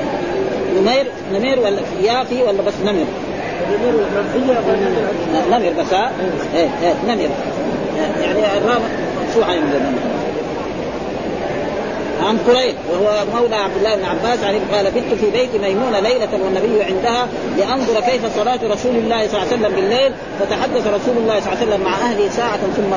نمير 0.81 1.05
نمير 1.33 1.59
ولا 1.59 1.81
يافي 2.03 2.43
ولا 2.43 2.61
بس 2.61 2.73
نمر؟ 2.85 3.05
نمر 5.51 5.73
بس 5.79 5.93
ها؟ 5.93 6.11
إيه 6.55 6.69
إيه 6.83 6.93
نمر 7.07 7.29
يعني 8.21 8.57
الرابع 8.57 8.85
شو 9.33 9.43
حيعمل 9.43 9.67
نمر 9.67 9.99
عن 12.27 12.37
قريب 12.47 12.75
وهو 12.91 13.25
مولى 13.33 13.55
عبد 13.55 13.77
الله 13.77 13.95
بن 13.95 14.05
عباس 14.05 14.43
عن 14.43 14.59
قال 14.73 14.85
بت 14.85 15.19
في 15.21 15.31
بيت 15.31 15.49
ميمونة 15.61 15.99
ليلة 15.99 16.29
والنبي 16.43 16.83
عندها 16.83 17.27
لأنظر 17.57 17.99
كيف 18.01 18.35
صلاة 18.35 18.59
رسول 18.63 18.95
الله 18.95 19.27
صلى 19.27 19.37
الله 19.37 19.47
عليه 19.47 19.47
وسلم 19.47 19.75
بالليل 19.75 20.11
فتحدث 20.39 20.87
رسول 20.87 21.17
الله 21.17 21.39
صلى 21.39 21.53
الله 21.53 21.57
عليه 21.57 21.67
وسلم 21.67 21.81
مع 21.83 21.93
أهله 21.93 22.29
ساعة 22.29 22.57
ثم 22.57 22.93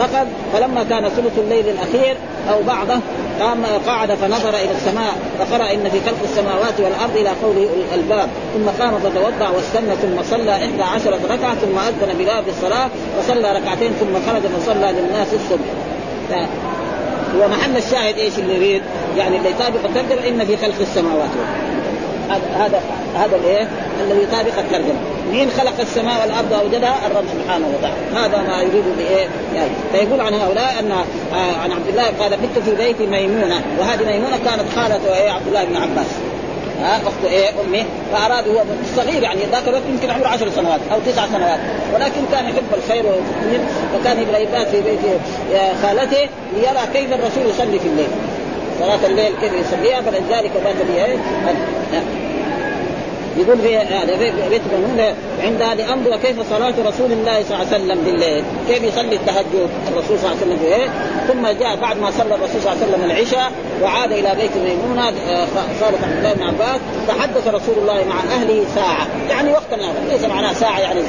رقد 0.00 0.28
فلما 0.52 0.84
كان 0.90 1.08
ثلث 1.08 1.38
الليل 1.38 1.68
الأخير 1.68 2.16
أو 2.50 2.62
بعضه 2.62 3.00
قام 3.40 3.64
قعد 3.86 4.14
فنظر 4.14 4.48
إلى 4.48 4.70
السماء 4.70 5.14
فقرأ 5.38 5.72
إن 5.72 5.90
في 5.90 6.00
خلق 6.06 6.18
السماوات 6.24 6.80
والأرض 6.80 7.16
إلى 7.16 7.30
قوله 7.42 7.68
الباب 7.94 8.28
ثم 8.54 8.82
قام 8.82 8.98
فتوضأ 8.98 9.48
واستنى 9.48 9.96
ثم 10.02 10.36
صلى 10.36 10.52
إحدى 10.52 10.82
عشرة 10.82 11.20
ركعة 11.30 11.54
ثم 11.54 11.78
أذن 11.78 12.18
بلال 12.18 12.44
بالصلاه 12.44 12.88
وصلى 13.18 13.52
ركعتين 13.52 13.92
ثم 14.00 14.30
خرج 14.30 14.42
فصلى 14.42 14.92
للناس 14.92 15.28
الصبح. 15.34 15.68
هو 17.38 17.48
محل 17.48 17.76
الشاهد 17.76 18.18
إيش 18.18 18.38
اللي 18.38 18.54
يريد؟ 18.56 18.82
يعني 19.16 19.36
اللي 19.36 19.50
يطابق 19.50 19.84
الترجمة 19.84 20.28
إن 20.28 20.46
في 20.46 20.56
خلق 20.56 20.80
السماوات 20.80 21.30
هذا 22.54 22.80
هذا 23.16 23.36
الإيه؟ 23.36 23.68
الذي 24.00 24.22
يطابق 24.22 24.58
الترجمة، 24.58 25.00
مين 25.30 25.50
خلق 25.50 25.80
السماء 25.80 26.20
والأرض 26.20 26.52
وأوجدها؟ 26.52 27.06
الرب 27.06 27.24
سبحانه 27.32 27.66
وتعالى، 27.68 28.26
هذا 28.26 28.42
ما 28.42 28.62
يريد 28.62 28.84
بايه؟ 28.96 29.26
يعني 29.54 29.70
فيقول 29.92 30.20
عن 30.20 30.34
هؤلاء 30.34 30.76
أن 30.80 30.90
آه 30.90 31.56
عن 31.62 31.72
عبد 31.72 31.88
الله 31.88 32.04
قال 32.20 32.30
بت 32.30 32.58
في 32.64 32.74
بيت 32.74 33.00
ميمونة، 33.00 33.62
وهذه 33.78 34.04
ميمونة 34.04 34.36
كانت 34.44 34.64
خالته 34.76 35.16
إيه 35.16 35.30
عبد 35.30 35.46
الله 35.46 35.64
بن 35.64 35.76
عباس. 35.76 36.06
ها 36.82 36.96
اخته 36.96 37.28
إيه 37.28 37.48
امه 37.48 37.84
فأراد 38.12 38.48
هو 38.48 38.62
صغير 38.96 39.22
يعني 39.22 39.40
ذاك 39.52 39.68
الوقت 39.68 39.82
يمكن 39.88 40.10
عمره 40.10 40.28
عشر 40.28 40.50
سنوات 40.50 40.80
أو 40.92 40.98
تسع 41.06 41.26
سنوات. 41.26 41.58
ولكن 41.94 42.20
كان 42.32 42.44
يحب 42.44 42.64
الخير 42.76 43.04
فكان 43.94 44.22
يبغى 44.22 44.42
يبات 44.42 44.68
في 44.68 44.80
بيت 44.80 44.98
خالته 45.82 46.28
ليرى 46.54 46.86
كيف 46.92 47.12
الرسول 47.12 47.46
يصلي 47.50 47.78
في 47.78 47.88
الليل. 47.88 48.08
صلاة 48.80 49.06
الليل 49.06 49.32
كيف 49.40 49.52
يصليها 49.52 50.00
فلذلك 50.00 50.50
إيه 50.96 51.16
يقول 53.36 53.58
في 53.58 53.76
هذا 53.76 54.16
بيت 54.48 54.62
ميمونة 54.72 55.14
عندها 55.42 55.74
لأنظر 55.74 56.16
كيف 56.16 56.50
صلاة 56.50 56.74
رسول 56.86 57.12
الله 57.12 57.42
صلى 57.42 57.56
الله 57.56 57.66
عليه 57.72 57.84
وسلم 57.84 58.04
بالليل؟ 58.04 58.44
كيف 58.68 58.82
يصلي 58.82 59.16
التهجد؟ 59.16 59.68
الرسول 59.92 60.18
صلى 60.18 60.32
الله 60.32 60.42
عليه 60.42 60.54
وسلم 60.54 60.58
إيه؟ 60.64 60.88
ثم 61.28 61.58
جاء 61.60 61.76
بعد 61.76 61.98
ما 61.98 62.10
صلى 62.10 62.34
الرسول 62.34 62.62
صلى 62.62 62.72
الله 62.72 62.84
عليه 62.84 62.92
وسلم 62.92 63.04
العشاء 63.04 63.52
وعاد 63.82 64.12
إلى 64.12 64.34
بيت 64.34 64.50
ميمونة 64.56 65.08
آه، 65.08 65.46
صالح 65.80 66.02
عبد 66.02 66.16
الله 66.16 66.32
بن 66.32 66.42
عباس 66.42 66.80
تحدث 67.08 67.48
رسول 67.48 67.74
الله 67.78 68.04
مع 68.04 68.34
أهله 68.34 68.64
ساعة. 68.74 69.06
يعني 69.30 69.52
وقت 69.52 69.74
من 69.74 70.08
ليس 70.10 70.24
معناه 70.24 70.52
ساعة 70.52 70.80
يعني 70.80 71.00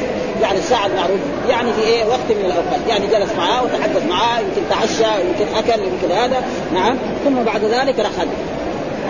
يعني 0.41 0.57
الساعة 0.57 0.85
المعروف 0.85 1.19
يعني 1.49 1.73
في 1.73 1.81
إيه؟ 1.81 2.05
وقت 2.05 2.29
من 2.29 2.45
الأوقات. 2.45 2.79
يعني 2.89 3.07
جلس 3.07 3.29
معاه 3.37 3.63
وتحدث 3.63 4.05
معاه 4.09 4.39
يمكن 4.39 4.61
تعشى 4.69 5.21
يمكن 5.21 5.55
أكل 5.57 5.81
يمكن 5.83 6.15
هذا. 6.15 6.43
نعم. 6.73 6.97
ثم 7.25 7.43
بعد 7.43 7.63
ذلك 7.63 7.99
رحل 7.99 8.27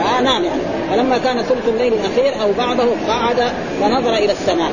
آه 0.01 0.21
نعم 0.21 0.43
يعني. 0.43 0.61
فلما 0.91 1.17
كان 1.17 1.41
ثلث 1.41 1.67
الليل 1.67 1.93
الأخير 1.93 2.41
أو 2.41 2.51
بعضه 2.57 2.87
قعد 3.07 3.51
فنظر 3.81 4.13
إلى 4.13 4.31
السماء. 4.31 4.71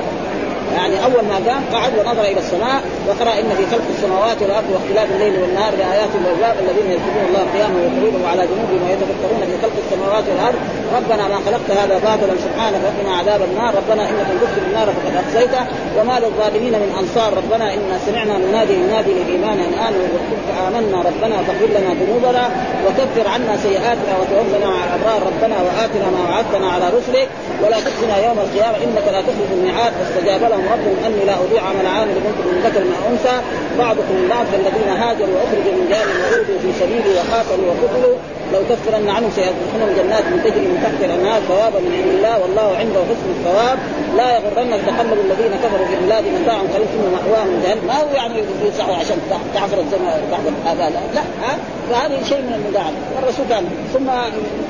يعني 0.78 1.04
أول 1.04 1.24
ما 1.30 1.38
قام 1.48 1.62
قعد 1.74 1.92
ونظر 1.98 2.24
إلى 2.32 2.40
السماء 2.44 2.78
وقرأ 3.08 3.32
إن 3.40 3.50
في 3.58 3.64
خلق 3.72 3.86
السماوات 3.96 4.38
والأرض 4.42 4.68
واختلاف 4.74 5.08
الليل 5.14 5.34
والنهار 5.42 5.72
لآيات 5.80 6.12
للباب 6.24 6.56
الذين 6.64 6.86
يذكرون 6.94 7.24
الله 7.28 7.44
قياما 7.54 7.78
وقعودا 7.84 8.18
وعلى 8.24 8.42
جنوبهم 8.50 8.82
ويتفكرون 8.86 9.40
في 9.48 9.54
خلق 9.62 9.76
السماوات 9.84 10.24
والأرض. 10.30 10.60
ربنا 10.98 11.24
ما 11.32 11.38
خلقت 11.46 11.68
هذا 11.80 11.94
باطلا 12.08 12.34
سبحانك 12.46 12.80
وقنا 12.86 13.12
عذاب 13.20 13.40
النار. 13.50 13.72
ربنا 13.80 14.02
إنك 14.10 14.28
ان 14.32 14.38
تدخل 14.40 14.62
النار 14.68 14.86
فقد 14.96 15.14
أخزيته. 15.22 15.62
وما 15.96 16.16
للظالمين 16.22 16.74
من 16.82 16.90
أنصار. 17.00 17.30
ربنا 17.40 17.66
إنا 17.74 17.96
سمعنا 18.06 18.34
منادي 18.44 18.74
ينادي 18.82 19.12
للإيمان 19.18 19.58
أن 19.66 19.72
آمنوا 19.86 20.08
فامنا 20.48 20.98
ربنا 21.08 21.36
فاغفر 21.46 21.70
لنا 21.76 21.90
ذنوبنا 22.00 22.44
وكفر 22.84 23.24
عنا 23.34 23.54
سيئاتنا 23.66 24.12
وتوفنا 24.20 24.66
مع 24.74 24.80
الأبرار. 24.88 25.20
ربنا 25.30 25.56
وآتنا 25.66 26.06
ما 26.14 26.20
وعدتنا 26.28 26.66
على 26.74 26.86
رسلك 26.98 27.28
ولا 27.64 27.80
تخزنا 27.80 28.16
يوم 28.26 28.38
القيامة 28.38 28.76
إنك 28.84 29.06
لا 29.12 29.20
تخلف 29.20 29.50
الميعاد. 29.52 29.92
فاستجاب 29.92 30.40
لهم 30.50 30.64
ربهم 30.74 30.96
أني 31.06 31.24
لا 31.24 31.34
أضيع 31.44 31.62
عمل 31.62 31.86
عامل 31.86 32.14
منكم 32.26 32.44
من 32.52 32.58
ذكر 32.66 32.82
مع 32.92 32.98
أنثى. 33.10 33.36
بعضكم 33.78 34.14
من 34.20 34.26
بعض 34.28 34.46
فالذين 34.52 34.88
هاجروا 35.02 35.34
وأخرجوا 35.34 35.74
من 35.78 35.86
ديارهم 35.88 36.18
وأوذوا 36.22 36.58
في 36.62 36.70
سبيلي 36.80 37.10
وقاتلوا 37.18 37.66
وقتلوا. 37.70 38.16
لو 38.52 38.60
كفرن 38.70 39.08
عنهم 39.08 39.30
سيدخلون 39.30 39.90
جنات 39.98 40.24
من 40.32 40.38
تجري 40.44 40.66
من 40.72 40.78
تحت 40.84 41.04
الأنهار 41.08 41.40
ثوابا 41.48 41.78
من 41.86 41.92
عند 41.98 42.10
الله 42.16 42.34
والله 42.42 42.68
عنده 42.80 43.00
حسن 43.10 43.28
الثواب. 43.36 43.78
لا 44.16 44.26
يغرنك 44.36 44.80
تقلب 44.86 45.18
الذين 45.26 45.52
كفروا 45.64 45.86
في 45.86 45.94
البلاد 45.94 46.24
متاع 46.42 46.58
قليل 46.74 46.88
ثم 46.94 47.04
مأواهم 47.16 47.60
جهنم. 47.64 47.84
ما 47.86 47.96
هو 48.02 48.08
يعني 48.14 48.34
يصحوا 48.68 48.96
عشان 48.96 49.16
تعفر 49.54 49.78
الزمان 49.80 50.20
بعد 50.30 50.46
الاباء 50.46 50.90
لا, 50.90 51.00
لا 51.14 51.24
ها؟ 51.42 51.52
فهذا 51.90 52.24
شيء 52.24 52.42
من 52.48 52.54
المداعبه 52.60 52.96
والرسول 53.16 53.46
كان 53.48 53.64
ثم 53.94 54.08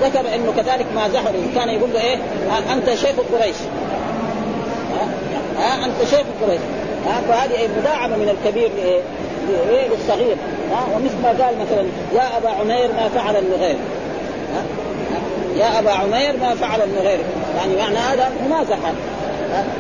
ذكر 0.04 0.34
إنه 0.34 0.52
كذلك 0.56 0.86
ما 0.94 1.08
زحروا 1.08 1.42
كان 1.54 1.68
يقول 1.68 1.90
له 1.94 2.00
إيه؟ 2.00 2.16
أنت 2.72 2.86
شيخ 2.94 3.16
قريش. 3.32 3.56
ها, 4.96 5.04
ها؟ 5.58 5.84
أنت 5.84 5.98
شيخ 6.10 6.26
قريش. 6.42 6.60
ها؟ 7.06 7.20
فهذه 7.28 7.68
مداعبه 7.78 8.16
من 8.16 8.28
الكبير 8.28 8.70
للصغير 9.90 10.36
ها؟ 10.72 10.96
ومثل 10.96 11.22
ما 11.22 11.28
قال 11.28 11.54
مثلا 11.58 11.86
يا 12.14 12.38
أبا 12.38 12.50
عمير 12.50 12.88
ما 12.92 13.08
فعل 13.14 13.36
النغير. 13.36 13.76
ها؟ 14.54 14.62
يا 15.56 15.78
أبا 15.78 15.90
عمير 15.90 16.36
ما 16.36 16.54
فعل 16.54 16.82
النغير. 16.82 17.20
يعني 17.56 17.76
معنى 17.76 17.98
هذا 17.98 18.30
ممازحه 18.46 18.92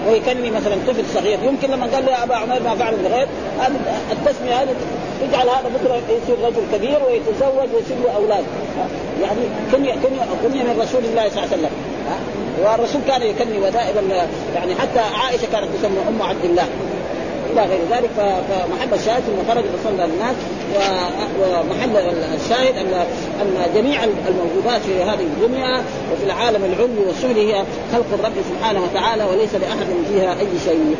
ويكني 0.08 0.50
مثلا 0.50 0.74
طفل 0.88 1.04
صغير. 1.14 1.38
يمكن 1.42 1.70
لما 1.70 1.86
قال 1.94 2.06
له 2.06 2.12
يا 2.12 2.22
أبا 2.24 2.36
عمير 2.36 2.62
ما 2.62 2.74
فعل 2.74 2.94
النغير 2.94 3.26
هذه 3.60 3.74
التسمية 4.12 4.62
هذه 4.62 4.74
يجعل 5.22 5.48
هذا 5.48 5.70
بكرة 5.74 5.94
يصير 5.94 6.36
رجل 6.46 6.62
كبير 6.72 6.98
ويتزوج 7.06 7.68
ويصير 7.74 7.96
له 8.04 8.16
أولاد. 8.16 8.44
يعني 9.22 9.40
كنية 9.72 9.92
كنية 9.92 10.22
كنية 10.42 10.62
من 10.62 10.80
رسول 10.80 11.04
الله 11.04 11.28
صلى 11.28 11.44
الله 11.44 11.48
عليه 11.52 11.56
وسلم. 11.56 11.70
والرسول 12.64 13.00
كان 13.08 13.22
يكني 13.22 13.58
ودائما 13.58 14.26
يعني 14.54 14.74
حتى 14.74 15.00
عائشة 15.00 15.46
كانت 15.52 15.68
تسمى 15.78 15.98
أم 16.08 16.22
عبد 16.22 16.44
الله. 16.44 16.64
إلى 17.52 17.60
غير 17.60 17.80
ذلك 17.90 18.10
فمحل 18.48 18.94
الشاهد 18.94 19.22
ثم 19.22 19.52
خرج 19.52 19.64
فصلى 19.64 20.04
الناس 20.04 20.36
ومحل 21.40 21.96
الشاهد 22.34 22.76
ان 22.76 22.94
أن 23.40 23.72
جميع 23.74 24.04
الموجودات 24.04 24.80
في 24.82 25.02
هذه 25.02 25.20
الدنيا 25.20 25.82
وفي 26.12 26.24
العالم 26.24 26.64
العلوي 26.64 27.06
والسفلي 27.06 27.54
هي 27.54 27.64
خلق 27.92 28.06
الرب 28.12 28.32
سبحانه 28.50 28.82
وتعالى 28.82 29.24
وليس 29.24 29.54
لأحد 29.54 29.86
فيها 30.08 30.30
أي 30.40 30.48
شيء. 30.64 30.96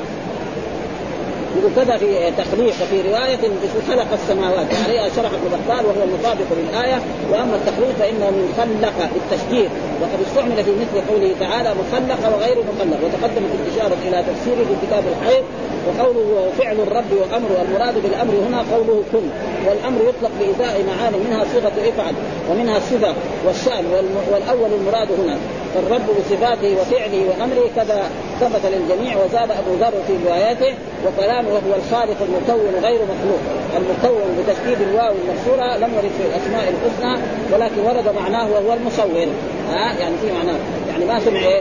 يقول 1.59 1.72
كذا 1.76 1.96
في 1.96 2.07
تخليق 2.38 2.74
وفي 2.82 2.96
رواية 3.09 3.42
خلق 3.88 4.12
السماوات. 4.12 4.66
عليها 4.84 5.09
شرح 5.16 5.30
بطال 5.30 5.86
وهو 5.86 6.03
المطابق 6.09 6.48
للآية. 6.59 6.98
وأما 7.30 7.57
التخليق 7.57 7.92
فإنه 7.98 8.30
من 8.30 8.46
خلق 8.59 8.96
بالتشديد 9.14 9.70
وقد 10.00 10.18
استعمل 10.26 10.64
في 10.64 10.72
مثل 10.82 10.96
قوله 11.11 11.30
تعالى 11.40 11.70
مخلق 11.80 12.20
وغير 12.34 12.57
مخلق. 12.70 12.98
وتقدمت 13.05 13.53
الإشارة 13.61 13.96
إلى 14.09 14.24
تفسيره 14.28 14.64
في 14.68 14.74
كتاب 14.86 15.05
الحيض 15.12 15.44
وقوله 15.86 16.50
فعل 16.59 16.76
الرب 16.80 17.12
وامره 17.20 17.53
والمراد 17.59 18.03
بالأمر 18.03 18.34
هنا 18.48 18.64
قوله 18.72 19.03
كن. 19.12 19.26
والأمر 19.66 20.00
يطلق 20.09 20.30
بإزاء 20.40 20.74
معاني. 20.88 21.16
منها 21.26 21.44
صيغة 21.53 21.76
افعل 21.88 22.14
ومنها 22.50 22.76
الصفه 22.76 23.14
والشأن 23.46 23.84
والأول 24.32 24.70
المراد 24.80 25.09
هنا. 25.20 25.36
فالرب 25.75 26.03
بصفاته 26.18 26.77
وفعله 26.81 27.27
وأمره 27.29 27.70
كذا 27.77 28.03
ثبت 28.41 28.61
للجميع 28.73 29.16
وزاد 29.16 29.51
أبو 29.51 29.75
ذر 29.81 29.93
في 30.07 30.12
رواياته 30.27 30.75
وكلامه 31.07 31.49
وهو 31.49 31.75
الخالق 31.77 32.16
المكون 32.23 32.83
غير 32.83 33.01
مخلوق. 33.03 33.41
المكون 33.77 34.23
بتشديد 34.39 34.89
الواو 34.89 35.14
المكسورة 35.25 35.77
لم 35.77 35.95
يرد 35.95 36.11
في 36.18 36.27
الأسماء 36.27 36.73
الحسنى 36.73 37.23
ولكن 37.53 37.81
ورد 37.81 38.14
معناه 38.23 38.51
وهو 38.51 38.73
المصور 38.73 39.27
ها؟ 39.70 39.93
يعني 40.01 40.14
في 40.23 40.33
معناه. 40.33 40.59
يعني 40.89 41.05
ما 41.05 41.20
سمع 41.20 41.41
إيه؟ 41.41 41.61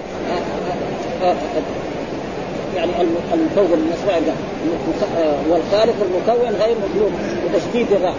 يعني 2.75 2.91
المكون 3.33 3.79
من 3.79 3.93
اسماء 3.99 4.35
والخالق 5.49 5.95
المكون 6.01 6.61
غير 6.61 6.75
مخلوق 6.77 7.11
بتشديد 7.53 7.87
الراء. 7.91 8.15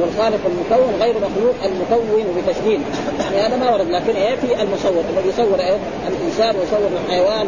والخالق 0.00 0.40
المكون 0.46 1.00
غير 1.00 1.14
مخلوق 1.14 1.54
المكون 1.64 2.24
بتشديد. 2.36 2.80
يعني 3.20 3.36
هذا 3.36 3.56
ما 3.56 3.74
ورد 3.74 3.88
لكن 3.90 4.16
إيه 4.16 4.34
في 4.36 4.62
المصور 4.62 5.04
الذي 5.12 5.28
يصور 5.28 5.60
إيه 5.60 5.78
الإنسان 6.08 6.56
ويصور 6.56 6.90
الحيوان 7.04 7.46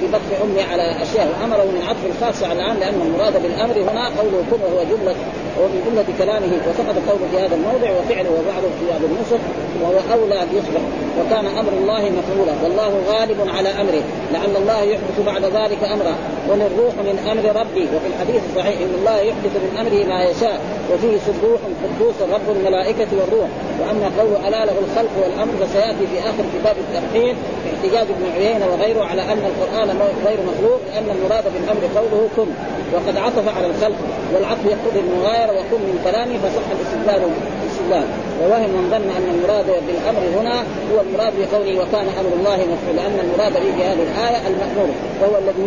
في 0.00 0.06
بطن 0.06 0.30
امه 0.44 0.62
على 0.72 1.02
أشياء. 1.02 1.26
وأمره 1.32 1.64
من 1.64 1.82
عطف 1.88 2.04
الخاص 2.12 2.42
على 2.42 2.58
العام 2.58 2.76
لأن 2.76 3.00
المراد 3.06 3.42
بالأمر 3.42 3.76
هنا 3.90 4.04
قوله 4.18 4.38
كن 4.50 4.60
وهو 4.64 4.80
جملة 4.92 5.14
ومن 5.60 5.78
جملة 5.86 6.08
كلامه. 6.18 6.52
وسقط 6.68 6.96
قوله 7.08 7.26
في 7.30 7.36
هذا 7.44 7.54
الموضع 7.54 7.90
وفعله 7.98 8.30
وبعضه 8.38 8.68
في 8.80 8.84
هذا 8.94 9.06
النصف 9.10 9.40
وهو 9.82 9.98
أولى 10.14 10.42
أن 10.42 10.48
يصبح. 10.58 10.82
وكان 11.18 11.46
أمر 11.60 11.72
الله 11.80 12.02
مفعولا. 12.18 12.54
والله 12.62 12.92
غالب 13.12 13.38
على 13.56 13.68
أمره 13.68 14.02
لعل 14.32 14.56
الله 14.62 14.82
يحدث 14.82 15.16
بعد 15.26 15.44
ذلك 15.44 15.84
أمرا. 15.94 16.14
ومن 16.50 16.68
روح 16.80 16.94
من 17.08 17.16
أمر 17.32 17.44
ربي. 17.60 17.84
وفي 17.94 18.06
الحديث 18.12 18.42
الصحيح 18.50 18.76
إن 18.80 18.94
الله 18.98 19.18
يحدث 19.20 19.52
من 19.64 19.72
أمره 19.80 20.00
ما 20.12 20.24
يشاء. 20.30 20.60
وفيه 20.92 21.16
سبوح 21.26 21.60
قدوس 21.84 22.18
رب 22.34 22.56
الملائكة 22.56 23.06
والروح. 23.18 23.48
وأما 23.80 24.06
قول 24.18 24.32
ألا 24.48 24.64
له 24.64 24.76
الخلق 24.84 25.14
والأمر 25.22 25.52
فسيأتي 25.60 26.04
في 26.12 26.18
آخر 26.30 26.44
كتاب 26.54 26.76
التوحيد 26.84 27.36
احتجاج 27.70 28.06
ابن 28.14 28.24
عيينة 28.36 28.66
وغيره 28.72 29.04
على 29.04 29.22
أن 29.22 29.42
القرآن 29.50 29.88
غير 30.26 30.38
مخلوق 30.50 30.80
لأن 30.88 31.08
المراد 31.16 31.44
بالأمر 31.54 31.82
قوله 31.96 32.28
كن. 32.36 32.50
وقد 32.94 33.16
عطف 33.16 33.56
على 33.56 33.66
الخلق 33.66 34.00
والعطف 34.34 34.64
يقتضي 34.64 35.00
المغايرة 35.00 35.52
وكن 35.52 35.80
من 35.88 36.00
كلامه 36.04 36.38
فصح 36.38 36.66
الاستدلال. 36.76 37.30
الاستدلال. 37.62 38.06
ووهم 38.42 38.70
من 38.76 38.84
ظن 38.90 39.08
أن 39.18 39.26
المراد 39.34 39.66
بالأمر 39.86 40.22
هنا 40.40 40.56
هو 40.90 41.00
المراد 41.06 41.32
بقوله 41.40 41.74
وكان 41.82 42.06
أمر 42.20 42.32
الله 42.38 42.58
مفعول 42.72 42.96
لأن 42.96 43.16
المراد 43.24 43.52
به 43.52 43.92
هذه 43.92 44.02
الآية 44.08 44.40
المأمور 44.50 44.88
وهو 45.20 45.38
الذي 45.38 45.62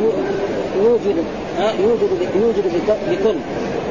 يوجد 0.83 1.17
يوجد 1.79 2.09
يوجد 2.35 2.65
بكن. 3.09 3.35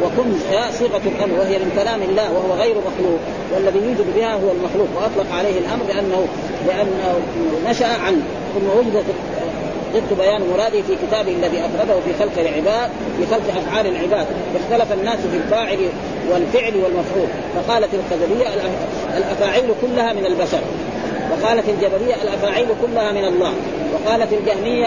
وكن 0.04 0.32
صيغة 0.78 1.00
الأمر 1.06 1.40
وهي 1.40 1.58
من 1.58 1.72
كلام 1.76 2.02
الله 2.02 2.32
وهو 2.32 2.60
غير 2.62 2.74
مخلوق 2.74 3.18
والذي 3.54 3.78
يوجد 3.78 4.06
بها 4.16 4.34
هو 4.34 4.50
المخلوق 4.52 4.88
وأطلق 4.96 5.34
عليه 5.34 5.58
الأمر 5.58 5.84
لأنه 5.88 6.26
لأنه 6.66 7.20
نشأ 7.66 7.86
عنه. 7.86 8.22
ثم 8.54 8.78
وجدت 8.78 9.04
ضد 9.94 10.18
بيان 10.18 10.42
مراده 10.52 10.82
في 10.82 10.96
كتابه 11.06 11.32
الذي 11.32 11.58
افرده 11.60 12.00
في 12.00 12.14
خلق 12.18 12.38
العباد 12.38 12.90
في 13.18 13.26
خلق 13.26 13.56
أفعال 13.56 13.86
العباد. 13.86 14.26
اختلف 14.56 14.92
الناس 14.92 15.18
في 15.18 15.36
الفاعل 15.36 15.78
والفعل 16.32 16.74
والمفعول 16.74 17.28
فقالت 17.54 17.88
الخزريه 17.94 18.46
الأفاعيل 19.16 19.64
كلها 19.82 20.12
من 20.12 20.26
البشر. 20.26 20.60
وقالت 21.30 21.68
الجبريه 21.68 22.14
الأفاعيل 22.22 22.66
كلها 22.82 23.12
من 23.12 23.24
الله. 23.24 23.52
وقالت 23.94 24.32
الجهمية 24.32 24.86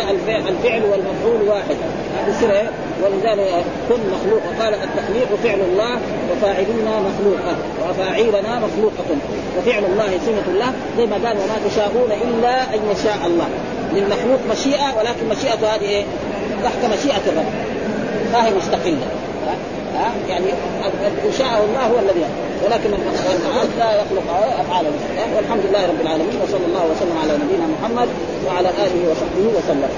الفعل 0.49 0.83
والمفعول 0.83 1.49
واحد. 1.49 1.77
هذه 2.17 2.33
سر 2.41 2.53
ولذلك 3.03 3.63
كن 3.89 3.99
مخلوق. 4.13 4.41
وقال 4.47 4.73
التخليق 4.73 5.29
فعل 5.43 5.59
الله 5.59 5.99
وفاعلنا 6.31 6.99
مخلوقه 6.99 7.55
وافاعيلنا 7.87 8.59
مخلوقة. 8.59 9.09
وفعل 9.57 9.83
الله 9.85 10.19
سنة 10.25 10.43
الله 10.47 10.73
زي 10.97 11.05
ما 11.05 11.15
قال 11.15 11.37
وما 11.37 11.69
تشاءون 11.69 12.11
إلا 12.11 12.63
أن 12.75 12.79
يشاء 12.91 13.19
الله. 13.25 13.47
للمخلوق 13.93 14.39
مشيئة 14.51 14.97
ولكن 14.97 15.29
مشيئته 15.29 15.75
هذه 15.75 15.81
إيه؟ 15.81 16.03
تحت 16.63 16.85
مشيئة 16.93 17.21
الرب. 17.27 17.45
ما 18.33 18.47
هي 18.47 18.51
مستقلة. 18.53 19.07
يعني 20.29 20.45
شاء 21.37 21.65
الله 21.65 21.83
هو 21.87 21.99
الذي 21.99 22.25
ولكن 22.65 22.89
العبد 22.93 23.69
لا 23.79 23.91
يخلق 24.01 24.27
أفعال 24.59 24.85
والحمد 25.35 25.61
لله 25.69 25.87
رب 25.87 26.01
العالمين 26.01 26.41
وصلى 26.43 26.65
الله 26.65 26.85
وسلم 26.91 27.17
على 27.23 27.33
نبينا 27.33 27.67
محمد 27.81 28.07
وعلى 28.47 28.69
آله 28.69 29.11
وصحبه 29.11 29.57
وسلم. 29.57 29.89